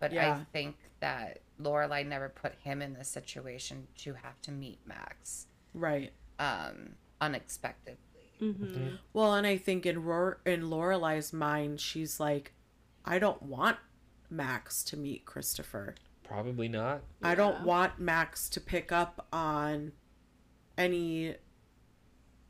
[0.00, 0.34] but Yeah.
[0.34, 5.46] I think that Lorelai never put him in the situation to have to meet Max
[5.74, 6.12] right.
[6.38, 7.98] um unexpectedly.
[8.40, 8.96] Mm-hmm.
[9.12, 12.52] Well, and I think in Ror- in Lorelai's mind, she's like,
[13.04, 13.78] I don't want
[14.28, 15.94] Max to meet Christopher.
[16.24, 17.02] Probably not.
[17.22, 19.92] I don't want Max to pick up on
[20.76, 21.36] any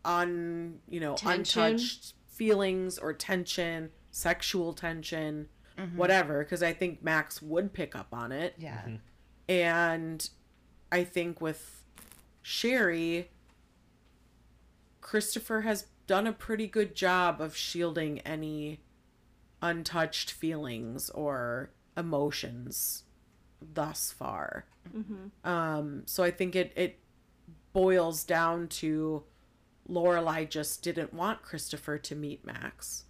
[0.06, 1.62] on you know Tension?
[1.62, 5.96] untouched feelings or tension, sexual tension, mm-hmm.
[5.96, 6.38] whatever.
[6.44, 8.54] Because I think Max would pick up on it.
[8.58, 8.78] Yeah.
[8.78, 8.96] Mm-hmm.
[9.48, 10.30] And
[10.90, 11.84] I think with
[12.42, 13.30] Sherry,
[15.00, 18.80] Christopher has done a pretty good job of shielding any
[19.62, 23.04] untouched feelings or emotions
[23.60, 24.66] thus far.
[24.94, 25.48] Mm-hmm.
[25.48, 26.98] Um, so I think it, it
[27.72, 29.24] boils down to
[29.90, 33.04] Lorelai just didn't want Christopher to meet Max.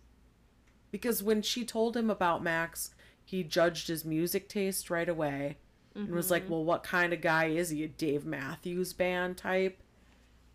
[0.90, 2.90] Because when she told him about Max,
[3.24, 5.58] he judged his music taste right away
[5.94, 6.52] and was like, mm-hmm.
[6.52, 7.82] Well, what kind of guy is he?
[7.84, 9.82] A Dave Matthews Band type?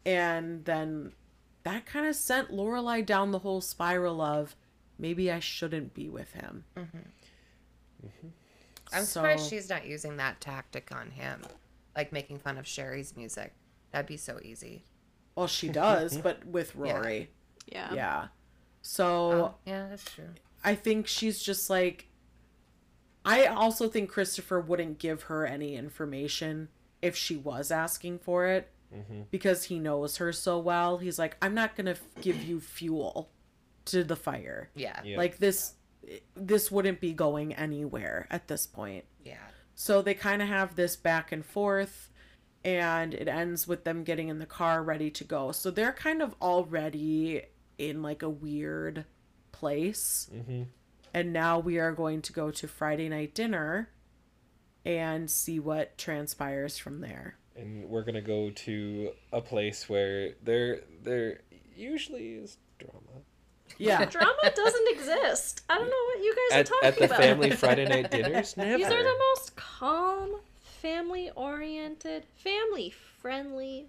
[0.06, 1.14] And then
[1.64, 4.56] that kind of sent Lorelai down the whole spiral of
[5.00, 6.64] maybe I shouldn't be with him.
[6.78, 6.98] Mm-hmm.
[8.08, 8.28] Mm-hmm.
[8.94, 11.42] I'm So- surprised she's not using that tactic on him,
[11.96, 13.54] like making fun of Sherry's music.
[13.92, 14.84] That'd be so easy.
[15.36, 17.30] Well, she does, but with Rory.
[17.66, 17.94] Yeah.
[17.94, 18.28] Yeah.
[18.82, 20.30] So Oh, yeah, that's true.
[20.64, 22.08] I think she's just like
[23.24, 26.70] I also think Christopher wouldn't give her any information
[27.02, 29.22] if she was asking for it mm-hmm.
[29.30, 30.98] because he knows her so well.
[30.98, 33.30] He's like, I'm not going to give you fuel
[33.86, 34.70] to the fire.
[34.76, 35.00] Yeah.
[35.04, 35.18] Yeah.
[35.18, 35.74] Like this
[36.36, 39.06] this wouldn't be going anywhere at this point.
[39.24, 39.36] Yeah.
[39.76, 42.10] So they kind of have this back and forth,
[42.64, 45.52] and it ends with them getting in the car ready to go.
[45.52, 47.42] So they're kind of already
[47.78, 49.06] in like a weird
[49.52, 50.30] place.
[50.34, 50.64] Mm-hmm.
[51.14, 53.90] And now we are going to go to Friday night dinner
[54.86, 57.36] and see what transpires from there.
[57.56, 61.42] and we're gonna go to a place where there there
[61.76, 63.22] usually is drama
[63.78, 64.06] Yeah.
[64.16, 65.62] Drama doesn't exist.
[65.70, 66.94] I don't know what you guys at, are talking about.
[66.94, 67.20] at the about.
[67.20, 68.58] family Friday night dinners.
[68.58, 68.78] Never.
[68.78, 70.36] These are the most calm,
[70.82, 72.90] family oriented, family
[73.20, 73.88] friendly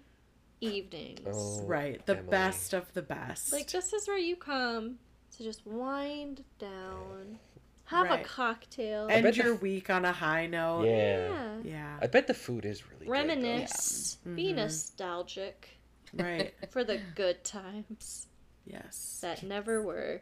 [0.61, 1.19] evenings.
[1.31, 2.05] Oh, right.
[2.05, 2.29] The Emily.
[2.29, 3.51] best of the best.
[3.51, 4.99] Like this is where you come
[5.37, 7.39] to just wind down,
[7.85, 8.21] have Right.
[8.21, 10.85] a cocktail, End bet the your f- week on a high note.
[10.85, 11.27] Yeah.
[11.29, 11.99] yeah, Yeah.
[12.01, 14.55] I bet the food is really reminisce, be Mhm.
[14.55, 15.69] nostalgic
[16.13, 16.53] Right.
[16.71, 18.27] for the good times
[18.65, 19.19] Yes.
[19.21, 20.21] that never were.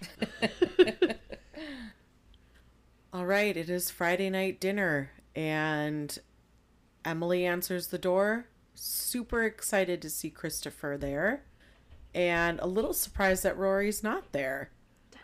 [3.12, 6.18] All right, it is Friday night dinner, and
[7.04, 8.46] Emily answers the door.
[8.74, 11.44] Super excited to see Christopher there,
[12.12, 14.72] and a little surprised that Rory's not there,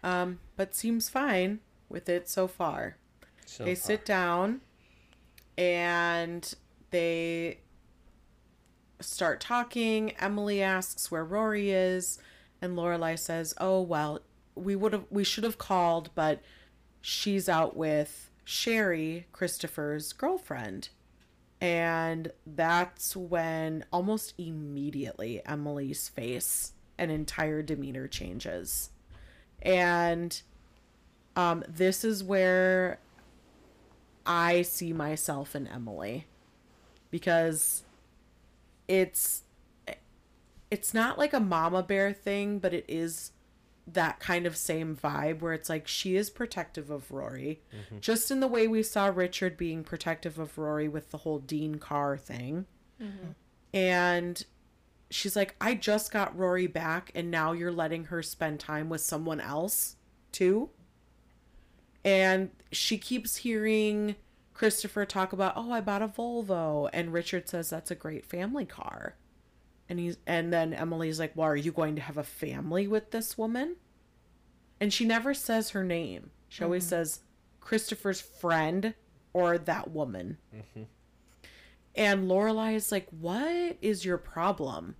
[0.04, 1.58] um, but seems fine
[1.88, 2.96] with it so far.
[3.44, 3.86] So they far.
[3.86, 4.60] sit down,
[5.58, 6.54] and
[6.90, 7.58] they
[9.00, 10.12] start talking.
[10.12, 12.20] Emily asks where Rory is,
[12.62, 14.20] and Lorelai says, "Oh well,
[14.54, 16.40] we would have, we should have called, but
[17.00, 20.88] she's out with Sherry, Christopher's girlfriend."
[21.60, 28.90] And that's when almost immediately Emily's face and entire demeanor changes.
[29.62, 30.40] And
[31.36, 32.98] um, this is where
[34.26, 36.26] I see myself in Emily
[37.10, 37.84] because
[38.88, 39.42] it's
[40.70, 43.30] it's not like a mama bear thing, but it is
[43.86, 47.98] that kind of same vibe where it's like she is protective of Rory, mm-hmm.
[48.00, 51.76] just in the way we saw Richard being protective of Rory with the whole Dean
[51.76, 52.66] Carr thing.
[53.00, 53.32] Mm-hmm.
[53.74, 54.44] And
[55.10, 59.00] she's like, I just got Rory back, and now you're letting her spend time with
[59.00, 59.96] someone else,
[60.32, 60.70] too.
[62.04, 64.16] And she keeps hearing
[64.52, 68.64] Christopher talk about, "Oh, I bought a Volvo," and Richard says that's a great family
[68.64, 69.16] car.
[69.88, 73.10] And he's and then Emily's like, "Well, are you going to have a family with
[73.10, 73.76] this woman?"
[74.80, 76.30] And she never says her name.
[76.48, 76.90] She always mm-hmm.
[76.90, 77.20] says
[77.60, 78.94] Christopher's friend
[79.32, 80.38] or that woman.
[80.54, 80.82] Mm-hmm.
[81.96, 84.96] And Lorelai is like, "What is your problem?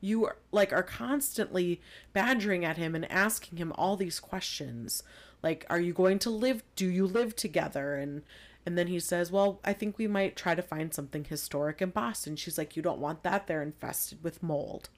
[0.00, 1.80] You are, like are constantly
[2.12, 5.02] badgering at him and asking him all these questions.
[5.42, 6.62] Like, are you going to live?
[6.76, 8.22] Do you live together?" And
[8.66, 11.90] and then he says, "Well, I think we might try to find something historic in
[11.90, 13.46] Boston." She's like, "You don't want that.
[13.46, 14.90] They're infested with mold."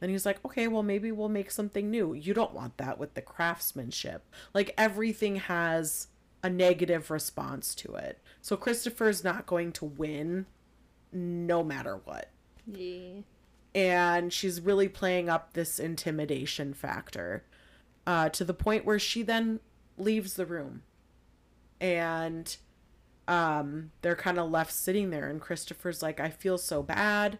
[0.00, 2.12] And he's like, "Okay, well maybe we'll make something new.
[2.12, 4.28] You don't want that with the craftsmanship.
[4.52, 6.08] Like everything has
[6.42, 8.20] a negative response to it.
[8.42, 10.46] So Christopher's not going to win
[11.12, 12.30] no matter what."
[12.66, 13.20] Yeah.
[13.74, 17.44] and she's really playing up this intimidation factor
[18.06, 19.60] uh, to the point where she then
[19.98, 20.82] leaves the room
[21.80, 22.56] and
[23.26, 27.38] um, they're kind of left sitting there and christopher's like i feel so bad.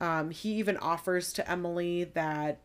[0.00, 2.60] Um, he even offers to emily that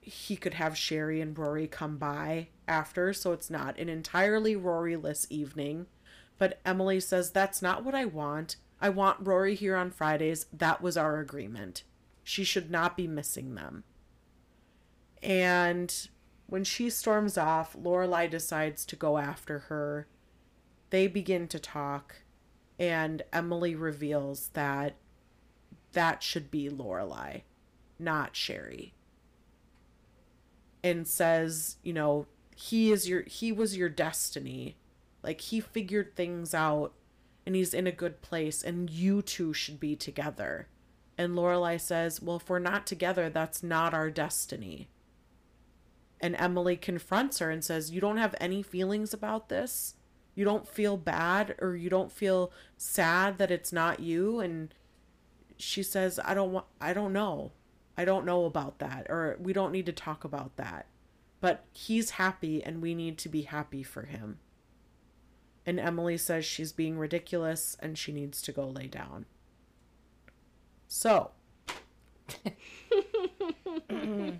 [0.00, 5.26] he could have sherry and rory come by after so it's not an entirely rory-less
[5.30, 5.86] evening.
[6.38, 8.56] But emily says that's not what i want.
[8.80, 10.46] I want rory here on fridays.
[10.52, 11.82] That was our agreement.
[12.22, 13.84] She should not be missing them.
[15.22, 16.08] And
[16.46, 20.06] when she storms off, Lorelai decides to go after her.
[20.90, 22.16] They begin to talk,
[22.78, 24.96] and Emily reveals that
[25.92, 27.42] that should be Lorelai,
[27.98, 28.94] not Sherry.
[30.82, 34.76] And says, you know, he is your he was your destiny.
[35.22, 36.92] Like he figured things out
[37.44, 40.68] and he's in a good place and you two should be together.
[41.16, 44.88] And Lorelai says, Well, if we're not together, that's not our destiny.
[46.20, 49.94] And Emily confronts her and says, You don't have any feelings about this?
[50.38, 54.38] You don't feel bad or you don't feel sad that it's not you?
[54.38, 54.72] And
[55.56, 57.50] she says, I don't want I don't know.
[57.96, 60.86] I don't know about that or we don't need to talk about that.
[61.40, 64.38] But he's happy and we need to be happy for him.
[65.66, 69.26] And Emily says she's being ridiculous and she needs to go lay down.
[70.86, 71.32] So,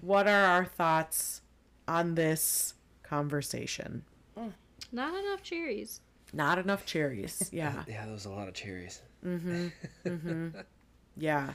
[0.00, 1.40] what are our thoughts
[1.88, 4.04] on this conversation?
[4.92, 6.00] Not enough cherries.
[6.32, 7.48] Not enough cherries.
[7.52, 7.84] Yeah.
[7.86, 9.00] Yeah, there was a lot of cherries.
[9.24, 9.68] Mm-hmm.
[10.06, 10.48] mm-hmm.
[11.16, 11.50] Yeah.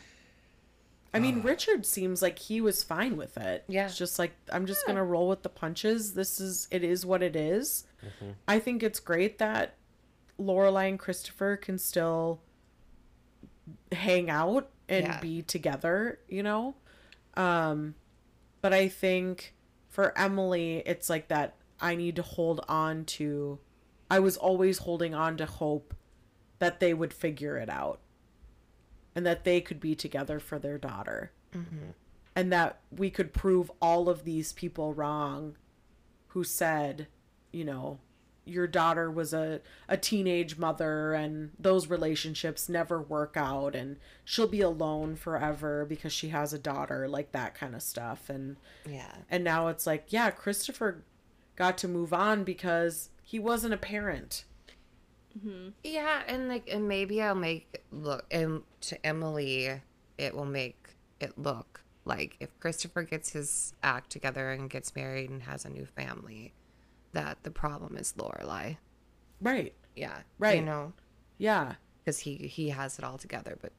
[1.15, 3.65] I mean, Richard seems like he was fine with it.
[3.67, 3.85] Yeah.
[3.85, 6.15] It's just like, I'm just going to roll with the punches.
[6.15, 7.85] This is, it is what it is.
[8.47, 9.75] I think it's great that
[10.39, 12.41] Lorelai and Christopher can still
[13.91, 15.19] hang out and Yeah.
[15.19, 16.75] be together, you know?
[17.35, 17.93] Um,
[18.61, 19.53] but I think
[19.89, 23.59] for Emily, it's like that I need to hold on to,
[24.09, 25.93] I was always holding on to hope
[26.59, 27.99] that they would figure it out
[29.15, 31.31] and that they could be together for their daughter.
[31.53, 31.91] Mm-hmm.
[32.35, 35.55] And that we could prove all of these people wrong
[36.29, 37.07] who said,
[37.51, 37.99] you know,
[38.45, 44.47] your daughter was a, a teenage mother and those relationships never work out and she'll
[44.47, 48.29] be alone forever because she has a daughter, like that kind of stuff.
[48.29, 48.57] And
[48.89, 49.13] Yeah.
[49.29, 51.03] and now it's like, yeah, Christopher
[51.55, 54.45] got to move on because he wasn't a parent.
[55.83, 59.81] Yeah, and like, and maybe I'll make look, and to Emily,
[60.19, 60.89] it will make
[61.19, 65.69] it look like if Christopher gets his act together and gets married and has a
[65.69, 66.53] new family,
[67.13, 68.77] that the problem is Lorelai.
[69.41, 69.73] Right.
[69.95, 70.59] Yeah, Right.
[70.59, 70.93] You know,
[71.39, 71.75] Yeah.
[72.03, 73.71] because he he has it all together, but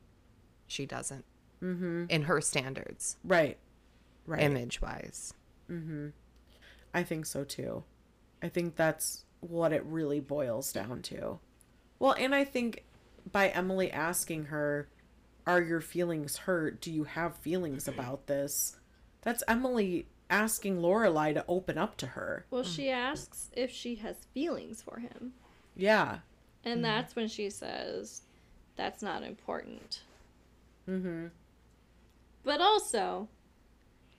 [0.66, 1.24] she doesn't.
[1.62, 2.06] Mm-hmm.
[2.08, 3.58] In her standards, Right.
[4.26, 4.42] Right.
[4.42, 5.34] image wise.
[6.94, 7.84] I think so too.
[8.42, 11.40] I think that's what it really boils down to.
[11.98, 12.84] Well, and I think
[13.30, 14.88] by Emily asking her,
[15.46, 16.80] Are your feelings hurt?
[16.80, 18.76] Do you have feelings about this?
[19.22, 22.46] That's Emily asking Lorelai to open up to her.
[22.50, 25.32] Well, she asks if she has feelings for him.
[25.76, 26.18] Yeah.
[26.64, 28.22] And that's when she says,
[28.76, 30.02] that's not important.
[30.88, 31.26] Mm-hmm.
[32.42, 33.28] But also,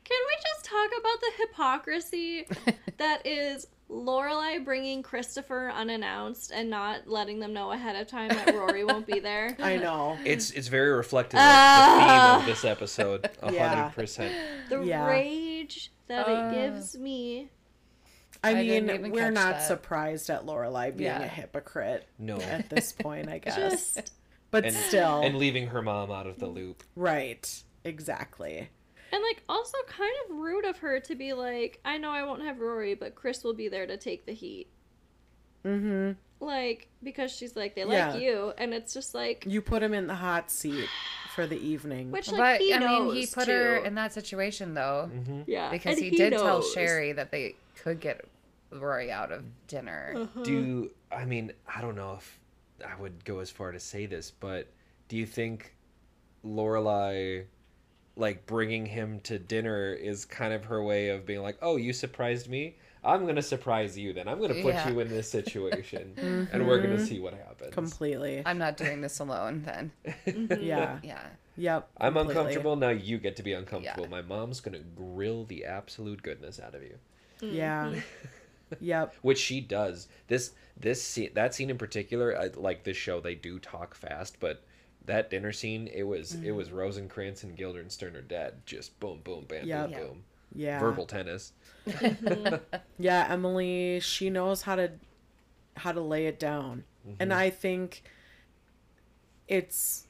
[0.04, 2.48] can we just talk about the hypocrisy
[2.98, 8.54] that is Lorelai bringing Christopher unannounced and not letting them know ahead of time that
[8.56, 9.56] Rory won't be there?
[9.62, 10.18] I know.
[10.26, 12.44] It's it's very reflective of the theme of ah.
[12.48, 13.30] this episode.
[13.44, 13.68] A Yeah.
[13.76, 14.34] hundred percent.
[14.70, 15.06] The Yeah.
[15.08, 16.52] rage that it uh.
[16.52, 17.50] gives me.
[18.44, 19.68] I I mean, didn't we're not that.
[19.68, 21.22] surprised at Lorelai being Yeah.
[21.24, 22.38] a hypocrite No.
[22.38, 23.56] at this point, I guess.
[23.56, 24.12] Just
[24.52, 26.84] but And still, and leaving her mom out of the loop.
[26.96, 27.64] right?
[27.84, 28.70] Exactly.
[29.12, 32.44] And like also kind of rude of her to be like, I know I won't
[32.44, 34.68] have Rory, but Chris will be there to take the heat.
[35.66, 36.12] Mm-hmm.
[36.44, 38.12] Like because she's like they Yeah.
[38.12, 40.88] like you, and it's just like You put him in the hot seat
[41.34, 42.12] for the evening.
[42.12, 43.86] which like but he I knows mean, he put her too.
[43.86, 45.42] in that situation though, Mm-hmm.
[45.48, 46.62] yeah because and he, did tell.
[46.62, 48.26] Sherry that they could get
[48.72, 50.28] Rory out of dinner.
[50.44, 52.40] Do I mean I don't know if
[52.86, 54.68] I would go as far to say this, but
[55.08, 55.74] do you think
[56.46, 57.46] Lorelai
[58.16, 61.94] like bringing him to dinner is kind of her way of being like, "Oh, you
[61.94, 62.76] surprised me.
[63.04, 64.14] I'm gonna surprise you.
[64.14, 64.90] Then I'm gonna put Yeah.
[64.90, 66.14] you in this situation,
[66.52, 67.06] and we're gonna mm-hmm.
[67.06, 68.42] see what happens." Completely.
[68.46, 69.92] I'm not doing this alone then.
[70.26, 70.64] Mm-hmm.
[70.64, 71.00] yeah.
[71.04, 71.22] Yeah.
[71.58, 71.90] Yep.
[71.98, 72.32] I'm completely.
[72.32, 72.90] uncomfortable now.
[72.90, 74.04] You get to be uncomfortable.
[74.04, 74.10] Yeah.
[74.10, 76.98] My mom's gonna grill the absolute goodness out of you,
[77.42, 77.56] mm-hmm.
[77.56, 77.96] Yeah.
[78.80, 79.16] yep.
[79.22, 80.08] which she does.
[80.28, 84.40] This this scene, that scene in particular, I, like this show, they do talk fast,
[84.40, 84.64] but
[85.06, 86.56] that dinner scene, it was it Mm-hmm.
[86.56, 88.62] was Rosencrantz and Guildenstern are dead.
[88.66, 89.84] Just boom, boom, bam, Yep.
[89.84, 90.00] boom, Yeah.
[90.00, 90.24] boom.
[90.54, 90.80] Yeah.
[90.80, 91.54] Verbal tennis.
[92.98, 94.92] Yeah, Emily, she knows how to
[95.76, 96.84] how to lay it down.
[97.20, 98.02] And I think
[99.48, 100.08] it's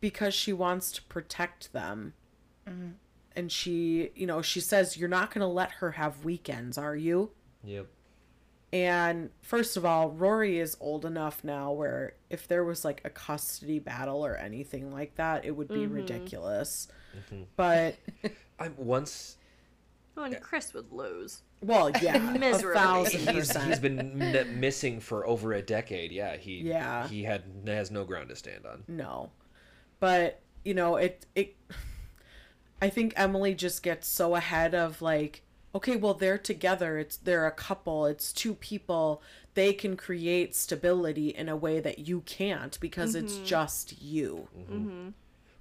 [0.00, 2.12] because she wants to protect them.
[3.34, 6.96] And she, you know, she says you're not going to let her have weekends, are
[6.96, 7.30] you?
[7.64, 7.86] Yep.
[8.84, 13.10] And first of all, Rory is old enough now where if there was like a
[13.10, 15.94] custody battle or anything like that, it would be mm-hmm.
[15.94, 16.88] ridiculous.
[17.16, 17.42] Mm-hmm.
[17.56, 17.96] But
[18.58, 19.36] I'm once
[20.18, 21.42] Oh, and Chris would lose.
[21.60, 22.80] well, yeah, a Miserably.
[22.80, 23.68] thousand he's percent.
[23.68, 26.10] he's been n- missing for over a decade.
[26.10, 27.06] Yeah, he Yeah.
[27.06, 28.84] he had has no ground to stand on.
[28.88, 29.30] no
[30.00, 31.56] but you know it it
[32.82, 35.42] i think emily just gets so ahead of like
[35.76, 39.22] okay well they're together it's they're a couple it's two people
[39.54, 43.44] they can create stability in a way that you can't because it's mm-hmm.
[43.44, 44.74] just you mm-hmm.
[44.74, 45.08] Mm-hmm.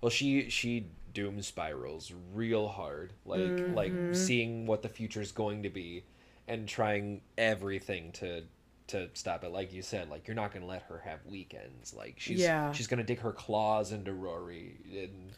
[0.06, 0.86] Well, she she
[1.16, 3.40] doom spirals real hard, like
[3.74, 4.14] like Mm-hmm.
[4.14, 6.04] seeing what the future's going to be,
[6.48, 8.44] and trying everything to
[8.90, 9.52] to stop it.
[9.52, 11.92] Like you said, like you're not gonna let her have weekends.
[11.92, 12.72] Like she's Yeah.
[12.72, 15.32] she's gonna dig her claws into Rory, and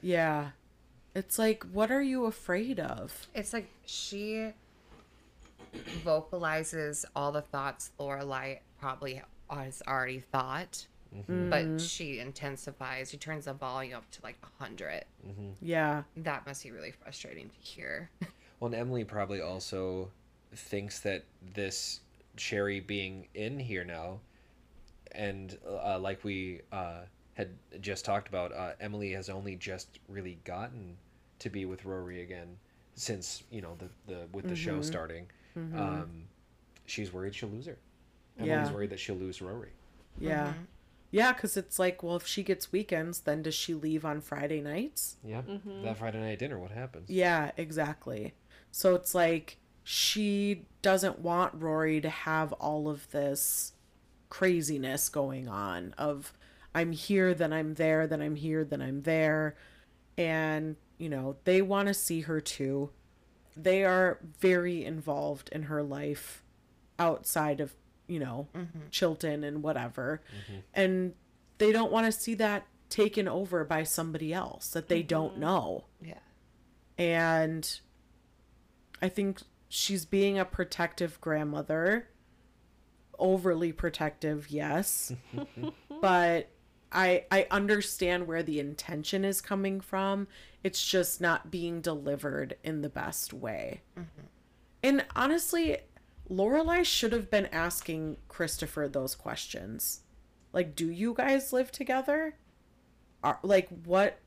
[0.00, 0.50] yeah
[1.14, 4.52] it's like what are you afraid of It's like she
[6.04, 10.86] vocalizes all the thoughts Lorelai probably has already thought,
[11.28, 13.10] but she intensifies.
[13.10, 15.04] She turns the volume up to like a hundred.
[15.60, 18.10] yeah That must be really frustrating to hear.
[18.60, 20.10] well, and Emily probably also
[20.54, 21.24] thinks that
[21.54, 22.00] this
[22.36, 24.20] Sherry being in here now,
[25.12, 27.02] and uh, like we uh,
[27.34, 27.50] had
[27.80, 30.96] just talked about, uh, Emily has only just really gotten
[31.40, 32.56] to be with Rory again
[32.94, 35.26] since you know the the with the show starting.
[35.56, 36.24] Um,
[36.86, 37.76] she's worried she'll lose her.
[38.38, 38.72] Emily's Yeah.
[38.74, 39.70] worried that she'll lose Rory.
[40.18, 40.54] yeah
[41.10, 44.60] yeah because it's like well if she gets weekends then does she leave on friday
[44.60, 45.42] nights Yeah,
[45.82, 47.08] that Friday night dinner, what happens?
[47.10, 48.34] Yeah, exactly.
[48.72, 53.72] So it's like she doesn't want Rory to have all of this
[54.30, 56.32] craziness going on of
[56.74, 59.56] I'm here, then I'm there, then I'm here, then I'm there.
[60.16, 62.90] And, you know, they want to see her too.
[63.56, 66.42] They are very involved in her life
[66.98, 67.74] outside of,
[68.06, 68.88] you know, mm-hmm.
[68.90, 70.22] Chilton and whatever.
[70.28, 70.60] Mm-hmm.
[70.74, 71.14] And
[71.58, 75.40] they don't want to see that taken over by somebody else that they don't mm-hmm.
[75.40, 76.14] know yeah.
[76.98, 77.80] and
[79.04, 82.08] I think she's being a protective grandmother.
[83.18, 85.12] Overly protective, yes.
[86.00, 86.48] but
[86.94, 90.28] I I understand where the intention is coming from.
[90.62, 93.82] It's just not being delivered in the best way.
[93.98, 94.26] Mm-hmm.
[94.82, 95.78] And honestly,
[96.30, 100.00] Lorelai should have been asking Christopher those questions.
[100.52, 102.36] Like, do you guys live together?
[103.22, 104.20] Are like what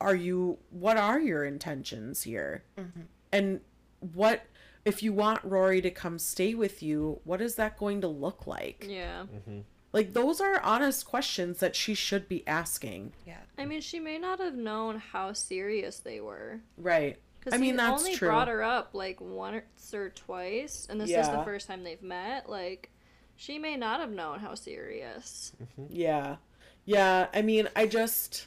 [0.00, 3.02] are you what are your intentions here mm-hmm.
[3.32, 3.60] and
[4.12, 4.44] what
[4.84, 8.46] if you want rory to come stay with you what is that going to look
[8.46, 9.22] like Yeah.
[9.22, 9.60] Mm-hmm.
[9.94, 13.38] Like those are honest questions that she should be asking Yeah.
[13.56, 16.60] I mean, she may not have known how serious they were.
[16.76, 20.86] right Because i mean he that's only true brought her up like once or twice,
[20.90, 22.48] and this is the first time they've met.
[22.50, 22.90] Like,
[23.36, 25.52] she may not have known how serious.
[25.62, 25.86] Mm-hmm.
[25.88, 26.36] yeah
[26.84, 28.46] yeah i mean i just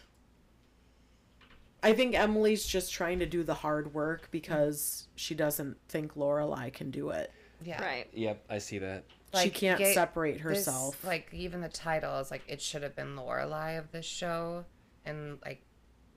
[1.82, 6.72] i think emily's just trying to do the hard work because she doesn't think lorelai
[6.72, 7.32] can do it
[7.64, 7.82] Yeah.
[7.84, 8.08] Right.
[8.14, 9.06] Yep, I see that.
[9.36, 12.96] She can't ga- separate this- herself like even the title is like it should have
[12.96, 14.66] been Lorelai of this show,
[15.06, 15.62] and like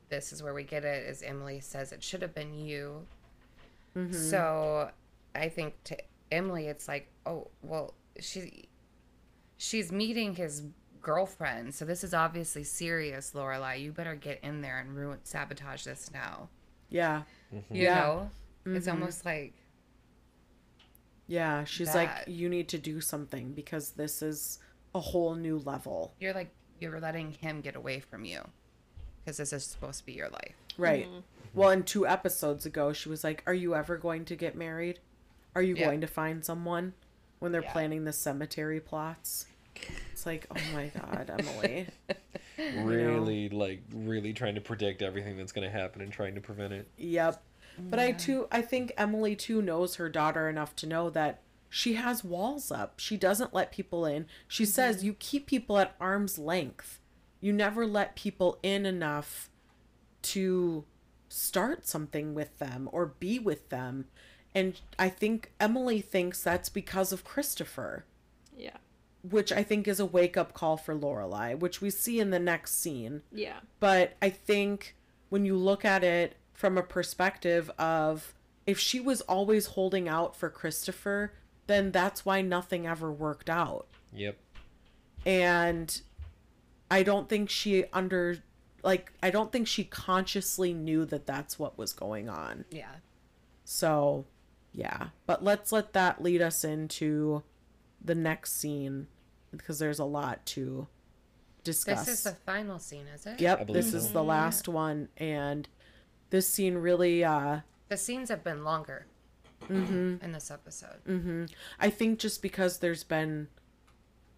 [0.09, 1.07] this is where we get it.
[1.09, 3.07] Is Emily says it should have been you.
[3.97, 4.12] Mm-hmm.
[4.12, 4.91] So
[5.35, 5.97] I think to
[6.32, 8.69] Emily, it's like, oh well, she
[9.57, 10.62] she's meeting his
[11.03, 13.81] girlfriend, so this is obviously serious, Lorelai.
[13.81, 16.49] You better get in there and ruin sabotage this now.
[16.89, 17.23] yeah
[17.53, 17.95] You Yeah.
[17.95, 18.31] know,
[18.66, 18.95] it's Mm-hmm.
[19.01, 19.55] almost like
[21.31, 21.94] Yeah, she's that.
[21.94, 24.59] like, you need to do something because this is
[24.94, 26.12] a whole new level.
[26.19, 26.51] you're like
[26.81, 28.40] you're letting him get away from you
[29.23, 30.55] because this is supposed to be your life.
[30.78, 31.07] Right.
[31.07, 31.19] Mm-hmm.
[31.55, 34.98] Well, in two episodes ago, she was like, Are you ever going to get married?
[35.55, 35.86] are you Yeah.
[35.86, 36.94] going to find someone
[37.39, 37.73] when they're Yeah.
[37.73, 39.47] planning the cemetery plots?
[40.12, 41.86] It's like, oh my god, Emily.
[42.85, 46.73] Really, like, really trying to predict everything that's going to happen and trying to prevent
[46.73, 46.89] it.
[46.98, 47.43] Yep.
[47.89, 51.94] But I too I think Emily too knows her daughter enough to know that she
[51.94, 52.98] has walls up.
[52.98, 54.27] She doesn't let people in.
[54.48, 54.70] She mm-hmm.
[54.70, 56.98] says you keep people at arm's length.
[57.40, 59.48] You never let people in enough
[60.23, 60.85] to
[61.28, 64.07] start something with them or be with them.
[64.55, 68.05] And I think Emily thinks that's because of Christopher,
[68.57, 68.77] Yeah.
[69.23, 72.40] which I think is a wake up call for Lorelai, which we see in the
[72.40, 73.61] next scene Yeah.
[73.78, 74.97] but I think
[75.28, 78.35] when you look at it from a perspective of
[78.66, 81.32] if she was always holding out for Christopher,
[81.66, 83.87] then that's why nothing ever worked out.
[84.12, 84.37] Yep.
[85.24, 86.03] And
[86.91, 88.43] I don't think she under
[88.82, 92.66] like I don't think she consciously knew that that's what was going on.
[92.70, 92.97] Yeah.
[93.65, 94.27] So,
[94.74, 95.09] yeah.
[95.24, 97.43] But let's let that lead us into
[98.05, 99.07] the next scene
[99.51, 100.89] because there's a lot to
[101.65, 102.05] discuss.
[102.05, 103.41] This is the final scene, is it?
[103.41, 105.66] Yep, believe this is the last one and
[106.31, 109.07] this scene really uh The scenes have been longer
[109.69, 110.24] mm-hmm.
[110.24, 111.05] in this episode.
[111.07, 111.47] Mm-hmm.
[111.78, 113.48] I think just because there's been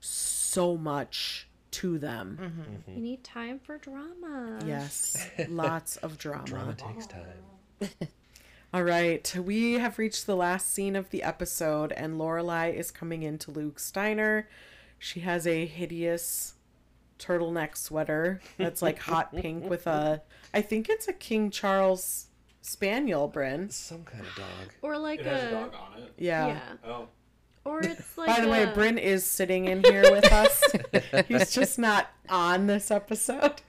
[0.00, 2.38] so much to them.
[2.40, 2.94] Mm-hmm.
[2.94, 4.58] We need time for drama.
[4.66, 6.44] Yes, lots of drama.
[6.44, 7.90] Drama takes time.
[8.74, 13.22] All right, we have reached the last scene of the episode, and Lorelai is coming
[13.22, 14.48] into Luke's diner.
[14.98, 16.54] She has a hideous
[17.24, 20.22] turtleneck sweater that's like hot pink with a,
[20.52, 22.26] I think it's a King Charles
[22.62, 23.70] Spaniel, Bryn.
[23.70, 24.72] Some kind of dog.
[24.82, 26.12] Or like It has a, a dog on it.
[26.18, 26.46] Yeah.
[26.48, 26.60] yeah.
[26.84, 27.08] Oh,
[27.64, 30.62] Or it's like By the way, a- Bryn is sitting in here with us.
[31.28, 33.62] He's just not on this episode.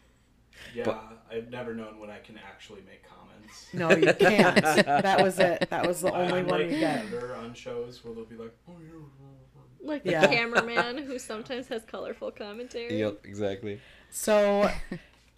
[0.75, 0.99] yeah.
[1.31, 3.65] I've never known when I can actually make comments.
[3.73, 4.61] No, you can't.
[4.85, 5.67] that was it.
[5.71, 6.99] That was the I- only I'm one like you get.
[7.05, 8.99] editor on shows where they'll be like, oh, yeah.
[9.84, 10.27] Like the Yeah.
[10.27, 12.99] cameraman who sometimes has colorful commentary.
[12.99, 13.80] Yep, exactly.
[14.10, 14.69] So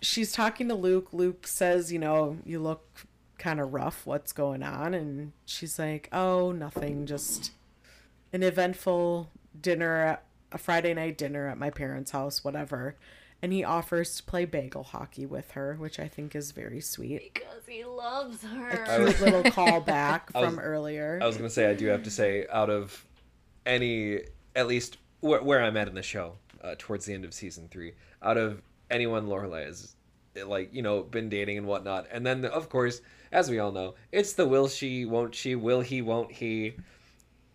[0.02, 1.10] she's talking to Luke.
[1.14, 2.86] Luke says, you know, you look
[3.38, 4.06] kind of rough.
[4.06, 4.94] What's going on?
[4.94, 7.06] And she's like, oh, nothing.
[7.06, 7.52] Just
[8.34, 10.20] an eventful dinner,
[10.52, 12.96] a Friday night dinner at my parents' house, whatever.
[13.42, 17.34] And he offers to play bagel hockey with her, which I think is very sweet.
[17.34, 18.70] Because he loves her.
[18.70, 19.06] A her.
[19.06, 21.20] cute little callback I was- from earlier.
[21.22, 23.06] I was gonna say I do have to say out of
[23.66, 24.22] any
[24.56, 26.34] at least where, where I'm at in the show
[26.64, 29.96] uh, towards the end of season three, out of anyone Lorelai has
[30.46, 33.02] like you know been dating and whatnot, and then of course
[33.32, 36.76] as we all know it's the will she won't she will he won't he.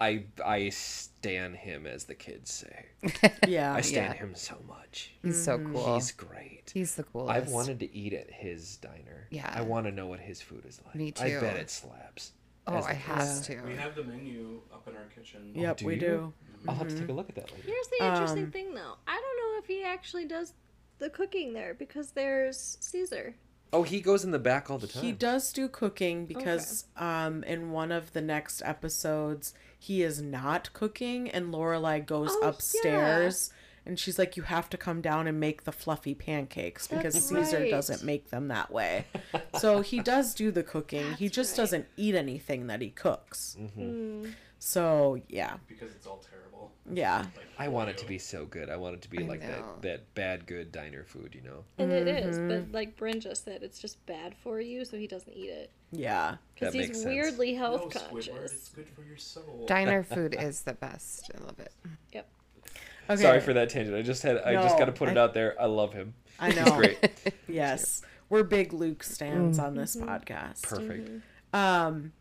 [0.02, 2.86] I I stan him as the kids say.
[3.46, 3.74] yeah.
[3.74, 4.12] I stan yeah.
[4.14, 5.12] him so much.
[5.22, 5.94] He's so cool.
[5.94, 6.70] He's great.
[6.72, 7.30] He's the coolest.
[7.30, 9.26] I've wanted to eat at his diner.
[9.30, 9.50] Yeah.
[9.52, 10.94] I want to know what his food is like.
[10.94, 11.40] Me I too.
[11.40, 12.32] bet it slaps.
[12.66, 13.60] Oh, I kids have to.
[13.66, 15.52] We have the menu up in our kitchen.
[15.54, 16.00] Yep, do we you?
[16.00, 16.32] do.
[16.68, 17.62] I'll have to take a look at that later.
[17.66, 18.96] Here's the interesting Um, thing, though.
[19.06, 20.52] I don't know if he actually does
[20.98, 23.34] the cooking there because there's Caesar.
[23.72, 25.02] Oh, he goes in the back all the time.
[25.02, 30.72] He does do cooking because um in one of the next episodes he is not
[30.72, 33.50] cooking and Lorelai goes Oh, upstairs
[33.86, 37.28] and she's like you have to come down and make the fluffy pancakes because That's
[37.28, 37.70] Caesar right.
[37.70, 39.06] doesn't make them that way.
[39.58, 41.14] so he does do the cooking.
[41.14, 41.62] he That's just right.
[41.62, 43.56] doesn't eat anything that he cooks.
[43.78, 44.32] Mm.
[44.58, 45.56] So, yeah.
[45.68, 46.49] Because it's all terrible.
[46.92, 47.26] Yeah.
[47.58, 48.70] I want it to be so good.
[48.70, 49.48] I want it to be I like know.
[49.48, 51.64] that that bad good diner food, you know.
[51.78, 55.06] And it is, but like Bryn just said, it's just bad for you, so he
[55.06, 55.70] doesn't eat it.
[55.92, 56.36] Yeah.
[56.54, 57.06] Because he's makes sense.
[57.06, 58.52] weirdly no, health Squidward, conscious.
[58.52, 59.64] it's good for your soul.
[59.66, 61.30] Diner food is the best.
[61.38, 61.72] I love it.
[62.12, 62.28] Yep.
[63.10, 63.22] Okay.
[63.22, 63.96] Sorry for that tangent.
[63.96, 65.60] I just had I just got to put it out there.
[65.60, 66.14] I love him.
[66.38, 66.64] I know.
[66.64, 67.34] He's great.
[67.48, 68.02] Yes.
[68.28, 69.62] We're big Luke stands Mm.
[69.64, 70.08] on this Mm-hmm.
[70.08, 70.62] podcast.
[70.62, 71.10] Perfect.
[71.52, 72.12] um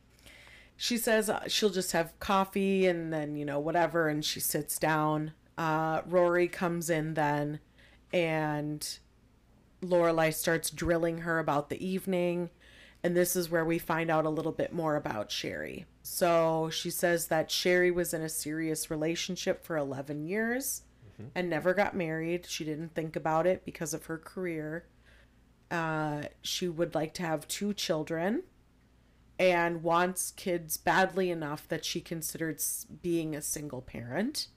[0.82, 4.80] she says uh, she'll just have coffee and then you know whatever and she sits
[4.80, 5.34] down.
[5.58, 7.60] Uh rory comes in then
[8.14, 9.00] and
[9.84, 12.50] lorelai starts drilling her about the evening
[13.04, 15.86] and this is where we find out a little bit more about sherry.
[16.02, 20.84] So she says that sherry was in a serious relationship for 11 years
[21.36, 22.46] and never got married.
[22.48, 24.86] She didn't think about it because of her career.
[25.70, 28.44] Uh, she would like to have two children
[29.40, 32.62] and wants kids badly enough that she considered
[33.02, 34.48] being a single parent.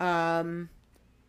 [0.00, 0.70] Um,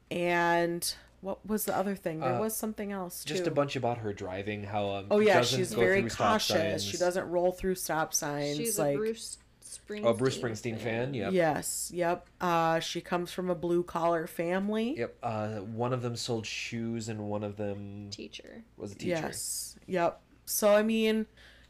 [0.10, 2.20] and what was the other thing?
[2.22, 3.34] There Uh, was something else too.
[3.34, 4.64] Just a bunch about her driving.
[4.64, 5.08] How um.
[5.12, 6.82] Oh yeah, she's very cautious.
[6.84, 8.58] She doesn't roll through stop signs.
[8.58, 10.06] She's like a Bruce Springsteen.
[10.06, 11.14] Oh, Bruce Springsteen fan.
[11.14, 11.34] Yep.
[11.34, 12.28] yes, yep.
[12.40, 14.96] Uh, she comes from a blue collar family.
[14.98, 15.18] Yep.
[15.22, 18.64] Uh, one of them sold shoes, and one of them Teacher.
[18.78, 19.10] was a teacher.
[19.10, 20.22] Yes, yep.
[20.46, 21.26] So I mean,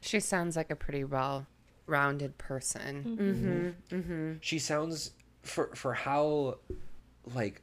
[0.06, 1.48] She sounds like a pretty well
[1.88, 3.04] rounded person.
[3.20, 3.96] Mm-hmm.
[3.96, 3.96] Mm-hmm.
[3.96, 4.34] Mm-hmm.
[4.42, 5.12] she sounds
[5.44, 6.58] for for how
[7.34, 7.62] like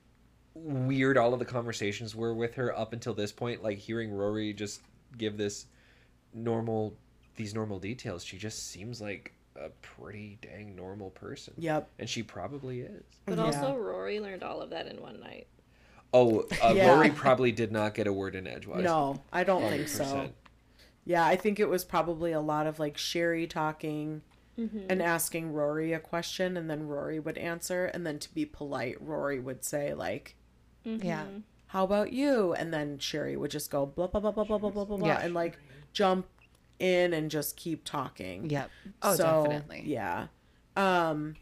[0.54, 4.52] weird all of the conversations were with her up until this point like hearing rory
[4.52, 4.82] just
[5.16, 5.66] give this
[6.34, 6.94] normal
[7.36, 11.88] these normal details she just seems like a pretty dang normal person Yep.
[11.98, 13.44] and she probably is But Yeah.
[13.46, 15.46] also, Rory learned all of that in one night.
[16.12, 16.94] oh uh, Yeah.
[16.94, 20.30] rory probably did not get a word in edgewise No, I don't think so.
[21.06, 21.10] 100%.
[21.10, 24.22] Yeah, I think it was probably a lot of like Sherry talking
[24.58, 24.86] mm-hmm.
[24.88, 28.96] and asking Rory a question, and then Rory would answer, and then to be polite,
[29.00, 30.36] Rory would say like,
[30.86, 31.06] mm-hmm.
[31.06, 31.24] Yeah.
[31.68, 34.70] "How about you?" And then Sherry would just go blah blah blah blah blah blah
[34.70, 35.20] blah blah, blah Yeah.
[35.20, 35.58] and like
[35.92, 36.26] jump
[36.78, 38.50] in and just keep talking.
[38.50, 38.70] Yep.
[39.02, 39.84] Oh, oh So, definitely.
[39.86, 40.26] Yeah.
[40.76, 41.36] Um,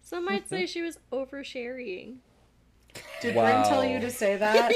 [0.00, 0.66] Some might say mm-hmm.
[0.66, 2.18] she was oversharing.
[3.20, 4.72] Did Bryn tell you to say that?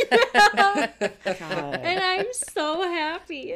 [1.38, 1.80] God.
[1.82, 3.54] And I'm so happy.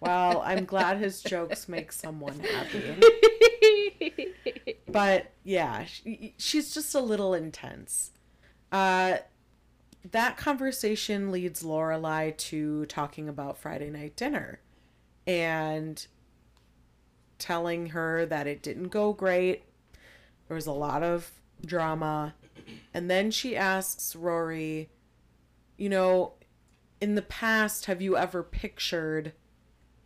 [0.00, 3.00] Well, I'm glad his jokes make someone happy.
[4.88, 8.10] but yeah, she, she's just a little intense.
[8.72, 9.18] Uh,
[10.10, 14.60] that conversation leads Lorelai to talking about Friday night dinner
[15.26, 16.06] and
[17.38, 19.64] telling her that it didn't go great.
[20.48, 21.30] There was a lot of
[21.64, 22.34] drama.
[22.94, 24.90] And then she asks Rory,
[25.76, 26.32] you know,
[27.00, 29.32] in the past, have you ever pictured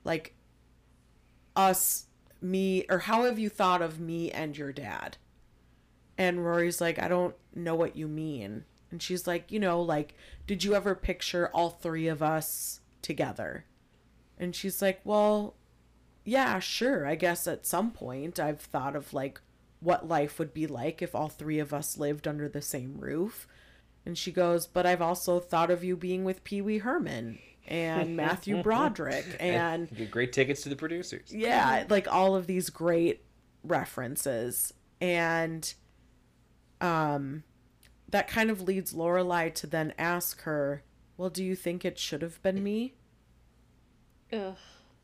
[0.05, 0.35] like
[1.57, 2.07] us,
[2.41, 5.17] me, or how have you thought of me and your dad?
[6.19, 8.65] And Rory's like, I don't know what you mean.
[8.91, 10.15] And she's like, you know, like,
[10.47, 13.65] did you ever picture all three of us together?
[14.39, 15.55] And she's like, well,
[16.25, 17.07] yeah, sure.
[17.07, 19.41] I guess at some point I've thought of like
[19.83, 23.49] what life would be like if all three of us lived under the same roof.
[24.07, 28.17] And she goes, but I've also thought of you being with Pee Wee Herman and
[28.17, 33.25] Matthew Broderick and get great tickets to the producers yeah, like all of these great
[33.65, 34.73] references.
[35.01, 35.73] And
[36.81, 37.43] um
[38.09, 40.83] that kind of leads Lorelai to then ask her,
[41.17, 42.95] Well, do you think it should have been me?
[44.33, 44.57] Ugh.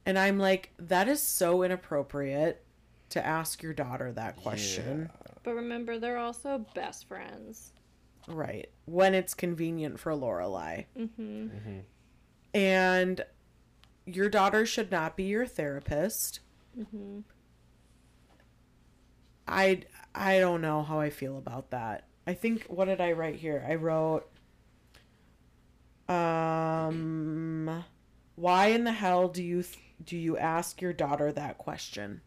[0.06, 2.64] And I'm like, that is so inappropriate
[3.10, 5.10] to ask your daughter that question.
[5.43, 7.72] But remember, they're also best friends.
[8.26, 8.70] Right.
[8.85, 10.86] When it's convenient for Lorelai.
[10.98, 11.78] Mm-hmm.
[12.55, 13.24] And
[14.05, 16.40] your daughter should not be your therapist.
[19.47, 19.82] I
[20.14, 22.06] I don't know how I feel about that.
[22.26, 23.64] I think what did I write here?
[23.66, 24.28] I wrote
[26.09, 27.85] um
[28.36, 32.20] why in the hell do you th- do you ask your daughter that question?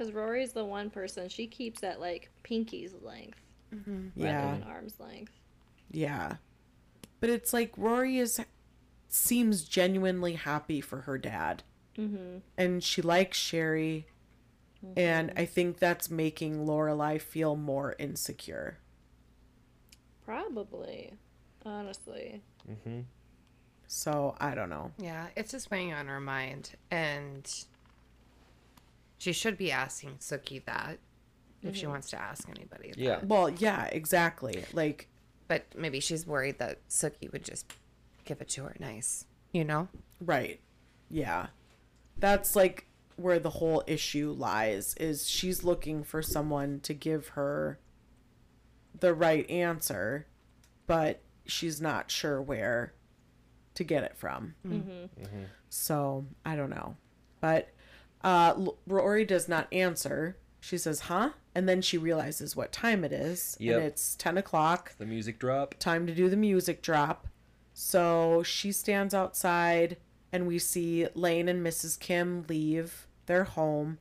[0.00, 3.38] Because Rory's the one person she keeps at like pinky's length
[3.74, 4.08] mm-hmm.
[4.16, 4.52] rather Yeah.
[4.52, 5.32] than arm's length.
[5.90, 6.36] Yeah.
[7.20, 8.40] But it's like Rory is
[9.10, 11.64] seems genuinely happy for her dad.
[11.98, 12.38] Mm-hmm.
[12.56, 14.06] And she likes Sherry.
[14.82, 14.98] Mm-hmm.
[14.98, 18.78] And I think that's making Lorelai feel more insecure.
[20.24, 21.12] Probably.
[21.66, 22.40] Honestly.
[22.66, 23.00] Mm-hmm.
[23.86, 24.92] So I don't know.
[24.96, 27.44] Yeah, it's just weighing on her mind, and
[29.20, 30.98] she should be asking Sookie that
[31.62, 31.90] if she mm-hmm.
[31.90, 32.88] wants to ask anybody.
[32.88, 32.98] that.
[32.98, 34.64] yeah Well, yeah, exactly.
[34.72, 35.08] Like,
[35.46, 37.70] but maybe she's worried that Sookie would just
[38.24, 39.88] give it to her nice, you know?
[40.20, 40.58] right.
[41.10, 41.48] Yeah.
[42.16, 42.86] That's like
[43.16, 47.78] where the whole issue lies is she's looking for someone to give her
[48.98, 50.26] the right answer,
[50.86, 52.94] but she's not sure where
[53.74, 54.54] to get it from.
[54.66, 54.90] Mm-hmm.
[54.90, 55.42] Mm-hmm.
[55.68, 56.96] So I don't know.
[57.42, 57.68] But
[58.22, 58.54] uh,
[58.86, 60.36] Rory does not answer.
[60.60, 61.30] She says, huh?
[61.54, 63.56] And then she realizes what time it is.
[63.58, 63.76] Yep.
[63.76, 64.94] And it's 10 o'clock.
[64.98, 67.26] the music drop Time to do the music drop.
[67.72, 69.96] So she stands outside,
[70.32, 71.98] and we see Lane and Mrs.
[71.98, 73.98] Kim leave their home.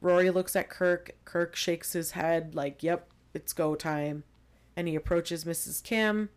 [0.00, 1.12] Rory looks at Kirk.
[1.24, 4.24] Kirk shakes his head, like, yep, it's go time.
[4.76, 5.82] And he approaches Mrs.
[5.82, 6.28] Kim,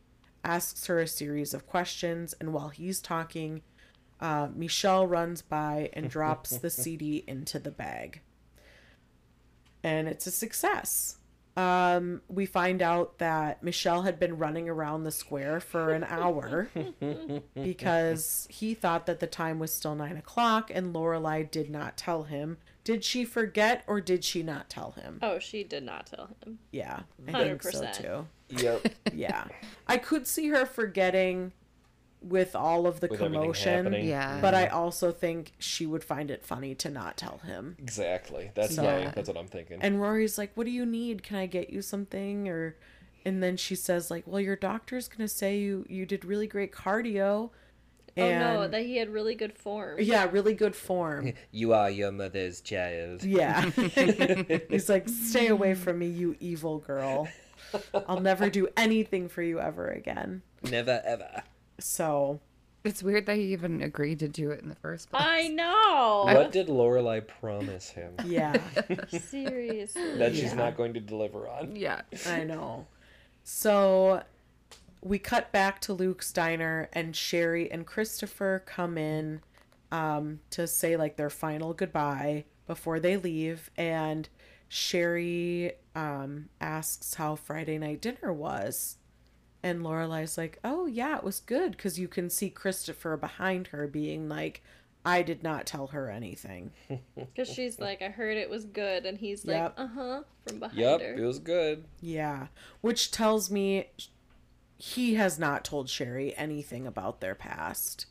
[0.44, 3.62] asks her a series of questions, and while he's talking,
[4.22, 8.22] uh, Michelle runs by and drops the CD into the bag.
[9.84, 11.18] And it's a success.
[11.58, 16.70] Um, we find out that Michelle had been running around the square for an hour
[17.62, 22.24] because he thought that the time was still nine o'clock and Lorelai did not tell
[22.24, 22.58] him.
[22.86, 25.20] Did she forget or did she not tell him?
[25.22, 26.60] Oh, she did not tell him.
[26.72, 28.28] Yeah, I think so too.
[28.50, 29.46] yep Yeah.
[29.86, 31.52] I could see her forgetting
[32.22, 33.94] with all of the With commotion.
[33.94, 34.40] Yeah.
[34.42, 37.76] But I also think she would find it funny to not tell him.
[37.80, 41.24] exactly that's So- my, that's what i'm thinking And Rory's like, "What do you need?
[41.24, 42.76] Can I get you something?" Or
[43.26, 46.48] and then she says like, "Well, your doctor's going to say you you did really
[46.48, 47.52] great cardio."
[48.18, 49.98] oh no, that he had really good form.
[50.02, 51.32] yeah, really good form.
[51.52, 53.24] You are your mother's child.
[53.24, 53.70] Yeah.
[54.70, 57.30] He's like, stay away from me, you evil girl.
[58.08, 60.42] I'll never do anything for you ever again.
[60.70, 61.44] Never ever.
[61.80, 62.40] So,
[62.84, 65.22] It's weird that he even agreed to do it in the first place.
[65.26, 66.24] I know.
[66.26, 68.56] What did Lorelai promise him yeah,
[69.10, 70.18] Seriously.
[70.18, 71.76] that she's not going to deliver on?
[71.76, 72.02] Yeah.
[72.28, 72.88] I know.
[73.44, 74.24] So,
[75.02, 79.42] we cut back to Luke's diner, and Sherry and Christopher come in
[79.92, 83.72] um, to say like their final goodbye before they leave.
[83.78, 84.28] And
[84.68, 88.98] Sherry um, asks how Friday night dinner was.
[89.62, 93.88] And Lorelai's like, "Oh yeah, it was good because you can see Christopher behind her
[93.88, 94.64] being like,
[95.06, 96.72] I did not tell her anything."
[97.16, 100.78] Because she's like, I heard it was good, and he's like, uh huh, from behind
[100.78, 101.14] Yep, her.
[101.16, 101.84] it was good.
[102.02, 102.48] Yeah,
[102.82, 103.90] which tells me
[104.78, 108.06] he has not told Sherry anything about their past.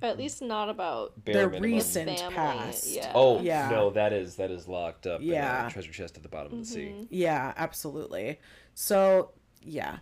[0.00, 1.76] At least not about Bare their minimum.
[1.76, 2.34] recent family.
[2.34, 2.88] past.
[2.90, 3.12] Yeah.
[3.14, 3.68] Oh Yeah.
[3.70, 5.20] no, that is that is locked up.
[5.22, 5.62] Yeah.
[5.62, 7.06] in a treasure chest at the bottom of the sea.
[7.10, 8.40] Yeah, absolutely.
[8.74, 9.30] So,
[9.62, 9.98] yeah.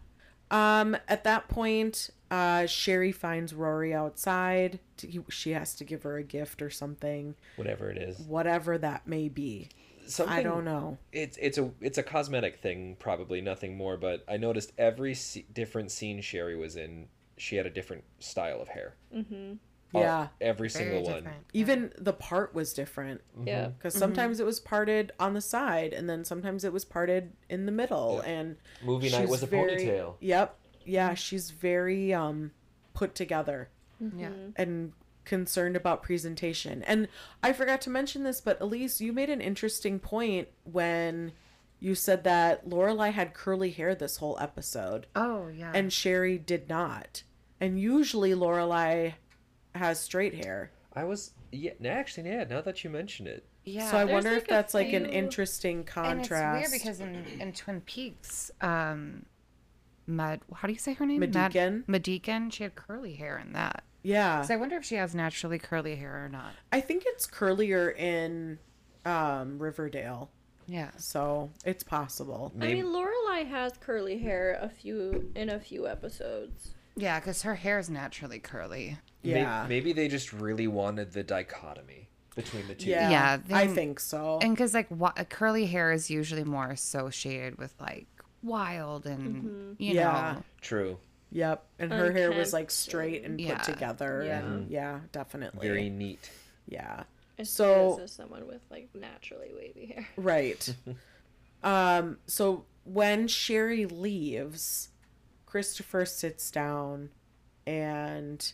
[0.50, 4.78] Um at that point, uh Sherry finds Rory outside.
[4.98, 8.18] To, she has to give her a gift or something, Whatever it is.
[8.18, 9.68] whatever that may be.
[10.06, 10.98] Something, I don't know.
[11.12, 13.96] It's it's a it's a cosmetic thing, probably nothing more.
[13.96, 17.06] But I noticed every se- different scene Sherry was in,
[17.36, 18.94] she had a different style of hair.
[19.14, 19.52] Mm-hmm.
[19.94, 20.28] Yeah.
[20.40, 21.14] every Very single one.
[21.14, 21.44] different.
[21.52, 23.48] Even the part was different mm-hmm.
[23.48, 23.68] Yeah.
[23.68, 24.00] because mm-hmm.
[24.00, 27.72] sometimes it was parted on the side and then sometimes it was parted in the
[27.72, 30.14] middle and Movie night she's was a very- ponytail.
[30.20, 30.56] Yep.
[30.84, 32.52] Yeah, she's very um
[32.94, 33.68] put together
[34.02, 34.20] mm-hmm.
[34.20, 34.30] Yeah.
[34.56, 34.92] and
[35.24, 36.82] concerned about presentation.
[36.84, 37.08] And
[37.42, 41.32] I forgot to mention this, but Elise, you made an interesting point when
[41.78, 45.72] you said that Lorelai had curly hair this whole episode Oh yeah.
[45.74, 47.22] and Sherry did not.
[47.60, 49.14] And usually Lorelai
[49.74, 50.70] has straight hair.
[50.94, 51.72] I was yeah.
[51.84, 52.44] Actually, yeah.
[52.44, 53.90] Now that you mention it, yeah.
[53.90, 56.32] so I wonder like if a that's like an interesting contrast.
[56.32, 59.24] And it's weird because in, in Twin Peaks, um,
[60.06, 61.20] Mad, how do you say her name?
[61.20, 61.84] Mad- Madigan?
[61.86, 62.50] Madigan.
[62.50, 63.84] She had curly hair in that.
[64.02, 64.42] yeah.
[64.42, 66.52] So I wonder if she has naturally curly hair or not.
[66.72, 68.58] I think it's curlier in
[69.04, 70.30] um Riverdale.
[70.66, 70.90] Yeah.
[70.98, 72.52] So it's possible.
[72.60, 76.74] I mean, Lorelai has curly hair a few in a few episodes.
[76.96, 78.98] Yeah, because her hair is naturally curly.
[79.22, 79.66] May- Yeah.
[79.68, 82.90] maybe they just really wanted the dichotomy between the two.
[82.90, 83.10] Yeah.
[83.10, 84.38] Yeah, I think so.
[84.42, 88.06] And because like wa- curly hair is usually more associated with like
[88.42, 90.00] wild and you know.
[90.00, 90.32] Yeah.
[90.34, 90.98] know True.
[91.32, 91.64] Yep.
[91.78, 93.56] And her hair was like straight and Yeah.
[93.58, 94.24] put together.
[94.26, 94.38] Yeah.
[94.40, 95.66] And yeah, definitely.
[95.66, 96.30] Very neat.
[96.66, 97.04] Yeah.
[97.38, 100.08] As So- so, as someone with like naturally wavy hair.
[100.16, 100.74] Right.
[101.62, 104.88] um so when Sherry leaves,
[105.46, 107.10] Christopher sits down
[107.66, 108.52] and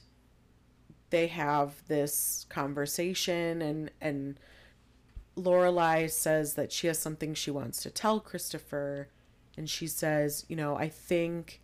[1.16, 4.38] they have this conversation and and
[5.34, 9.08] Lorelai says that she has something she wants to tell Christopher
[9.56, 11.62] and she says, you know, I think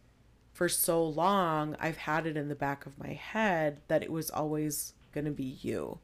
[0.55, 4.31] for so long I've had it in the back of my head that it was
[4.31, 5.99] always going to be you.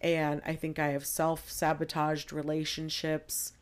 [0.00, 3.52] And I think I have self-sabotaged relationships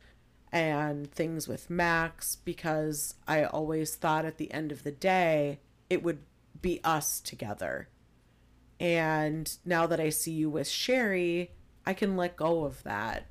[0.53, 5.59] and things with Max because I always thought at the end of the day
[5.91, 6.21] it would
[6.63, 7.89] be us together.
[8.81, 11.53] And now that I see you with Sherry,
[11.85, 13.27] I can let go of that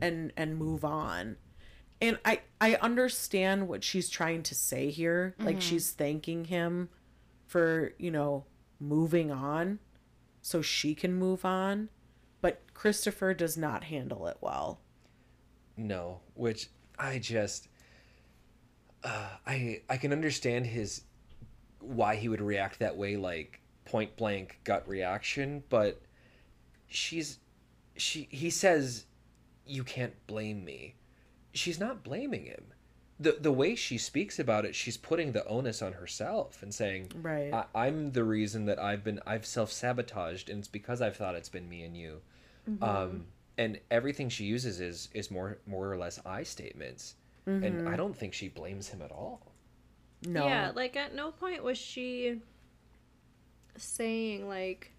[0.00, 1.36] and and move on.
[2.00, 5.34] And I I understand what she's trying to say here.
[5.38, 6.88] Like she's thanking him
[7.46, 8.44] for, you know,
[8.80, 9.78] moving on
[10.42, 11.88] so she can move on.
[12.40, 14.80] But Christopher does not handle it well.
[15.76, 17.68] No, which I just
[19.04, 21.02] uh, I I can understand his
[21.80, 26.00] why he would react that way like point blank gut reaction, but
[26.86, 27.38] she's
[27.96, 29.06] she he says
[29.66, 30.94] you can't blame me.
[31.52, 32.64] She's not blaming him.
[33.18, 37.10] The the way she speaks about it, she's putting the onus on herself and saying,
[37.20, 37.52] Right.
[37.52, 41.34] I, I'm the reason that I've been I've self sabotaged, and it's because I've thought
[41.34, 42.20] it's been me and you.
[42.82, 43.24] Um,
[43.56, 47.14] and everything she uses is is more more or less I statements,
[47.46, 49.40] and I don't think she blames him at all.
[50.26, 50.46] No.
[50.46, 52.40] Yeah, like at no point was she
[53.78, 54.92] saying like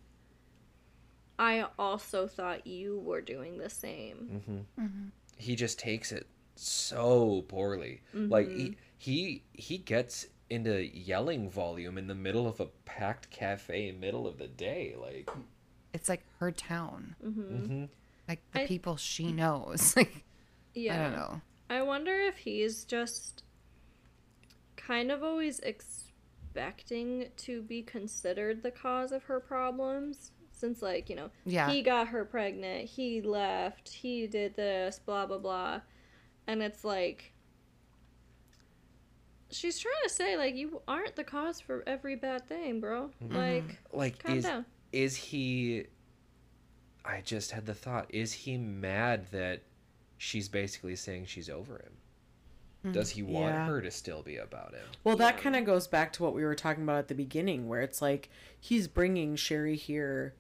[1.38, 4.42] I also thought you were doing the same.
[4.46, 4.52] Mm-hmm.
[4.52, 4.82] Mm-hmm.
[4.86, 5.08] Mm-hmm.
[5.38, 8.02] He just takes it so poorly.
[8.14, 13.92] Like he he he gets into yelling volume in the middle of a packed cafe,
[13.92, 14.96] middle of the day.
[15.00, 15.30] Like
[15.94, 17.16] it's like her town.
[17.26, 17.88] mhm.
[18.28, 19.94] Like the I- people she knows.
[19.96, 20.26] Like
[20.74, 20.94] Yeah.
[20.94, 21.42] I don't know.
[21.70, 23.44] I wonder if he's just
[24.76, 25.60] kind of always
[26.54, 30.32] expecting to be considered the cause of her problems.
[30.52, 31.70] Since, like, you know, Yeah.
[31.70, 35.82] he got her pregnant, he left, he did this, blah, blah, blah.
[36.48, 37.32] And it's like,
[39.52, 43.10] she's trying to say, like, you aren't the cause for every bad thing, bro.
[43.24, 43.36] Mm-hmm.
[43.36, 44.66] Like, Like, calm is down.
[44.92, 45.86] is he?
[47.06, 49.62] I just had the thought: is he mad that
[50.18, 51.94] she's basically saying she's over him?
[52.92, 53.66] Does he want Yeah.
[53.68, 54.86] her to still be about him?
[55.04, 57.68] Well, that kind of goes back to what we were talking about at the beginning,
[57.68, 58.30] where it's like
[58.60, 60.34] he's bringing Sherry here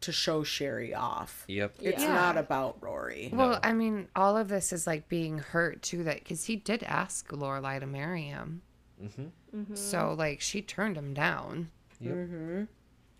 [0.00, 1.44] to show Sherry off.
[1.48, 1.74] Yep.
[1.80, 2.14] It's Yeah.
[2.14, 3.30] not about Rory.
[3.32, 6.04] Well, I mean, all of this is like being hurt too.
[6.04, 8.62] That because he did ask Lorelai to marry him,
[9.02, 9.74] Mm-hmm.
[9.74, 11.70] so like she turned him down.
[12.00, 12.14] Yep.
[12.14, 12.62] Mm-hmm.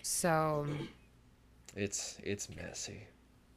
[0.03, 0.67] So
[1.75, 3.09] It's it's messy.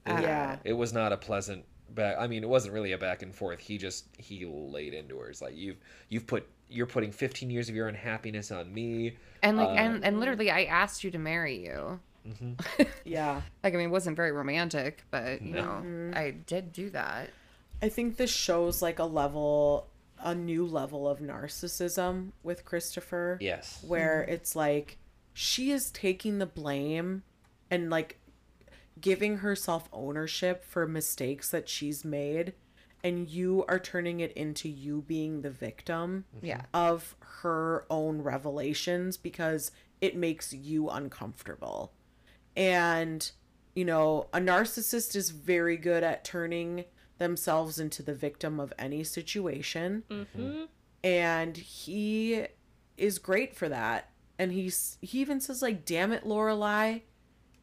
[0.08, 0.58] yeah.
[0.64, 1.66] It was not a pleasant
[1.96, 2.16] back.
[2.20, 3.60] I mean, it wasn't really a back and forth.
[3.60, 5.30] He just he laid into her.
[5.30, 5.78] It's like you've
[6.10, 9.18] you've put you're putting 15 years of your unhappiness on me.
[9.44, 12.00] and like Uh, and and literally, I asked you to marry you.
[13.04, 13.42] Yeah.
[13.64, 15.80] Like I mean, it wasn't very romantic, but you No.
[15.82, 17.30] know, I did do that.
[17.82, 19.88] I think this shows like a level,
[20.20, 23.38] a new level of narcissism with Christopher.
[23.42, 23.84] Yes.
[23.88, 24.98] Where it's like
[25.34, 27.24] she is taking the blame
[27.72, 28.18] and like
[29.00, 32.54] giving herself ownership for mistakes that she's made.
[33.04, 36.64] And you are turning it into you being the victim Yeah.
[36.74, 41.94] of her own revelations because it makes you uncomfortable.
[42.56, 43.32] And,
[43.74, 46.86] you know, a narcissist is very good at turning
[47.18, 50.04] themselves into the victim of any situation.
[50.10, 50.64] Mm-hmm.
[51.04, 52.46] And he
[52.98, 54.10] is great for that.
[54.38, 57.02] And he's he even says like, "Damn it, Lorelai,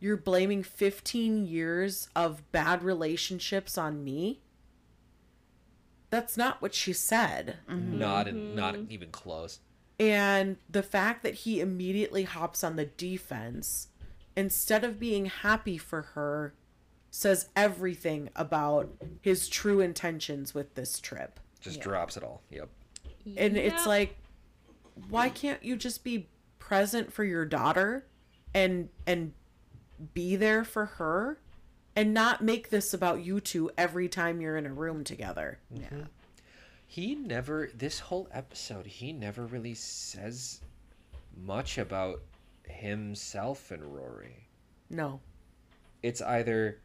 [0.00, 4.40] you're blaming 15 years of bad relationships on me."
[6.10, 7.58] That's not what she said.
[7.68, 7.98] Mm-hmm.
[7.98, 8.54] Not mm-hmm.
[8.54, 9.60] not even close.
[10.00, 13.88] And the fact that he immediately hops on the defense
[14.36, 16.54] instead of being happy for her
[17.10, 21.40] says everything about his true intentions with this trip.
[21.60, 22.42] Just drops it all.
[22.50, 22.68] Yep.
[23.36, 24.16] And it's like
[25.08, 28.06] why can't you just be present for your daughter
[28.54, 29.32] and and
[30.14, 31.38] be there for her
[31.96, 35.58] and not make this about you two every time you're in a room together?
[35.72, 35.98] Mm-hmm.
[35.98, 36.04] Yeah.
[36.86, 40.62] He never this whole episode he never really says
[41.36, 42.22] much about
[42.64, 44.48] himself and Rory.
[44.90, 45.20] No.
[46.02, 46.80] It's either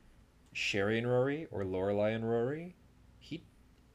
[0.53, 2.75] Sherry and Rory or Lorelai and Rory.
[3.19, 3.43] He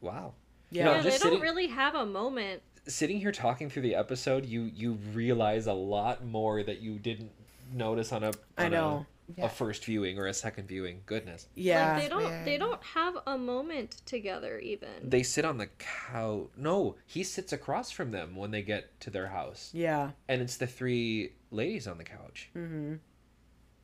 [0.01, 0.35] wow.
[0.70, 0.85] Yeah.
[0.85, 2.62] No, yeah, they just don't really have a moment.
[2.86, 7.32] Sitting here talking through the episode, you you realize a lot more that you didn't
[7.73, 9.07] notice on a I on know.
[9.39, 11.03] a, a first viewing or a second viewing.
[11.07, 11.49] Goodness.
[11.55, 11.93] Yeah.
[11.95, 14.89] Like they don't they don't have a moment together even.
[15.03, 16.49] They sit on the couch.
[16.57, 19.70] No, he sits across from them when they get to their house.
[19.74, 20.11] yeah.
[20.28, 22.51] and it's the three ladies on the couch.
[22.57, 22.99] Mhm.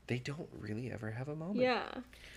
[0.06, 1.60] They don't really ever have a moment.
[1.60, 1.86] yeah.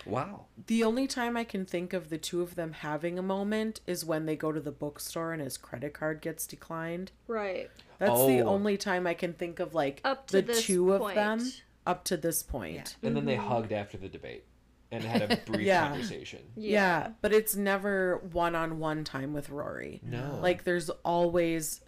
[0.05, 0.45] Wow.
[0.67, 4.05] The only time I can think of the two of them having a moment is
[4.05, 7.11] when they go to the bookstore and his credit card gets declined.
[7.27, 7.69] Right.
[7.99, 8.47] That's the Oh.
[8.47, 11.41] only time I can think of like Up to the this two of them
[11.85, 12.95] up to this point.
[13.01, 13.07] Yeah.
[13.07, 13.47] And then they mm-hmm.
[13.47, 14.45] hugged after the debate
[14.91, 15.89] and had a brief Yeah.
[15.89, 16.43] conversation.
[16.55, 17.09] Yeah.
[17.21, 19.99] but it's never one-on-one time with Rory.
[20.05, 20.39] No.
[20.41, 21.81] Like there's always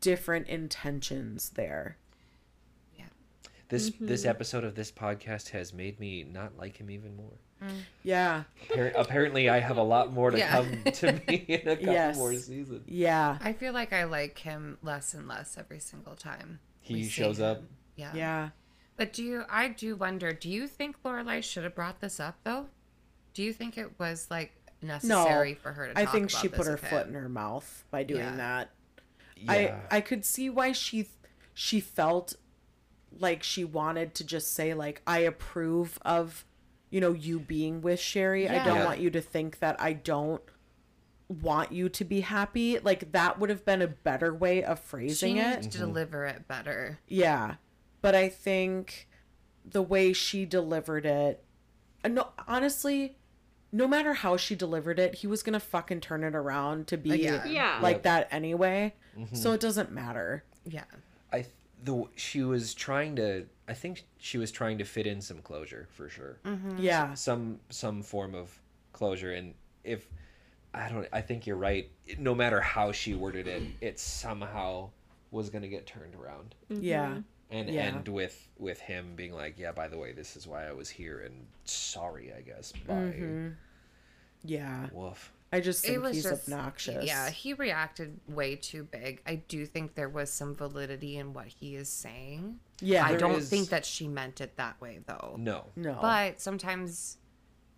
[0.00, 1.96] different intentions there.
[3.68, 4.30] This this mm-hmm.
[4.30, 7.40] episode of this podcast has made me not like him even more.
[7.62, 7.70] Mm.
[8.02, 8.44] Yeah.
[8.68, 10.50] Appar- apparently, I have a lot more to Yeah.
[10.52, 12.16] come to me in a couple Yes.
[12.16, 12.84] more seasons.
[12.86, 13.38] Yeah.
[13.40, 17.58] I feel like I like him less and less every single time He shows up.
[17.58, 17.68] him.
[17.96, 18.10] Yeah.
[18.14, 18.48] Yeah.
[18.96, 19.44] But do you?
[19.50, 20.32] I do wonder.
[20.32, 22.66] Do you think Lorelai should have brought this up though?
[23.34, 25.98] Do you think it was like necessary for her to?
[25.98, 27.08] I think about she put her foot him?
[27.16, 28.36] in her mouth by doing Yeah.
[28.36, 28.70] that.
[29.36, 29.78] Yeah.
[29.90, 31.08] I I could see why she
[31.52, 32.36] she felt
[33.18, 36.44] like she wanted to just say like I approve of
[36.90, 38.48] you know you being with Sherry.
[38.48, 38.84] I don't Yeah.
[38.84, 40.42] want you to think that I don't
[41.28, 42.78] want you to be happy.
[42.78, 45.62] Like that would have been a better way of She phrasing it.
[45.62, 46.98] needs to deliver it better.
[47.08, 47.56] Yeah.
[48.00, 49.08] But I think
[49.64, 51.42] the way she delivered it
[52.04, 53.16] uh, no honestly
[53.72, 56.96] no matter how she delivered it, he was going to fucking turn it around to
[56.96, 57.44] be yeah.
[57.44, 57.78] Yeah.
[57.82, 58.94] like that anyway.
[59.32, 60.44] So it doesn't matter.
[60.64, 60.84] Yeah.
[61.32, 61.48] I th-
[61.86, 63.46] the she was trying to.
[63.68, 66.38] I think she was trying to fit in some closure for sure.
[66.78, 67.14] Yeah.
[67.14, 68.50] some some form of
[68.92, 69.54] closure and
[69.84, 70.08] if
[70.72, 74.88] i don't i think you're right no matter how she worded it it somehow
[75.30, 77.18] was going to get turned around Yeah.
[77.50, 77.82] and Yeah.
[77.82, 80.88] end with with him being like yeah by the way this is why i was
[80.88, 83.48] here and sorry i guess bye Mm-hmm.
[84.44, 84.86] Yeah.
[84.92, 87.04] woof I just think it was he's just obnoxious.
[87.04, 89.22] Yeah, he reacted way too big.
[89.26, 92.58] I do think there was some validity in what he is saying.
[92.80, 93.06] Yeah.
[93.06, 95.36] I don't is- think that she meant it that way though.
[95.38, 95.66] No.
[95.76, 95.98] no.
[96.00, 97.18] But sometimes,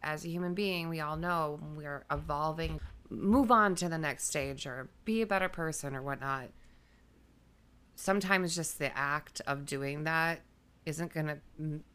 [0.02, 2.80] as a human being, we all know we're evolving,
[3.10, 6.48] move on to the next stage or be a better person or whatnot.
[7.96, 10.40] Sometimes just the act of doing that
[10.86, 11.38] isn't gonna.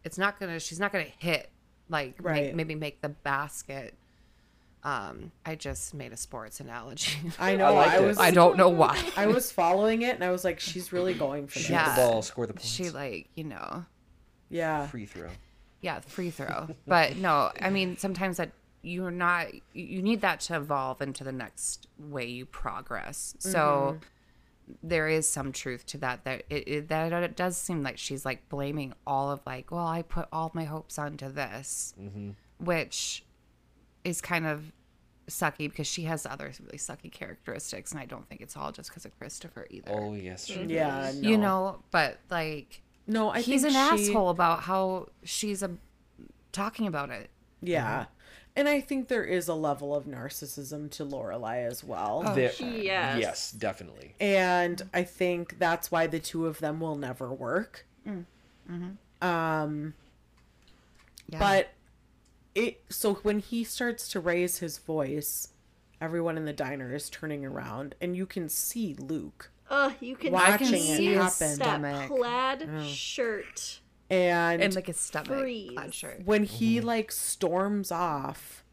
[0.04, 0.60] It's not gonna.
[0.60, 1.50] She's not gonna hit
[1.90, 3.95] like make- maybe make the basket.
[4.84, 7.18] Um, I just made a sports analogy.
[7.39, 7.73] I know.
[7.73, 8.05] liked I, it.
[8.07, 8.18] was.
[8.18, 9.01] I don't know why.
[9.15, 11.69] I was following it, and I was like, she's really going for Shoot this.
[11.72, 11.95] Yeah.
[11.95, 12.68] the ball, score the points.
[12.68, 13.85] She like you know
[14.49, 14.88] Yeah.
[14.88, 15.30] Free throw.
[15.81, 18.51] yeah free throw but no i mean sometimes that
[18.84, 23.97] you're not you need that to evolve into the next way you progress so
[24.81, 28.23] there is some truth to that that it, it that it does seem like she's
[28.26, 31.93] like blaming all of like well i put all my hopes onto this
[32.60, 33.26] which
[34.03, 34.71] is kind of
[35.30, 38.89] sucky because she has other really sucky characteristics and i don't think it's all just
[38.89, 40.47] because of christopher either Oh yes.
[40.47, 40.63] Sure.
[40.63, 41.11] Yeah.
[41.15, 41.30] No.
[41.30, 45.71] you know but like No, I he's think an she- asshole about how she's a
[46.51, 47.30] talking about it
[47.61, 48.05] Yeah.
[48.55, 52.21] And I think there is a level of narcissism to Lorelai as well.
[52.35, 53.17] There- Yes.
[53.19, 54.13] Yes, definitely.
[54.19, 57.85] And I think that's why the two of them will never work.
[59.21, 59.93] Um
[61.30, 61.39] yeah.
[61.39, 61.69] but
[62.55, 65.49] it so when he starts to raise his voice,
[65.99, 70.34] everyone in the diner is turning around and you can see Luke Ugh, you can
[70.34, 71.57] Watching see it his happen.
[71.59, 72.07] that stomach.
[72.07, 72.93] plaid mm.
[72.93, 73.80] shirt.
[74.09, 75.71] and, and like his stomach Freeze.
[75.71, 76.21] plaid shirt.
[76.25, 76.88] when he mm-hmm.
[76.88, 78.63] like storms off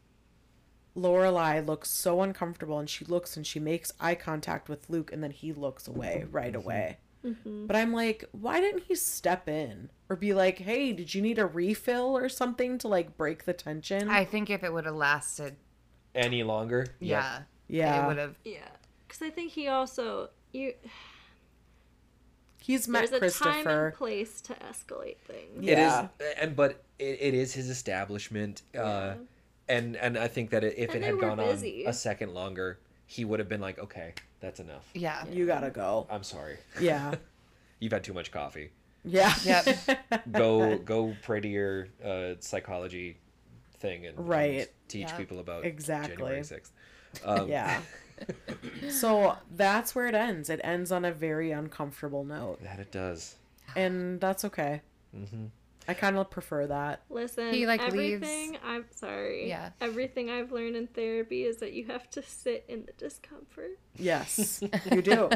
[0.95, 5.23] Lorelai looks so uncomfortable and she looks and she makes eye contact with Luke and
[5.23, 6.61] then he looks away right mm-hmm.
[6.61, 6.97] away.
[7.23, 11.37] But I'm like, why didn't he step in or be like, "Hey, did you need
[11.37, 14.95] a refill or something to like break the tension?" I think if it would have
[14.95, 15.55] lasted,
[16.15, 16.87] Any longer?
[16.99, 18.03] yeah, Yeah.
[18.03, 18.35] it would have.
[18.43, 18.67] Yeah,
[19.07, 20.73] because I think he also you.
[22.59, 25.63] He's met There's a time and place to escalate things.
[25.63, 26.07] Yeah.
[26.19, 29.15] It is, and but it, it is his establishment, uh,
[29.67, 31.85] and and I think that if And it had gone busy.
[31.85, 32.79] on a second longer,
[33.11, 34.89] he would have been like, okay, that's enough.
[34.93, 35.25] Yeah.
[35.29, 36.07] You gotta go.
[36.09, 37.15] I'm sorry, Yeah.
[37.79, 38.71] you've had too much coffee.
[39.03, 39.33] Yeah.
[39.43, 39.65] Yep.
[40.31, 43.17] Go go pray to your uh, psychology
[43.79, 44.69] thing and and Right.
[44.87, 45.17] teach Yeah.
[45.17, 46.15] people about Exactly.
[46.15, 46.71] January sixth.
[47.25, 47.81] Um, yeah.
[48.89, 50.49] so that's where it ends.
[50.49, 52.61] It ends on a very uncomfortable note.
[52.63, 53.35] that it does.
[53.75, 54.81] And that's okay.
[55.13, 55.47] hmm
[55.87, 57.01] I kind of prefer that.
[57.09, 59.47] Listen, He, like, leaves- everything I'm sorry.
[59.49, 59.71] Yeah.
[59.81, 64.61] Everything I've learned in therapy is that you have to sit in the discomfort Yes,
[64.91, 65.29] you do.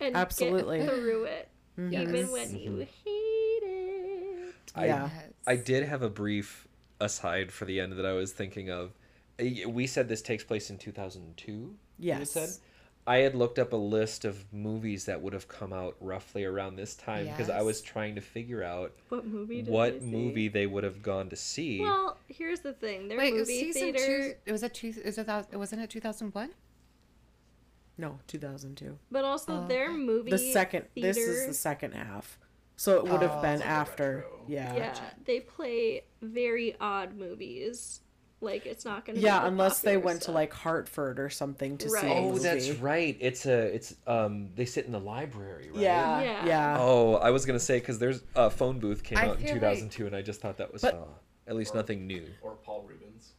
[0.00, 0.80] and Absolutely.
[0.80, 1.48] get through it,
[1.78, 2.02] Yes.
[2.08, 4.54] even when you hate it.
[4.74, 5.08] I, Yeah.
[5.46, 6.66] I did have a brief
[7.00, 8.92] aside for the end that I was thinking of.
[9.38, 11.76] We said this takes place in 2002.
[11.98, 12.60] you had Yes.
[13.04, 13.10] Said?
[13.10, 16.76] I had looked up a list of movies that would have come out roughly around
[16.76, 19.62] this time because I was trying to figure out What movie?
[19.62, 20.06] Did what they see?
[20.06, 21.80] movie they would have gone to see.
[21.80, 23.08] Well, here's the thing.
[23.08, 24.34] Their Wait, movie season theater, two.
[24.46, 24.94] It was a two.
[25.04, 25.52] Is it that?
[25.54, 26.50] Wasn't it two thousand one?
[27.96, 28.98] No, 2002.
[29.12, 30.30] but also Oh, their movie.
[30.30, 30.86] The second.
[30.96, 32.38] This is the second half.
[32.76, 33.40] So it would have Oh.
[33.42, 34.16] been It's like a after.
[34.16, 34.40] retro.
[34.48, 34.74] Yeah.
[34.76, 38.00] Yeah, they play very odd movies.
[38.44, 39.18] Like it's not gonna.
[39.18, 42.04] Yeah, be the unless they popular went to like Hartford or something to see Right.
[42.06, 43.16] a oh, that's right.
[43.20, 45.80] It's a it's um they sit in the library, right?
[45.82, 46.46] Yeah, Yeah.
[46.46, 46.76] yeah.
[46.78, 49.54] Oh, I was gonna say because there's a phone booth came I out in feel
[49.54, 51.04] 2002, and I just thought that was But- uh,
[51.46, 52.26] at least nothing new.
[52.42, 53.32] Or Paul Reubens.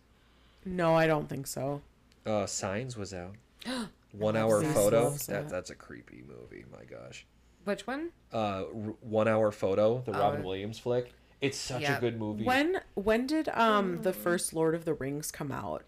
[0.66, 1.82] No, I don't think so.
[2.26, 3.36] Uh, Signs was out.
[4.12, 5.04] One hour Signs photo.
[5.12, 6.66] was That that's a creepy movie.
[6.72, 7.26] My gosh.
[7.66, 8.10] Which one?
[8.34, 8.66] Uh, R-
[9.02, 10.20] One Hour Photo, the Oh.
[10.20, 11.12] Robin Williams flick.
[11.42, 11.98] It's such Yeah.
[11.98, 12.44] a good movie.
[12.44, 15.84] When when did um the first Lord of the Rings come out?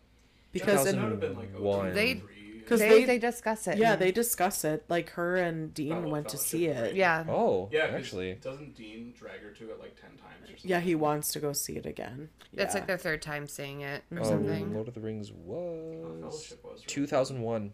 [0.52, 1.94] Because that in, would have been like One.
[1.94, 2.22] They-
[2.60, 3.78] because They, they, they discuss it.
[3.78, 4.84] yeah they discuss it.
[4.90, 6.82] Like her and Dean Fellow went to see it.
[6.82, 6.94] right?
[6.94, 7.24] Yeah.
[7.30, 7.86] Oh, yeah.
[7.86, 10.70] actually, doesn't Dean drag her to it like ten times or something?
[10.70, 12.28] Yeah, he wants to go see it again.
[12.52, 12.80] It's Yeah.
[12.80, 14.74] like their third time seeing it or oh, something.
[14.74, 16.88] Lord of the Rings was Fellowship was right?
[16.88, 17.72] 2001.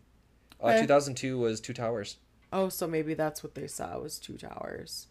[0.62, 0.82] Uh, Okay.
[0.82, 2.18] 2002 was Two Towers.
[2.54, 5.08] Oh, so maybe that's what they saw was two towers.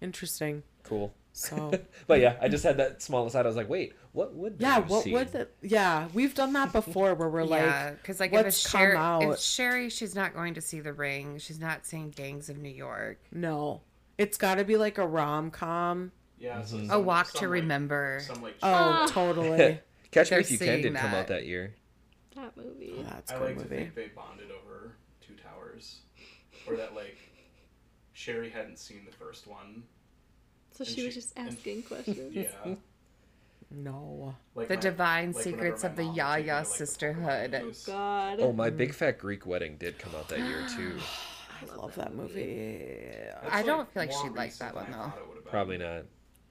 [0.00, 0.62] Interesting.
[0.88, 1.12] Cool.
[1.32, 1.70] So
[2.06, 3.44] But yeah, I just had that small aside.
[3.44, 5.12] I was like, wait, what would yeah, have what seen?
[5.12, 8.48] would the yeah we've done that before where we're yeah, like because like if what's
[8.56, 9.22] it's Sherry, out?
[9.22, 11.38] if Sherry, she's not going to see The Ring.
[11.38, 13.18] She's not seeing Gangs of New York.
[13.32, 13.82] no,
[14.16, 16.10] it's got to be like a rom com.
[16.40, 16.84] Yeah, so Mhm.
[16.84, 18.20] A some- Walk some, to like- Remember.
[18.24, 19.80] Some like Oh, totally.
[20.10, 21.28] Catch Me They're If You Can seeing did come out that.
[21.28, 21.74] that year.
[22.36, 22.94] that movie.
[22.98, 25.98] Oh, that's a I good like to think they bonded over Two Towers,
[26.66, 27.18] or that like
[28.12, 29.82] Sherry hadn't seen the first one.
[30.78, 32.34] So And she was she- just and- asking questions.
[32.36, 32.74] Yeah,
[33.72, 34.36] No.
[34.54, 36.66] Like The my- Divine like Secrets of the my mom would take me Yaya like,
[36.66, 37.50] Sisterhood.
[37.50, 37.84] Pokemon oh, movies.
[37.84, 38.40] God.
[38.40, 38.94] Oh, my Big mm.
[38.94, 40.98] Fat Greek Wedding did come out that year too.
[41.72, 43.00] I love that movie.
[43.42, 44.98] That's, I don't feel like she'd like that one, though.
[44.98, 45.50] thought it would've been.
[45.50, 46.04] Probably not.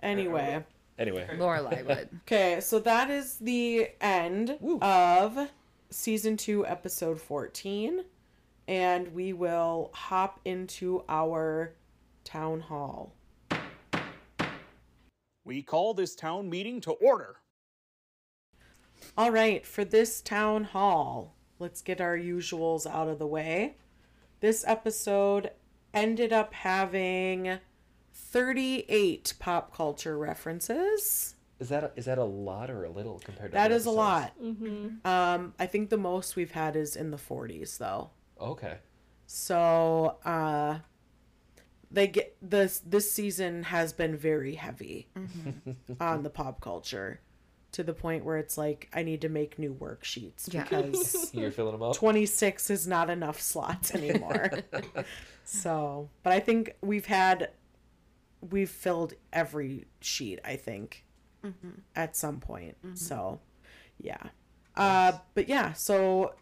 [0.03, 0.61] Anyway.
[0.99, 2.09] Anyway, Lorelai would.
[2.27, 5.47] Okay, so that is the end of
[5.89, 8.03] season two, episode 14.
[8.67, 11.71] And we will hop into our
[12.25, 13.13] town hall.
[15.47, 17.37] We call this town meeting to order.
[19.17, 23.77] All right, for this town hall, let's get our usuals out of the way.
[24.41, 25.51] This episode
[25.93, 27.59] ended up having
[28.13, 31.35] 38 pop culture references.
[31.61, 33.91] is that a, is that a lot or a little compared to That other a
[33.91, 34.33] lot.
[34.43, 35.07] Mm-hmm.
[35.07, 38.09] Um, I think the most we've had is in the 40s, though.
[38.41, 38.79] Okay.
[39.27, 40.79] So, uh,
[41.91, 45.71] they get this this season has been very heavy mm-hmm.
[45.99, 47.21] on the pop culture
[47.71, 50.63] to the point where it's like I need to make new worksheets Yeah.
[50.63, 51.95] because You're filling them up.
[51.95, 54.51] 26 is not enough slots anymore.
[55.43, 57.51] so, but I think we've had
[58.51, 61.05] we've filled every sheet, I think,
[61.43, 61.69] mm-hmm.
[61.95, 62.77] at some point.
[62.85, 62.95] Mm-hmm.
[62.95, 63.39] So,
[63.99, 64.23] yeah.
[64.75, 66.35] Uh, but yeah, so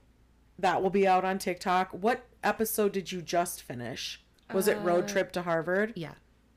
[0.60, 1.90] that will be out on TikTok.
[1.92, 4.22] What episode did you just finish?
[4.54, 5.94] Was it Road Trip to Harvard?
[5.96, 6.14] Yeah.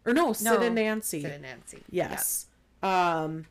[0.07, 1.23] Or no, Sid No, and Nancy.
[1.23, 1.83] Sid and Nancy.
[1.91, 2.47] Yes.
[2.83, 3.47] Um,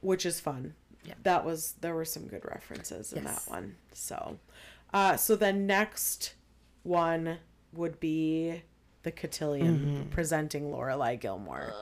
[0.00, 0.74] which is fun.
[1.04, 1.14] Yeah.
[1.22, 3.44] That was there were some good references in Yes.
[3.44, 3.76] that one.
[3.92, 4.38] So,
[4.92, 6.34] uh, so the next
[6.82, 7.38] one
[7.72, 8.62] would be
[9.02, 10.10] the cotillion Mm-hmm.
[10.10, 11.72] presenting Lorelai Gilmore.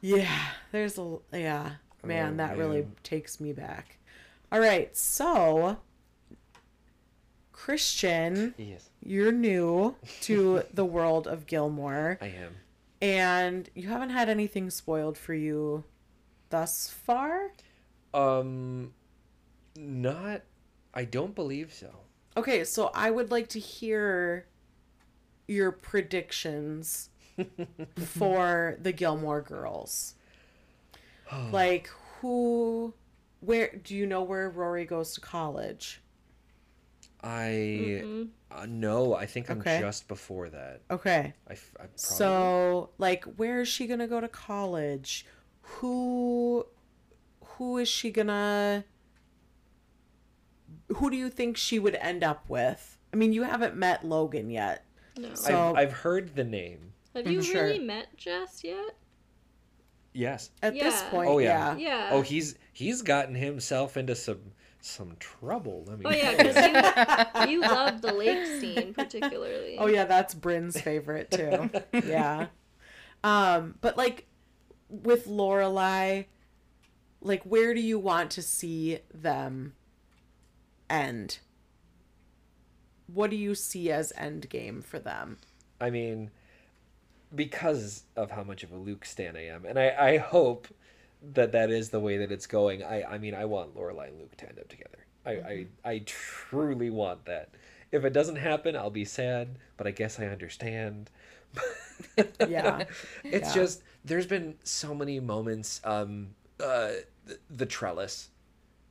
[0.00, 0.38] yeah,
[0.70, 1.72] there's a yeah,
[2.04, 3.98] man, Oh, that really takes me back.
[4.52, 5.78] All right, so
[7.52, 12.56] Christian, Yes, you're new to the world of Gilmore I am.
[13.00, 15.84] and you haven't had anything spoiled for you
[16.50, 17.52] thus far.
[18.14, 18.92] Um,
[19.76, 20.42] not.
[20.94, 21.90] I don't believe so.
[22.36, 24.46] Okay, so I would like to hear
[25.46, 27.10] your predictions
[27.96, 30.14] for the Gilmore girls.
[31.52, 32.94] like who
[33.40, 36.00] where do you know where Rory goes to college?
[37.22, 38.02] I
[38.50, 39.14] uh, no.
[39.14, 39.80] I think I'm Okay.
[39.80, 40.82] just before that.
[40.90, 41.34] Okay.
[41.48, 45.26] I, f- I probably, So, like, where is she gonna go to college?
[45.62, 46.66] Who,
[47.44, 48.84] who is she gonna?
[50.96, 52.98] Who do you think she would end up with?
[53.12, 54.84] I mean, you haven't met Logan yet.
[55.18, 55.34] No.
[55.34, 56.92] So- I've, I've heard the name.
[57.14, 57.64] Have you Sure.
[57.64, 58.94] really met Jess yet?
[60.12, 60.50] Yes.
[60.62, 61.76] At this point, Oh yeah.
[61.76, 61.88] yeah.
[61.88, 62.08] Yeah.
[62.12, 64.40] Oh, he's he's gotten himself into some
[64.80, 65.84] some trouble.
[65.86, 66.04] Let me.
[66.06, 69.76] Oh yeah, because you you love the lake scene particularly.
[69.78, 71.70] Oh yeah, that's Bryn's favorite too.
[72.06, 72.46] yeah.
[73.24, 74.26] Um, but like
[74.88, 76.26] with Lorelai,
[77.20, 79.74] like where do you want to see them
[80.88, 81.38] end?
[83.06, 85.38] What do you see as end game for them?
[85.80, 86.30] I mean,
[87.34, 90.68] because of how much of a Luke stan I am, and I, I hope
[91.34, 92.82] that that is the way that it's going.
[92.82, 95.04] I, I mean, I want Lorelai and Luke to end up together.
[95.26, 97.50] I, I, I truly want that.
[97.92, 101.10] If it doesn't happen, I'll be sad, but I guess I understand.
[102.48, 102.84] Yeah.
[103.24, 103.54] it's Yeah.
[103.54, 105.80] just there's been so many moments.
[105.84, 106.30] Um,
[106.60, 106.90] uh,
[107.26, 108.28] the, the trellis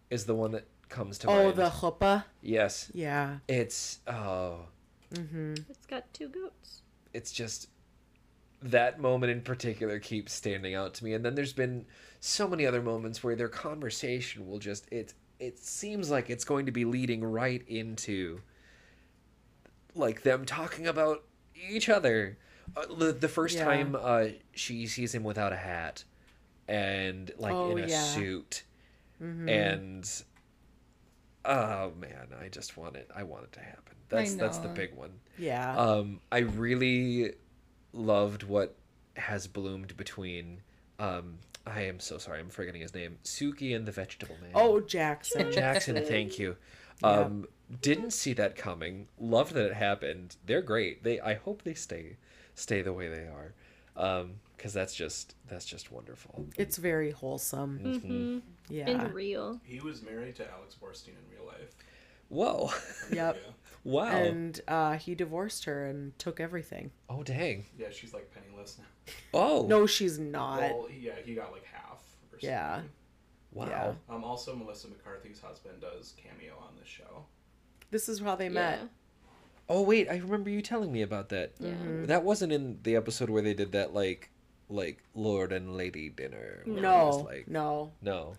[0.10, 1.48] is the one that comes to Oh, mind.
[1.48, 2.24] Oh, the chuppah.
[2.41, 3.38] yes, Yeah.
[3.48, 4.66] it's oh,
[5.14, 5.64] Mhm.
[5.70, 6.82] It's got two goats.
[7.14, 7.70] it's just
[8.62, 11.14] that moment in particular keeps standing out to me.
[11.14, 11.86] And then there's been
[12.20, 16.66] so many other moments where their conversation will just it it seems like it's going
[16.66, 18.42] to be leading right into
[19.96, 21.24] like them talking about
[21.70, 22.38] each other.
[22.76, 23.66] Uh, the, the first Yeah.
[23.66, 26.04] time uh she sees him without a hat
[26.68, 28.02] and like Oh, in a yeah.
[28.02, 28.64] suit.
[29.20, 30.10] And
[31.46, 33.96] oh man i just want it i want it to happen.
[34.10, 35.12] That's that's the big one.
[35.38, 35.76] Yeah.
[35.78, 37.34] um, I really
[37.98, 38.76] loved what
[39.15, 40.61] has bloomed between.
[40.99, 43.18] Um, I am so sorry, I'm forgetting his name.
[43.24, 44.52] Sookie and the Vegetable Man.
[44.56, 45.52] oh, Jackson.
[45.52, 46.56] Jackson, thank you.
[47.03, 47.48] Um,
[47.82, 49.07] didn't see that coming.
[49.19, 50.38] Loved that it happened.
[50.45, 51.03] They're great.
[51.03, 51.19] They.
[51.19, 52.15] I hope they stay
[52.56, 53.53] stay the way they are,
[53.95, 56.45] um, because that's just that's just wonderful.
[56.57, 57.80] It's very wholesome.
[57.84, 58.38] Mm-hmm.
[58.74, 58.90] Yeah.
[58.90, 59.60] And real.
[59.64, 61.76] He was married to Alex Borstein in real life.
[62.30, 62.72] Whoa!
[63.11, 63.38] Yep.
[63.84, 63.91] Yeah.
[63.91, 64.10] wow!
[64.10, 66.91] And uh, he divorced her and took everything.
[67.10, 67.66] oh dang!
[67.78, 69.14] Yeah, she's like penniless now.
[69.34, 70.60] Oh No, she's not.
[70.60, 72.02] Well, yeah, he got like half.
[72.32, 72.49] Or something.
[72.49, 72.82] Yeah.
[73.54, 73.68] Wow!
[73.70, 73.94] yeah.
[74.16, 74.24] Um.
[74.24, 77.26] Also, Melissa McCarthy's husband does cameo on this show.
[77.91, 78.80] This is how they met.
[78.82, 78.88] Yeah.
[79.70, 81.54] Oh wait, I remember you telling me about that.
[81.60, 81.74] Yeah.
[82.04, 84.30] That wasn't in the episode where they did that like
[84.70, 86.64] like Lord and Lady dinner.
[86.66, 87.91] No, it's like no.
[88.02, 88.36] no.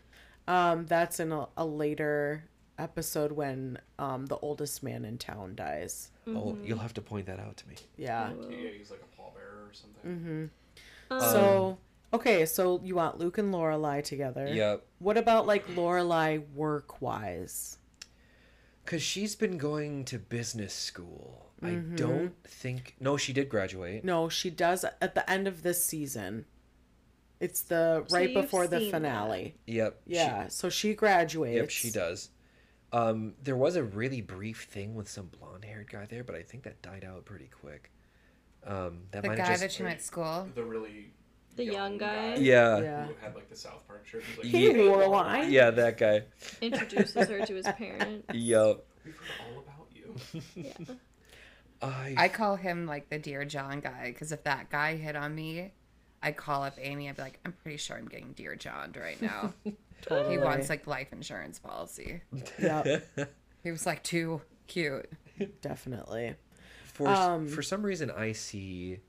[0.47, 2.45] Um, that's in a, a later
[2.79, 6.11] episode when um the oldest man in town dies.
[6.27, 7.75] Oh, you'll have to point that out to me.
[7.97, 8.31] Yeah.
[8.51, 10.51] Yeah, he's like a pallbearer or something.
[11.11, 11.79] So
[12.13, 14.47] okay, so you want Luke and Lorelai together?
[14.53, 14.85] Yep.
[14.99, 17.79] What about like Lorelai work wise?
[18.85, 21.47] Cause she's been going to business school.
[21.63, 21.97] I Mm-hmm.
[21.97, 22.95] don't think.
[23.01, 24.05] No, she did graduate.
[24.05, 26.45] No, she does at the end of this season.
[27.41, 28.97] It's the right before the seen that.
[28.97, 29.57] finale.
[29.67, 30.01] Yep.
[30.07, 31.57] she- Yeah, so she graduates.
[31.57, 32.31] Yep, she does.
[32.93, 36.63] Um, there was a really brief thing with some blonde-haired guy there, but I think
[36.65, 37.91] that died out pretty quick.
[38.67, 40.49] Um, that The might guy have that just she went to school.
[40.55, 41.13] The really
[41.57, 42.37] The young guy?
[42.37, 43.07] yeah, Yeah.
[43.07, 44.23] who had like the South Park shirt.
[44.25, 44.73] He's like, Hey, Yeah.
[44.93, 45.51] Lorelai.
[45.51, 46.23] yeah, that guy.
[46.63, 48.27] Introduces her to his parents.
[48.35, 48.85] Yup.
[49.05, 50.43] We've heard all about you.
[50.55, 50.95] Yeah.
[51.81, 55.33] I, I call him like the Dear John guy because if that guy hit on
[55.35, 55.71] me,
[56.23, 57.09] I'd call up Amy.
[57.09, 59.53] I'd be like, I'm pretty sure I'm getting Dear John right now.
[60.03, 60.33] Totally.
[60.37, 62.21] he wants like life insurance policy.
[62.59, 63.01] Yeah.
[63.65, 65.11] He was like too cute.
[65.63, 66.37] definitely.
[66.85, 69.01] for Um, for some reason I see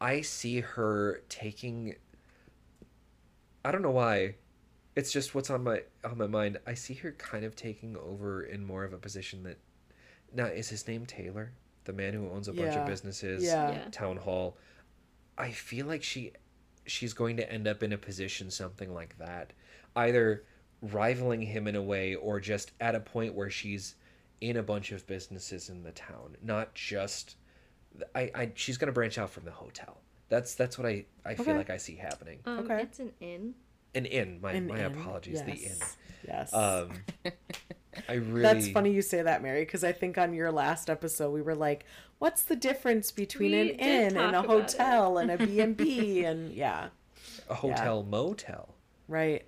[0.00, 1.94] I see her taking
[3.64, 4.34] I don't know why.
[4.94, 6.58] It's just what's on my on my mind.
[6.66, 9.58] I see her kind of taking over in more of a position that
[10.34, 11.52] now is his name Taylor,
[11.84, 12.82] the man who owns a bunch Yeah.
[12.82, 13.70] of businesses, Yeah.
[13.70, 13.88] Yeah.
[13.90, 14.58] town hall.
[15.38, 16.32] I feel like she
[16.84, 19.52] she's going to end up in a position something like that.
[19.96, 20.44] Either
[20.80, 23.94] rivaling him in a way or just at a point where she's
[24.40, 27.36] in a bunch of businesses in the town, not just
[28.14, 29.98] I, I she's going to branch out from the hotel.
[30.28, 32.40] That's that's what I I feel like I see happening.
[32.46, 32.82] Um, Okay.
[32.82, 33.54] It's an inn.
[33.94, 35.58] An inn, my An my inn, apologies, the inn.
[35.78, 35.96] yes,
[36.26, 36.54] Yes.
[36.54, 36.90] Um
[38.08, 41.30] I really That's funny you say that, Mary, because I think on your last episode
[41.30, 41.84] we were like,
[42.18, 44.48] "What's the difference between We an inn and a talk it.
[44.48, 46.88] hotel and a B and B?" And yeah,
[47.50, 48.74] a hotel motel.
[49.08, 49.44] right.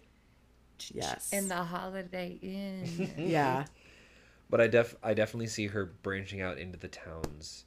[0.93, 1.33] Yes.
[1.33, 3.11] In the Holiday Inn.
[3.19, 3.65] yeah.
[4.51, 7.65] But I def I definitely see her branching out into the town's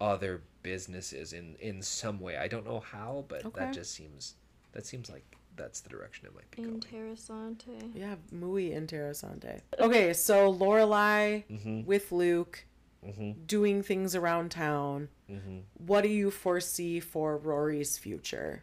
[0.00, 2.36] other businesses in in some way.
[2.36, 3.60] I don't know how, but Okay.
[3.60, 4.34] that just seems
[4.72, 5.24] that seems like
[5.56, 6.80] that's the direction it might be going.
[6.80, 7.90] Interessante.
[7.94, 9.60] Yeah, muy interesante.
[9.78, 11.84] Okay, so Lorelai Mhm.
[11.84, 12.64] with Luke
[13.04, 13.46] Mhm.
[13.46, 15.08] doing things around town.
[15.28, 15.64] Mhm.
[15.74, 18.62] What do you foresee for Rory's future?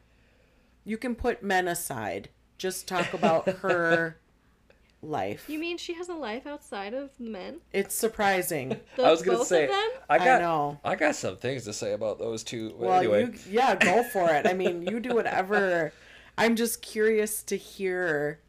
[0.85, 2.29] You can put men aside.
[2.57, 4.17] Just talk about her
[5.01, 5.45] life.
[5.47, 7.57] You mean she has a life outside of men?
[7.71, 8.79] It's surprising.
[8.95, 9.89] The, I was gonna both say of them?
[10.09, 10.79] I I know.
[10.83, 12.69] I got some things to say about those two.
[12.71, 14.47] But Well, anyway, you yeah, go for it.
[14.47, 15.93] I mean, you do whatever.
[16.37, 18.39] I'm just curious to hear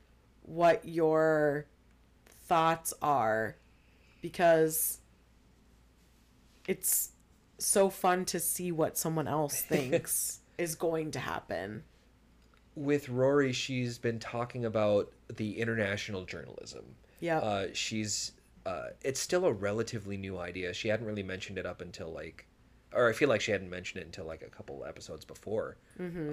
[0.43, 1.67] what your
[2.47, 3.57] thoughts are
[4.23, 5.01] because
[6.67, 7.11] it's
[7.59, 11.85] so fun to see what someone else thinks is going to happen.
[12.79, 16.85] With Rory, she's been talking about the international journalism.
[17.21, 17.39] Yeah.
[17.39, 18.33] Uh, she's
[18.67, 20.75] uh, it's still a relatively new idea.
[20.75, 22.47] She hadn't really mentioned it up until like,
[22.93, 25.79] or I feel like she hadn't mentioned it until like a couple episodes before,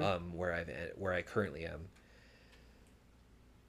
[0.01, 1.87] um, where I've where I currently am.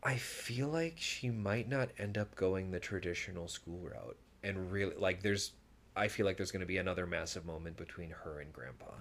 [0.02, 4.94] I feel like she might not end up going the traditional school route, and really
[4.96, 5.52] like there's,
[5.96, 8.92] I feel like there's going to be another massive moment between her and Grandpa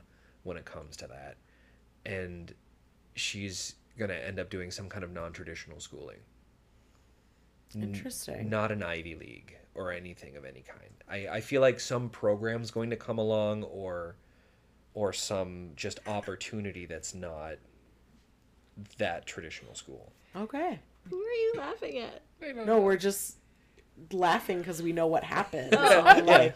[0.43, 1.37] when it comes to that,
[2.05, 2.53] and
[3.15, 6.19] she's going to end up doing some kind of non-traditional schooling
[7.73, 8.49] Interesting.
[8.49, 10.89] not an Ivy League or anything of any kind.
[11.09, 14.15] I, I feel like some program's going to come along or
[14.93, 17.55] or some just opportunity that's not
[18.97, 20.13] that traditional school.
[20.35, 20.79] Okay.
[21.09, 22.21] Who are you laughing at?
[22.65, 23.35] No, we're just
[24.11, 25.75] laughing because we know what happened.
[25.77, 26.17] Oh.
[26.17, 26.55] So like,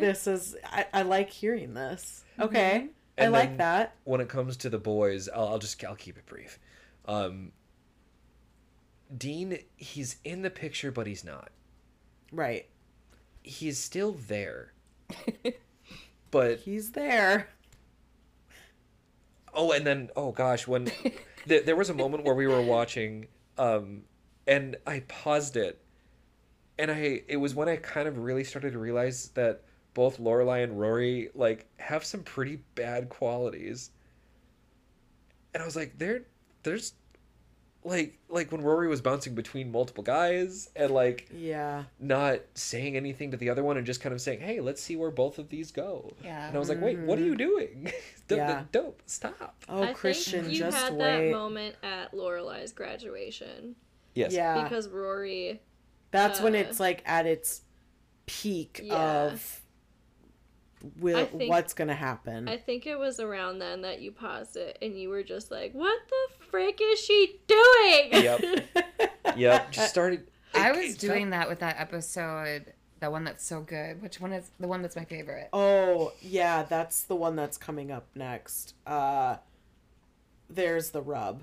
[0.00, 2.24] this is, I, I like hearing this.
[2.32, 2.42] Mm-hmm.
[2.42, 2.86] Okay.
[3.18, 3.94] I like that.
[4.04, 6.58] When it comes to the boys, I'll, I'll just I'll keep it brief.
[7.06, 7.52] Um,
[9.16, 11.50] Dean, he's in the picture, but he's not.
[12.32, 12.66] Right.
[13.42, 14.72] He's still there.
[16.30, 17.48] but He's there.
[19.54, 20.86] Oh, and then oh gosh, when
[21.48, 24.02] th- there was a moment where we were watching, um,
[24.46, 25.80] and I paused it,
[26.78, 29.62] and I it was when I kind of really started to realize that
[29.96, 33.90] both Lorelai and Rory like have some pretty bad qualities,
[35.54, 36.24] and I was like, there,
[36.64, 36.92] there's,
[37.82, 41.84] like like when Rory was bouncing between multiple guys and like Yeah.
[41.98, 44.96] not saying anything to the other one and just kind of saying, "Hey, let's see
[44.96, 46.46] where both of these go." Yeah.
[46.48, 47.90] And I was like, "Wait, what are you doing?
[48.28, 48.64] don't, Yeah.
[48.72, 51.30] don't stop." Oh, I Christian, think you just had wait.
[51.30, 53.76] that moment at Lorelai's graduation
[54.14, 54.32] Yes.
[54.34, 54.62] Yeah.
[54.64, 55.62] because Rory.
[56.10, 57.62] That's when uh, it's like at its
[58.26, 59.26] peak Yeah.
[59.30, 59.62] of
[61.00, 62.48] will think- what's gonna happen.
[62.48, 65.72] I think it was around then that you paused it and you were just like,
[65.72, 68.40] "What the frick is she doing?" Yep.
[69.36, 69.72] Yep.
[69.72, 70.30] Just started.
[70.54, 74.00] I was it doing that with that episode, the one that's so good.
[74.00, 75.48] Which one is the one that's my favorite?
[75.52, 78.74] oh yeah, that's the one that's coming up next.
[78.86, 79.36] Uh,
[80.48, 81.42] there's the rub.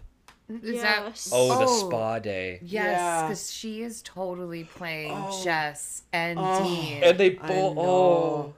[0.49, 1.29] Is that Yes.
[1.33, 1.87] Oh, the Oh.
[1.89, 2.59] spa day.
[2.61, 3.21] Yes, Yeah.
[3.23, 5.41] because she is totally playing Oh.
[5.43, 6.63] Jess and Oh.
[6.63, 7.03] Dean.
[7.03, 7.77] And they both.
[7.77, 8.53] Oh.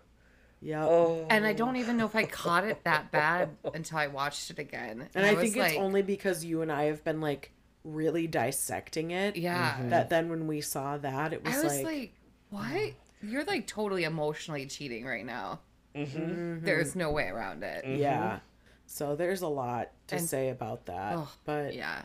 [0.65, 0.87] Yep.
[0.89, 1.27] Oh.
[1.29, 1.79] And I don't oh.
[1.79, 5.07] even know if I caught it that bad until I watched it again.
[5.13, 7.51] And I, was think it's like, only because you and I have been like
[7.83, 9.35] really dissecting it.
[9.35, 9.73] yeah.
[9.73, 9.89] Mm-hmm.
[9.89, 12.13] That then when we saw that, it was, I was like, like,
[12.49, 12.93] what?
[13.21, 15.59] You're like totally emotionally cheating right now.
[15.95, 16.19] Mm-hmm.
[16.19, 16.65] mm-hmm.
[16.65, 17.85] There's no way around it.
[17.85, 18.01] Mm-hmm.
[18.01, 18.39] yeah.
[18.87, 21.13] So there's a lot to And- say about that.
[21.15, 22.01] Oh, but Yeah.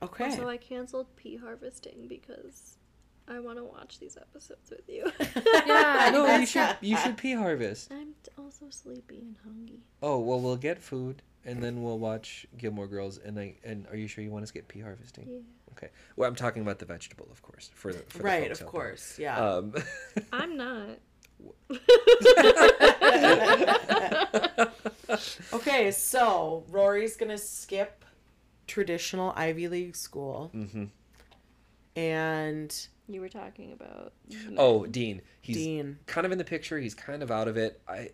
[0.00, 0.30] okay.
[0.30, 2.77] So I canceled pea harvesting because
[3.30, 5.10] I want to watch these episodes with you.
[5.66, 6.10] Yeah.
[6.12, 6.76] No, you should.
[6.80, 7.92] You should pee harvest.
[7.92, 9.80] I'm also sleepy and hungry.
[10.02, 13.18] Oh well, we'll get food and then we'll watch Gilmore Girls.
[13.18, 15.26] And I and are you sure you want us to get pea harvesting?
[15.28, 15.38] Yeah.
[15.72, 15.88] Okay.
[16.16, 17.70] Well, I'm talking about the vegetable, of course.
[17.74, 18.80] For the, for right, folks of out there.
[18.80, 19.18] course.
[19.18, 19.38] Yeah.
[19.38, 19.74] Um,
[20.32, 20.98] I'm not.
[25.52, 28.04] okay, so Rory's gonna skip
[28.66, 30.86] traditional Ivy League school, mm-hmm.
[31.94, 34.12] and You were talking about.
[34.56, 35.22] Oh, Dean.
[35.40, 35.98] He's Dean.
[36.06, 36.78] kind of in the picture.
[36.78, 37.80] He's kind of out of it.
[37.88, 38.10] I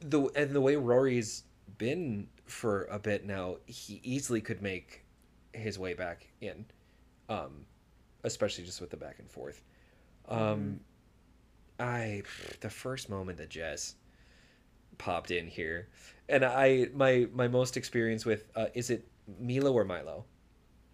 [0.00, 1.44] the and the way Rory's
[1.78, 5.04] been for a bit now, he easily could make
[5.52, 6.66] his way back in,
[7.28, 7.64] um,
[8.24, 9.62] especially just with the back and forth.
[10.28, 10.80] Um,
[11.80, 12.22] I
[12.60, 13.94] the first moment that Jess
[14.98, 15.88] popped in here,
[16.28, 19.08] and I my my most experience with uh, is it
[19.40, 20.24] Milo or Milo?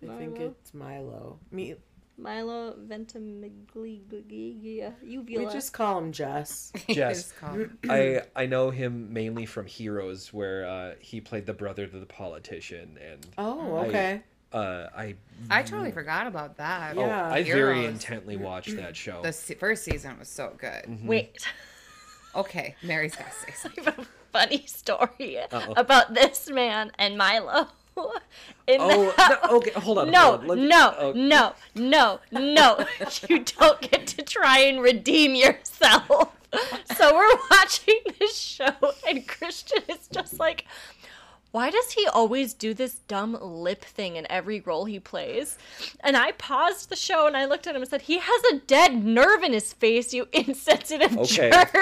[0.02, 0.54] I think Milo?
[0.60, 1.38] it's Milo.
[1.50, 1.74] Me,
[2.16, 6.72] Milo Ventimiglia we just call him Jess.
[6.88, 7.32] Jess.
[7.88, 12.06] I I know him mainly from Heroes, where uh, he played the brother to the
[12.06, 14.22] politician, and Oh, I- okay.
[14.52, 15.14] uh, I
[15.50, 16.96] I totally forgot about that.
[16.96, 17.30] oh, Yeah.
[17.30, 19.20] I very intently watched that show.
[19.22, 20.84] The se- first season was so good.
[20.84, 21.06] Mm-hmm.
[21.06, 21.46] Wait,
[22.36, 23.84] Okay, Mary's got to say something.
[23.86, 25.74] I have a funny story Uh-oh.
[25.76, 27.68] about this man and Milo.
[28.66, 30.10] In Oh the- no, okay, hold on.
[30.10, 30.46] no, hold on.
[30.48, 32.86] Let me- no, no, no, no.
[33.28, 36.30] you don't get to try and redeem yourself.
[36.96, 38.70] So we're watching this show,
[39.08, 40.64] and Christian is just like,
[41.50, 45.58] why does he always do this dumb lip thing in every role he plays?
[45.98, 48.58] And I paused the show and I looked at him and said, he has a
[48.66, 51.50] dead nerve in his face, you insensitive Okay.
[51.50, 51.74] jerk.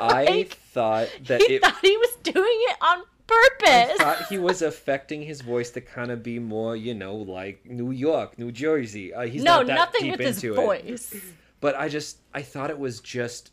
[0.00, 1.62] I thought that he it.
[1.62, 2.36] thought he was doing
[2.70, 3.96] it on I purpose.
[3.98, 7.90] thought he was affecting his voice to kind of be more, you know, like New
[7.90, 9.14] York, New Jersey.
[9.14, 10.64] Uh, he's no, not that nothing deep with his into it.
[10.64, 11.14] voice.
[11.60, 13.52] But I just, I thought it was just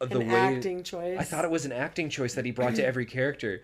[0.00, 1.18] the An way acting choice.
[1.18, 3.62] I thought it was an acting choice that he brought to every character.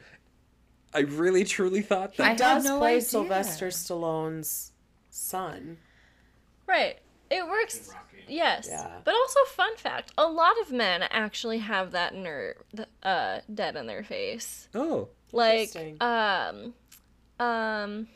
[0.94, 2.26] I really truly thought that.
[2.26, 3.02] I He does no play idea.
[3.02, 4.72] Sylvester Stallone's
[5.10, 5.78] son.
[6.66, 6.98] Right.
[7.30, 7.90] It works.
[8.28, 8.34] Rocky.
[8.34, 8.68] Yes.
[8.70, 8.88] Yeah.
[9.04, 12.56] But also, fun fact: a lot of men actually have that nerve,
[13.02, 14.68] uh, dead in their face.
[14.74, 16.74] oh, Like, um,
[17.40, 18.08] um,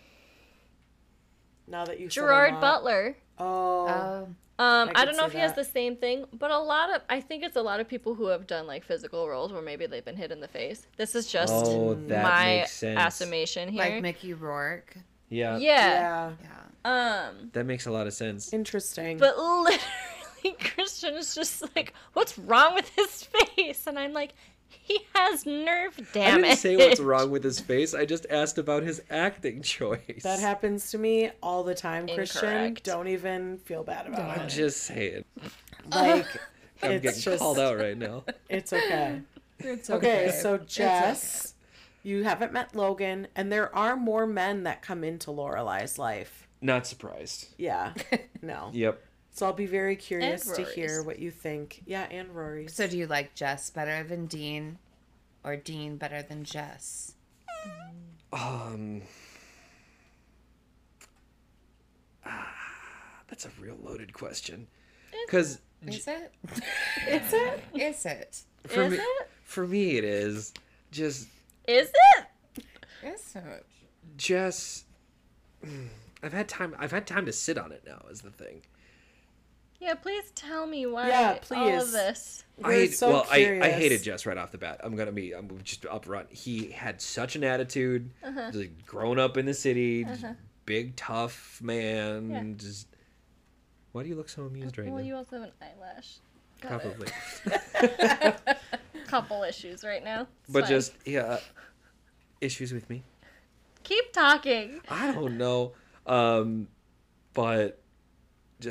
[1.67, 3.17] Now that you Gerard Butler.
[3.39, 6.51] Oh, Um, Um, I, could don't know see if he has the same thing, but
[6.51, 9.29] a lot of I think it's a lot of people who have done like physical
[9.29, 10.87] roles where maybe they've been hit in the face.
[10.97, 13.01] This is just oh, my makes sense.
[13.01, 13.83] estimation here.
[13.83, 14.97] like Mickey Rourke.
[15.31, 16.33] Yeah, yeah.
[16.43, 16.62] yeah.
[16.85, 17.28] Yeah.
[17.31, 18.52] Um, that makes a lot of sense.
[18.52, 19.19] Interesting.
[19.19, 23.25] but literally, Christian is just like, "What's wrong with his
[23.57, 24.35] face?" And I'm like,
[24.69, 27.94] "He has nerve damage." I damage." didn't say what's wrong with his face.
[27.94, 30.23] I just asked about his acting choice.
[30.23, 32.44] that happens to me all the time, Christian.
[32.49, 32.85] Incorrect.
[32.85, 34.41] Don't even feel bad about it.
[34.43, 35.25] I'm just saying.
[35.91, 36.27] Like,
[36.81, 38.23] I'm getting just, called out right now.
[38.49, 39.20] It's okay.
[39.59, 40.39] It's Okay, okay.
[40.41, 41.55] so It's Jess,
[42.05, 46.42] you haven't met Logan, and there are more men that come into Lorelai's life.
[46.63, 47.49] Not surprised.
[47.59, 47.93] Yeah,
[48.43, 48.71] no.
[48.73, 49.03] Yep.
[49.33, 51.83] So I'll be very curious to hear what you think.
[51.87, 52.69] Yeah, and Rory.
[52.69, 54.79] So do you like Jess better than Dean,
[55.43, 57.15] or Dean better than Jess?
[58.33, 59.03] Um.
[62.25, 62.55] ah,
[63.29, 64.69] That's a real loaded question.
[65.27, 66.33] Because Is it?
[67.09, 67.61] Is it?
[67.75, 68.43] Is it?
[68.67, 69.29] for Is me, it?
[69.45, 70.53] for me, it is
[70.93, 71.27] just
[71.67, 72.65] Is it?
[73.03, 73.67] Is it?
[74.17, 74.85] just.
[76.23, 76.75] I've had time.
[76.78, 78.05] I've had time to sit on it now.
[78.10, 78.62] Is the thing.
[79.81, 81.92] Yeah, please tell me why Yeah, all of please.
[81.92, 82.44] this.
[82.57, 84.81] We're I so well, I, I hated Jess right off the bat.
[84.84, 86.33] I'm gonna be I'm just upfront.
[86.33, 88.10] He had such an attitude.
[88.23, 88.47] Uh-huh.
[88.47, 90.25] Just like, grown up in the city, just
[90.67, 92.31] big tough man.
[92.31, 92.44] Yeah.
[92.57, 92.86] Just
[93.91, 94.97] why do you look so amused right well, now?
[94.99, 96.18] Well, you also have an eyelash.
[96.60, 97.09] Probably.
[99.09, 100.23] Couple issues right now.
[100.44, 100.70] It's But fine.
[100.70, 101.39] just yeah,
[102.41, 103.02] issues with me.
[103.83, 104.81] keep talking.
[104.89, 105.73] I don't know.
[106.07, 106.69] Um,
[107.35, 107.81] but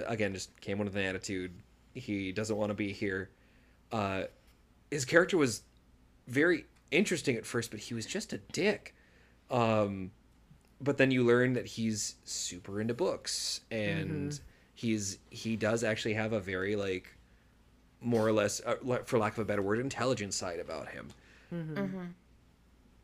[0.08, 1.52] again, just came with an attitude.
[1.94, 3.30] He doesn't want to be here.
[3.92, 4.24] Uh,
[4.90, 5.64] his character was
[6.28, 8.96] very interesting at first, but he was just a dick.
[9.50, 10.12] Um,
[10.80, 14.40] but then you learn that he's super into books, and
[14.74, 17.16] he's he does actually have a very like
[18.02, 21.10] more or less, uh, for lack of a better word, intelligent side about him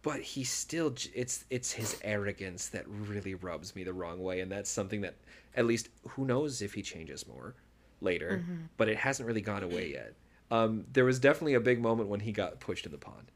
[0.07, 4.49] but he still it's it's his arrogance that really rubs me the wrong way and
[4.51, 5.15] that's something that
[5.55, 7.55] at least who knows if he changes more
[7.99, 8.45] later
[8.77, 10.13] but it hasn't really gone away yet
[10.49, 13.31] um, there was definitely a big moment when he got pushed in the pond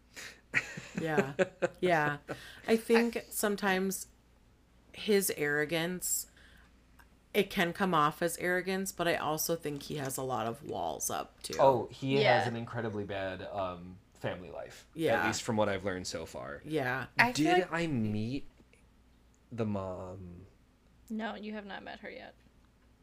[1.01, 1.33] Yeah.
[1.79, 2.17] Yeah.
[2.67, 4.07] I think sometimes
[4.93, 6.27] his arrogance
[7.33, 10.61] it can come off as arrogance, but I also think he has a lot of
[10.63, 11.55] walls up too.
[11.59, 12.39] Oh, he Yeah.
[12.39, 15.19] has an incredibly bad um, family life Yeah.
[15.21, 17.05] at least from what i've learned so far Yeah.
[17.17, 18.45] I did like i meet
[19.51, 20.19] the mom
[21.09, 22.35] No, you have not met her yet.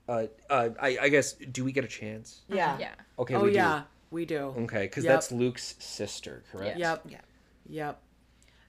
[0.08, 2.78] uh, uh, I, I guess do we get a chance Yeah.
[2.78, 2.94] Yeah.
[3.18, 4.54] okay oh we yeah, we do.
[4.54, 5.12] do okay because Yep.
[5.12, 7.02] that's luke's sister correct Yep.
[7.08, 7.18] Yeah.
[7.68, 8.00] Yep.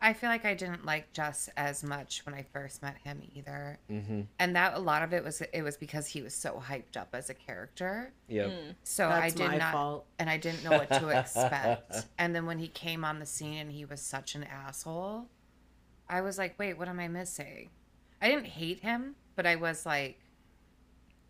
[0.02, 3.80] I feel like I didn't like Jess as much when I first met him either,
[3.92, 4.22] mm-hmm.
[4.40, 7.10] and that a lot of it was it was because he was so hyped up
[7.14, 8.14] as a character.
[8.28, 8.52] yep
[8.84, 10.06] So That's I did my not, fault.
[10.18, 12.06] and I didn't know what to expect.
[12.18, 15.28] and then when he came on the scene and he was such an asshole,
[16.08, 17.70] I was like, wait, what am I missing?
[18.22, 20.20] I didn't hate him, but I was like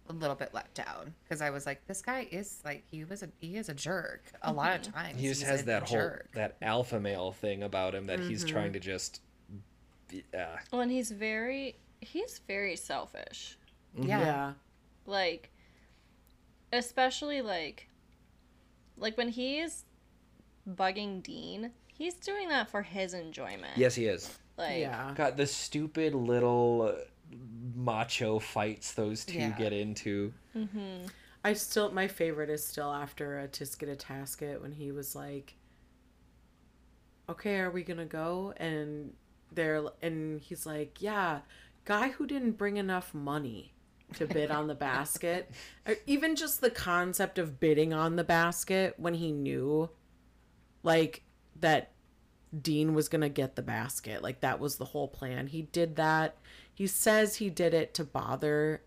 [0.10, 3.22] a little bit let down because I was like, this guy is like he was
[3.24, 5.22] a he is a jerk a lot of times.
[5.22, 6.30] he just has a that whole jerk.
[6.34, 9.22] that alpha male thing about him that he's trying to just
[10.08, 13.58] be- uh, Well, and he's very he's very selfish.
[13.96, 14.20] Yeah.
[14.20, 14.54] Yeah.
[15.06, 15.52] Like
[16.74, 17.88] especially like
[18.98, 19.86] like when he's
[20.70, 23.78] bugging Dean, he's doing that for his enjoyment.
[23.78, 25.14] yes he is Like Yeah.
[25.16, 27.02] got the stupid little uh,
[27.76, 29.58] macho fights those two Yeah.
[29.58, 31.08] get into mm-hmm.
[31.44, 35.56] I still my favorite is still after a Tisket a Tasket when he was like,
[37.30, 39.14] "Okay, are we gonna go?" And
[39.52, 41.42] they're and he's like, "Yeah,
[41.86, 43.74] guy who didn't bring enough money
[44.16, 45.50] to bid on the basket,
[45.88, 49.90] or even just the concept of bidding on the basket when he knew,
[50.84, 51.24] like
[51.60, 51.92] that."
[52.64, 54.24] Dean was going to get the basket.
[54.24, 55.46] Like that was the whole plan.
[55.46, 56.36] He did that.
[56.80, 58.82] He says he did it to bother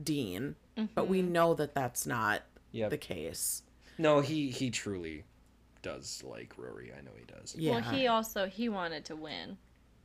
[0.00, 0.54] Dean,
[0.94, 2.90] but we know that that's not Yep.
[2.90, 3.62] the case.
[3.98, 5.24] no he he truly
[5.82, 7.72] does like rory i know he does Yeah.
[7.72, 9.58] Well, he also he wanted to win.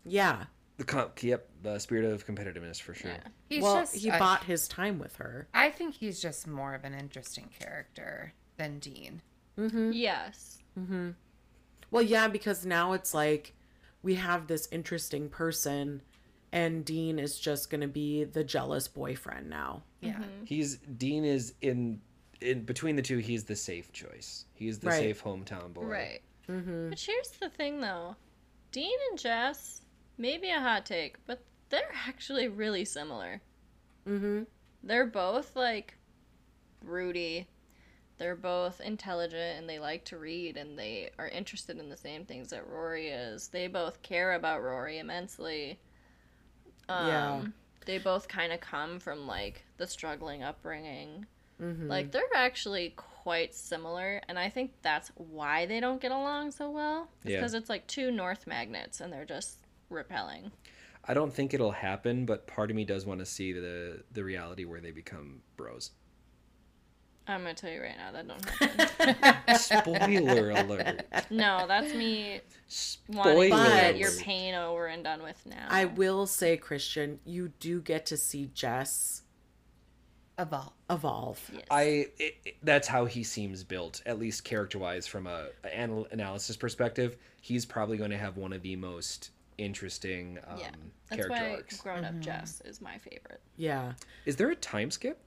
[0.03, 0.45] yeah.
[0.77, 3.27] the comp yep the spirit of competitiveness for sure Yeah.
[3.47, 5.47] He's well, just he I- bought his time with her.
[5.53, 9.21] I think he's just more of an interesting character than Dean.
[9.93, 10.57] Yes.
[10.75, 11.11] Hmm.
[11.91, 13.53] Well, yeah, because now it's like
[14.03, 16.01] we have this interesting person,
[16.57, 19.83] and Dean is just going to be the jealous boyfriend now.
[20.01, 20.19] Yeah.
[20.45, 21.99] he's dean is in
[22.41, 24.99] in between the two he's the safe choice he's the Right.
[24.99, 26.21] safe hometown boy Right.
[26.49, 26.89] Mm-hmm.
[26.89, 28.15] But here's the thing, though.
[28.71, 29.81] Dean and Jess,
[30.17, 33.41] maybe a hot take, but they're actually really similar.
[34.07, 34.43] Mm-hmm.
[34.83, 35.95] They're both like
[36.83, 37.47] broody.
[38.17, 42.23] They're both intelligent and they like to read and they are interested in the same
[42.25, 43.49] things that Rory is.
[43.49, 45.79] They both care about Rory immensely.
[46.89, 47.43] Um, Yeah.
[47.85, 51.25] They both kind of come from like the struggling upbringing.
[51.61, 51.87] Mm-hmm.
[51.87, 56.69] Like they're actually quite similar, and I think that's why they don't get along so
[56.69, 57.07] well.
[57.23, 57.37] Yeah.
[57.37, 59.57] Because it's like two North magnets, and they're just
[59.89, 60.51] repelling.
[61.05, 64.21] i don't think it'll happen but part of me does want to see the the
[64.21, 65.91] reality where they become bros
[67.27, 69.57] I'm gonna tell you right now that don't happen.
[69.57, 74.21] spoiler alert no, that's me spoiler wanting to But- get your alert.
[74.21, 75.67] pain over and done with now.
[75.69, 79.23] I will say, Christian, you do get to see Jess
[80.39, 80.71] Evolve.
[80.89, 81.51] evolve.
[81.51, 81.63] Yes.
[81.71, 81.81] I
[82.19, 86.07] it, it- that's how he seems built, at least character wise, from a, a anal-
[86.11, 87.17] analysis perspective.
[87.41, 90.69] He's probably going to have one of the most interesting um, yeah,
[91.09, 91.81] that's character why arcs.
[91.81, 93.41] grown up Jess is my favorite.
[93.55, 93.93] Yeah.
[94.27, 95.19] Is there a time skip?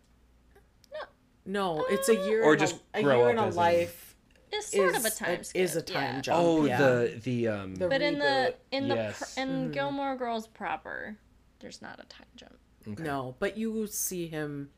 [1.46, 4.14] No, it's a year Or just a, a year up and a life
[4.52, 5.62] It's sort is of a time skip.
[5.62, 6.20] is a time yeah.
[6.20, 6.38] jump.
[6.40, 6.78] oh, yeah.
[6.78, 7.74] the the um.
[7.76, 9.34] The But in the in the Yes.
[9.34, 11.16] pr- in Gilmore Girls proper,
[11.60, 12.56] there's not a time jump.
[12.86, 13.02] okay.
[13.02, 14.70] No, but you see him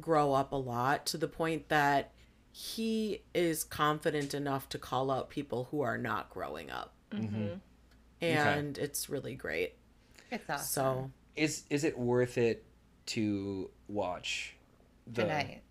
[0.00, 2.12] grow up a lot to the point that
[2.52, 6.94] he is confident enough to call out people who are not growing up.
[7.10, 7.54] Mm-hmm.
[8.20, 9.74] And it's really great.
[10.30, 10.64] It's awesome.
[10.66, 12.64] So, Is is it worth it
[13.06, 14.56] to watch
[15.06, 15.62] the Tonight.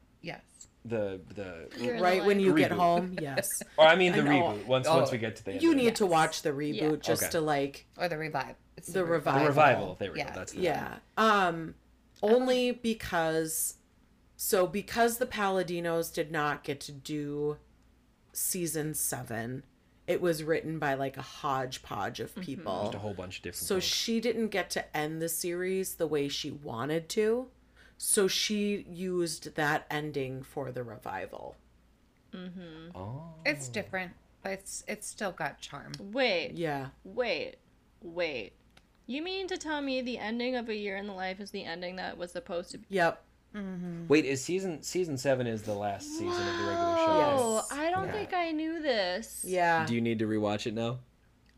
[0.83, 0.91] Yes.
[0.91, 2.45] the the You're in the right when life.
[2.45, 3.17] you get home.
[3.21, 3.61] Yes.
[3.77, 4.29] or I mean the I know.
[4.31, 4.65] reboot.
[4.65, 4.97] Once Oh.
[4.97, 5.81] once we get to the end you of it.
[5.81, 6.95] need to watch the reboot Yeah.
[7.01, 7.31] just Okay.
[7.31, 8.55] to like Or the revive.
[8.77, 9.47] It's the the revival.
[9.47, 9.95] revival.
[9.99, 10.29] There we Yeah.
[10.29, 10.35] go.
[10.39, 10.95] That's the Yeah.
[11.17, 11.75] Um
[12.21, 13.75] only because
[14.35, 17.57] so because the Palladinos did not get to do
[18.31, 19.63] season 7,
[20.07, 22.83] it was written by like a hodgepodge of people.
[22.85, 23.67] Just a whole bunch of different.
[23.67, 23.85] So folks.
[23.85, 27.49] she didn't get to end the series the way she wanted to.
[28.01, 31.57] So she used that ending for the revival.
[32.33, 32.95] Mm-hmm.
[32.97, 33.23] oh.
[33.45, 35.91] It's different, but it's it's still got charm.
[35.99, 36.87] Wait, Yeah.
[37.03, 37.55] wait,
[38.01, 38.53] wait.
[39.05, 41.65] You mean to tell me the ending of A Year in the Life is the
[41.65, 42.85] ending that was supposed to be?
[42.89, 43.21] Yep.
[43.53, 44.07] Mm-hmm.
[44.07, 47.35] Wait, is season season seven is the last season of the regular show?
[47.37, 48.11] Oh, I don't Yeah.
[48.13, 49.43] think I knew this.
[49.45, 49.85] Yeah.
[49.85, 50.99] Do you need to rewatch it now?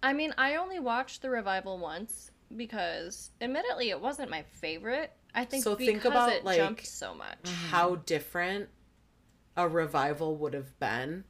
[0.02, 5.12] I mean, I only watched the revival once because, admittedly, it wasn't my favorite.
[5.34, 7.38] I think So because think about, it like, jumped so much.
[7.70, 8.70] How different
[9.58, 11.24] a revival would have been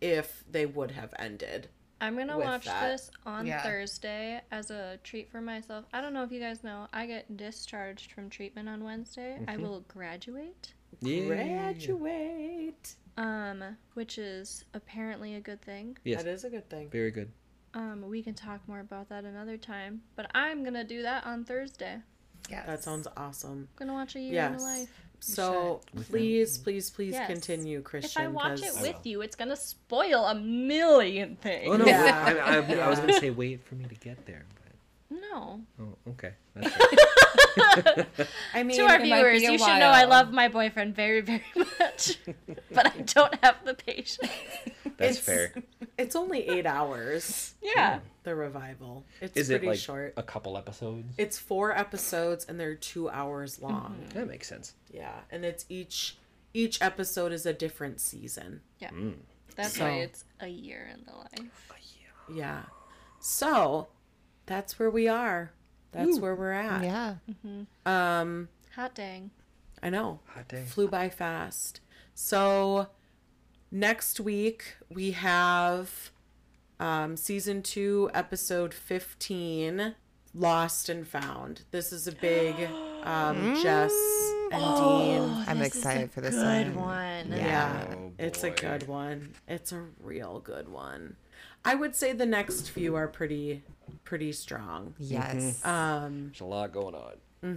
[0.00, 1.68] if they would have ended.
[2.02, 2.88] I'm gonna with watch that.
[2.88, 3.62] this on Yeah.
[3.62, 5.84] Thursday as a treat for myself.
[5.92, 9.34] I don't know if you guys know, I get discharged from treatment on Wednesday.
[9.46, 9.62] I Mm-hmm.
[9.62, 12.94] will graduate, Graduate.
[13.16, 15.98] um, which is apparently a good thing.
[16.04, 16.22] Yes.
[16.22, 16.88] That is a good thing.
[16.90, 17.30] Very good.
[17.74, 20.02] Um, we can talk more about that another time.
[20.16, 21.98] But I'm gonna do that on Thursday.
[22.48, 22.66] Yes.
[22.66, 23.50] That sounds awesome.
[23.50, 24.60] I'm gonna watch a year in Yes.
[24.60, 25.00] the life.
[25.22, 27.26] So please, please, please Yes.
[27.26, 28.22] continue, Christian.
[28.22, 31.68] If I watch it with you, it's gonna spoil a million things.
[31.68, 31.84] Oh no!
[31.84, 32.26] Yeah.
[32.26, 34.44] wait, I, I, I was gonna say wait for me to get there,
[35.10, 35.60] but No.
[35.80, 36.32] oh, okay.
[36.54, 36.98] That's fair.
[38.54, 41.20] I mean, To our viewers, be a you should know I love my boyfriend very,
[41.20, 42.18] very much,
[42.70, 44.30] but I don't have the patience.
[44.96, 45.54] That's It's- fair.
[45.98, 47.54] it's only eight hours.
[47.62, 48.00] Yeah.
[48.24, 49.04] The revival.
[49.20, 50.14] It's Is it pretty like short.
[50.16, 51.14] a couple episodes?
[51.16, 53.66] It's four episodes and they're two hours mm-hmm.
[53.66, 53.96] long.
[54.14, 54.74] That makes sense.
[54.92, 56.16] Yeah, and it's each
[56.52, 58.60] each episode is a different season.
[58.78, 58.90] Yeah.
[58.90, 59.14] Mm.
[59.56, 61.50] That's So- why it's a year in the life.
[62.32, 62.62] Yeah.
[63.20, 63.88] So
[64.46, 65.52] that's where we are.
[65.92, 66.82] That's where we're at.
[66.84, 67.14] Yeah.
[67.86, 69.30] Um, Hot dang.
[69.82, 70.20] I know.
[70.34, 70.64] Hot dang.
[70.66, 71.80] Flew by fast.
[72.14, 72.88] So
[73.70, 76.10] next week we have
[76.78, 79.94] um, season two, episode fifteen,
[80.34, 81.62] Lost and Found.
[81.70, 82.54] This is a big
[83.02, 83.92] um, Jess
[84.52, 85.44] and Dean.
[85.48, 86.84] I'm This is excited a for this good one.
[86.86, 87.32] one.
[87.38, 89.32] Yeah, Oh, it's a good one.
[89.48, 91.16] It's a real good one.
[91.64, 93.62] I would say the next few are pretty
[94.04, 94.94] pretty strong.
[94.98, 95.64] Yes.
[95.64, 97.12] Um There's a lot going on.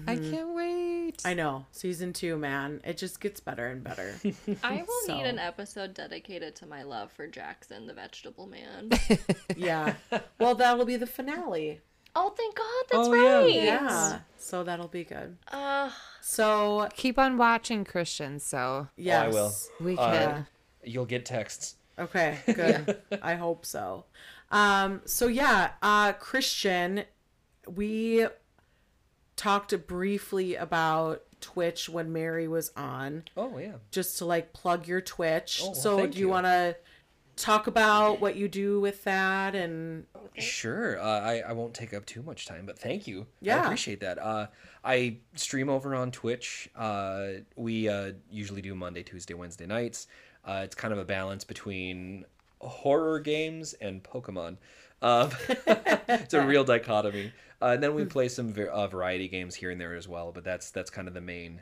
[0.07, 1.21] I can't wait.
[1.25, 1.65] I know.
[1.73, 2.79] Season 2, man.
[2.85, 4.15] It just gets better and better.
[4.63, 8.91] I will So- need an episode dedicated to my love for Jackson, the vegetable man.
[9.57, 9.95] yeah.
[10.39, 11.81] Well, that'll be the finale.
[12.15, 13.53] oh, thank God, that's Oh, right.
[13.53, 14.19] Yeah.
[14.37, 15.35] So that'll be good.
[15.51, 15.89] Uh,
[16.21, 19.25] So, Keep on watching Christian, so yes.
[19.25, 19.51] I will.
[19.81, 20.47] we Uh, can.
[20.85, 21.75] You'll get texts.
[21.97, 22.97] Okay, good.
[23.21, 24.05] I hope so.
[24.51, 27.03] Um, so yeah, uh, Christian,
[27.67, 28.27] we
[29.35, 33.73] talked briefly about Twitch when Mary was on, Oh yeah.
[33.91, 35.59] just to like plug your Twitch.
[35.61, 36.29] Oh, well, so do you, you.
[36.31, 36.75] want to
[37.35, 40.05] talk about what you do with that and
[40.37, 40.99] Sure.
[40.99, 43.27] Uh, I I won't take up too much time, but thank you.
[43.41, 44.17] yeah I appreciate that.
[44.19, 44.47] Uh,
[44.83, 46.69] I stream over on Twitch.
[46.75, 50.07] Uh, we uh, usually do Monday, Tuesday, Wednesday nights.
[50.45, 52.25] Uh, it's kind of a balance between
[52.59, 54.57] horror games and Pokemon.
[55.01, 55.31] Um,
[56.07, 57.31] it's a real dichotomy.
[57.61, 60.31] Uh, and then we play some uh, variety games here and there as well.
[60.31, 61.61] But that's that's kind of the main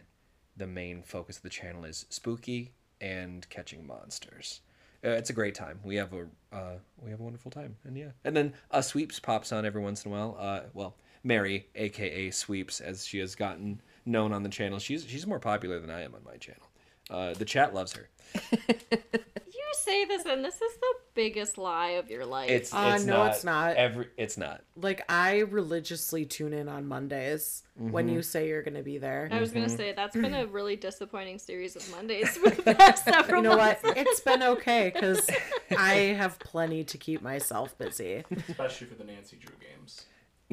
[0.58, 4.62] the main focus of the channel is spooky and catching monsters.
[5.04, 5.80] Uh, it's a great time.
[5.84, 8.12] We have a uh, we have a wonderful time, and yeah.
[8.24, 10.38] And then uh, Sweeps pops on every once in a while.
[10.40, 14.80] Uh, well, Mary, aka Sweeps, as she has gotten known on the channel.
[14.80, 16.71] She's she's more popular than I am on my channel.
[17.12, 18.10] Uh, the chat loves her.
[18.56, 22.50] you say this, and this is the biggest lie of your life.
[22.50, 23.76] It's Uh, no, not it's not.
[23.76, 24.62] every it's not.
[24.76, 28.16] like I religiously tune in on Mondays when Mm-hmm.
[28.16, 29.28] you say you're going to be there.
[29.32, 33.04] I was gonna say that's been a really disappointing series of Mondays for the past
[33.06, 33.80] several You know what?
[33.84, 35.30] It's been okay cuz
[35.78, 38.24] I have plenty to keep myself busy.
[38.50, 40.06] especially for the Nancy Drew games.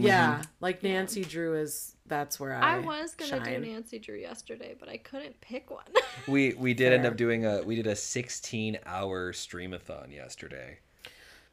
[0.06, 3.62] Yeah, like Nancy Drew is that's where I I was gonna shine.
[3.62, 5.84] do Nancy Drew yesterday, but I couldn't pick one.
[6.26, 10.78] We we did end up doing a we did a 16 hour streamathon yesterday.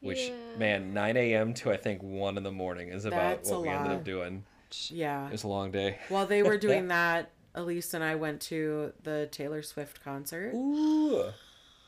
[0.02, 0.58] Which Yeah.
[0.58, 1.54] man, 9 a.m.
[1.56, 4.04] to I think one in the morning is about That's what a we ended up
[4.04, 4.44] doing.
[4.88, 5.28] Yeah.
[5.28, 6.00] It was a long day.
[6.10, 10.54] While they were doing that, Elise and I went to the Taylor Swift concert.
[10.54, 11.26] Ooh.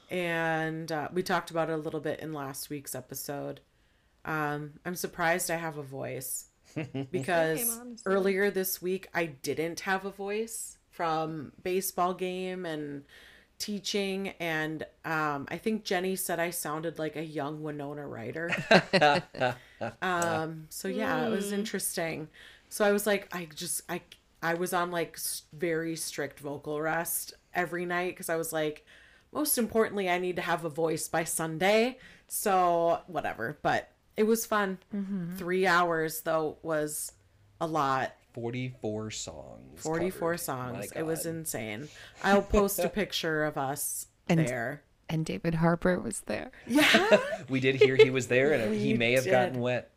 [0.09, 3.59] and uh, we talked about it a little bit in last week's episode.
[4.25, 6.46] Um, I'm surprised I have a voice
[7.11, 13.03] because earlier this week I didn't have a voice from baseball game and
[13.59, 18.51] teaching and um I think Jenny said I sounded like a young Winona Ryder.
[20.01, 22.27] um so yeah, it was interesting.
[22.69, 24.01] So I was like I just I
[24.41, 25.17] I was on like
[25.53, 28.85] very strict vocal rest every night cuz I was like
[29.31, 31.97] most importantly I need to have a voice by Sunday.
[32.27, 34.79] So whatever, but it was fun.
[34.93, 35.37] Mm-hmm.
[35.37, 37.13] 3 hours though was
[37.61, 38.13] a lot.
[38.33, 39.81] 44 songs.
[39.81, 40.37] 44 covered.
[40.39, 40.91] songs.
[40.95, 41.87] It was insane.
[42.23, 44.83] I'll post a picture of us And- there.
[45.09, 46.51] And David Harbour was there.
[46.67, 47.19] Yeah.
[47.49, 49.31] We did hear he was there, and he may have did.
[49.31, 49.89] gotten wet.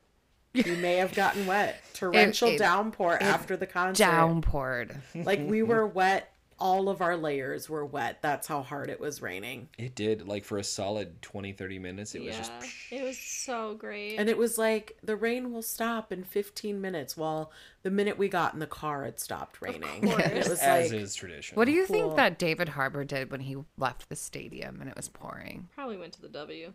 [0.54, 1.82] we may have gotten wet.
[1.94, 4.04] Torrential it- downpour after the concert.
[4.04, 4.96] Downpoured.
[5.16, 6.32] Like we were wet.
[6.60, 8.18] All of our layers were wet.
[8.20, 9.68] That's how hard it was raining.
[9.78, 12.14] It did, like for a solid 20, 30 minutes.
[12.14, 12.52] It was just.
[12.90, 14.16] it was so great.
[14.16, 17.16] And it was like the rain will stop in 15 minutes.
[17.16, 17.50] Well,
[17.82, 20.02] the minute we got in the car, it stopped raining.
[20.02, 20.22] course.
[20.26, 21.56] It was As like is tradition.
[21.56, 21.94] What do you Cool.
[21.96, 25.68] think that David Harbour did when he left the stadium and it was pouring?
[25.74, 26.74] Probably went to the W.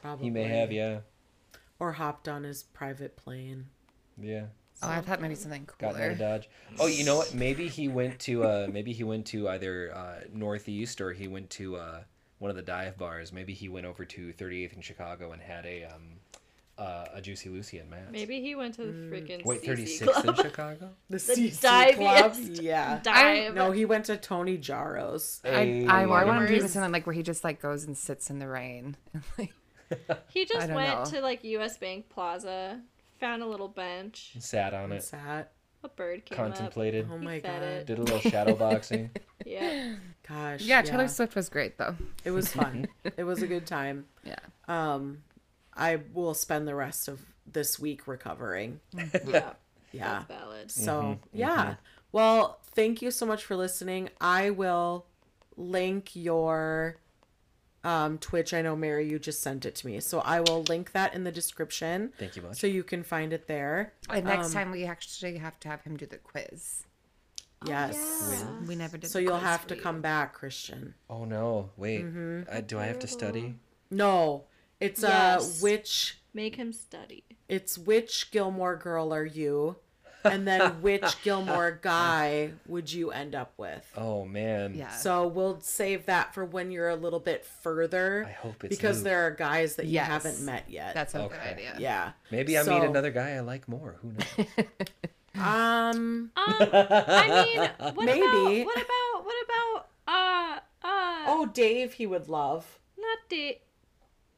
[0.00, 0.24] probably.
[0.24, 1.00] He may have, yeah.
[1.78, 3.66] Or hopped on his private plane.
[4.18, 4.46] Yeah.
[4.82, 5.92] Oh, I thought maybe something cooler.
[5.92, 6.48] Got out of Dodge.
[6.78, 7.34] Oh, you know what?
[7.34, 11.50] Maybe he went to uh maybe he went to either uh Northeast or he went
[11.50, 12.00] to uh
[12.38, 13.32] one of the dive bars.
[13.32, 16.20] Maybe he went over to 38th in Chicago and had a um
[16.78, 18.12] uh, a Juicy Lucy and Matt.
[18.12, 20.36] Maybe he went to the freaking Wait, 36th in Club.
[20.36, 20.90] Chicago?
[21.08, 22.34] The, The CC Club.
[22.34, 23.00] diviest Yeah.
[23.02, 23.54] Dive.
[23.54, 25.40] No, he went to Tony Jaro's.
[25.42, 25.86] I, Hey.
[25.86, 28.28] I, I want him to do something like where he just like goes and sits
[28.28, 28.98] in the rain.
[29.14, 29.54] And, like,
[30.28, 31.04] He just don't went know.
[31.12, 31.78] to like U.S.
[31.78, 32.82] Bank Plaza,
[33.18, 35.52] found a little bench, Sat on it, Sat.
[35.84, 37.62] a bird came contemplated, Oh He my fed god.
[37.62, 37.86] it.
[37.86, 39.10] did a little shadow boxing.
[39.44, 39.94] Yeah.
[40.28, 40.62] Gosh.
[40.62, 41.94] yeah, Taylor Swift was great though.
[42.24, 42.88] It was fun.
[43.16, 44.06] it was a good time.
[44.24, 44.40] Yeah.
[44.66, 45.18] Um,
[45.72, 48.80] I will spend the rest of this week recovering.
[48.96, 49.30] Mm-hmm.
[49.30, 49.52] Yeah.
[49.92, 50.24] Yeah.
[50.28, 50.70] That's valid.
[50.72, 51.10] So, mm-hmm.
[51.12, 51.38] Mm-hmm.
[51.38, 51.74] yeah.
[52.10, 54.08] Well, thank you so much for listening.
[54.20, 55.06] I will
[55.56, 56.96] link your
[57.86, 58.52] um, Twitch.
[58.52, 60.00] I know, Mary, you just sent it to me.
[60.00, 62.12] So I will link that in the description.
[62.18, 62.56] Thank you much.
[62.58, 63.92] So you can find it there.
[64.10, 66.82] And next Um, time we actually have to have him do the quiz.
[67.66, 68.44] Yes.
[68.68, 69.10] We never did.
[69.10, 69.80] So the you'll quiz have to you.
[69.80, 70.94] come back, Christian.
[71.08, 71.70] Oh no!
[71.76, 72.04] Wait,
[72.50, 73.54] uh, do I have to study?
[73.90, 74.44] No,
[74.80, 75.42] it's Yes.
[75.42, 77.24] uh which Make him study.
[77.48, 79.76] it's which Gilmore girl are you,
[80.26, 83.84] and then which Gilmore guy would you end up with?
[83.96, 84.74] Oh man.
[84.74, 84.90] Yeah.
[84.90, 88.24] So we'll save that for when you're a little bit further.
[88.28, 89.04] I hope it's because Luke.
[89.04, 90.06] there are guys that you Yes.
[90.08, 90.94] haven't met yet.
[90.94, 91.34] That's a Okay.
[91.36, 91.76] good idea.
[91.78, 92.12] yeah.
[92.30, 93.96] Maybe I So, meet another guy I like more.
[94.02, 94.46] Who knows?
[95.34, 95.42] Um.
[95.44, 97.44] Um, I
[97.78, 98.62] mean, what Maybe.
[98.62, 102.78] about what about what about uh uh Oh, Dave, he would love.
[102.98, 103.56] not Dave,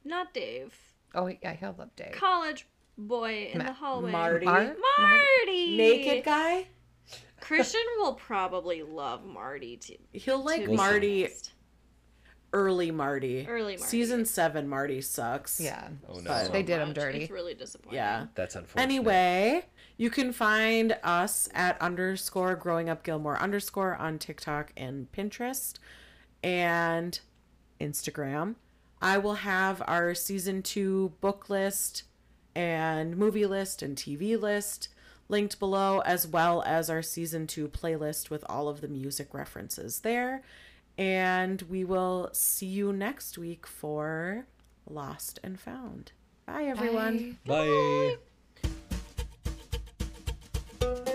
[0.05, 0.75] not Dave,
[1.15, 2.13] Oh yeah, he'll love Dave.
[2.13, 2.67] college
[2.99, 4.45] boy in Ma- the hallway, Marty.
[4.47, 6.67] Mar- Marty, Naked guy.
[7.41, 9.97] Christian will probably love Marty too.
[10.13, 11.25] He'll like to Marty.
[11.27, 11.53] honest.
[12.53, 13.47] Early Marty.
[13.47, 13.83] Early Marty.
[13.83, 15.61] Season seven, Marty sucks.
[15.61, 15.89] Yeah.
[16.09, 16.23] Oh no.
[16.25, 17.21] But- They did him dirty.
[17.23, 17.97] It's really disappointing.
[17.97, 18.27] Yeah.
[18.35, 18.83] That's unfortunate.
[18.83, 19.65] Anyway,
[19.99, 25.75] you can find us at underscore growing up Gilmore underscore on TikTok and Pinterest
[26.43, 27.21] and
[27.81, 28.55] Instagram.
[29.01, 32.05] I will have our season two book list
[32.59, 34.89] and movie list and TV list
[35.29, 40.01] linked below, as well as our season two playlist with all of the music references
[40.01, 40.43] there.
[40.99, 44.47] And we will see you next week for
[44.91, 46.11] Lost and Found.
[46.47, 47.39] Bye, everyone.
[47.47, 48.17] Bye.
[48.61, 48.69] Bye.
[50.81, 51.15] Bye.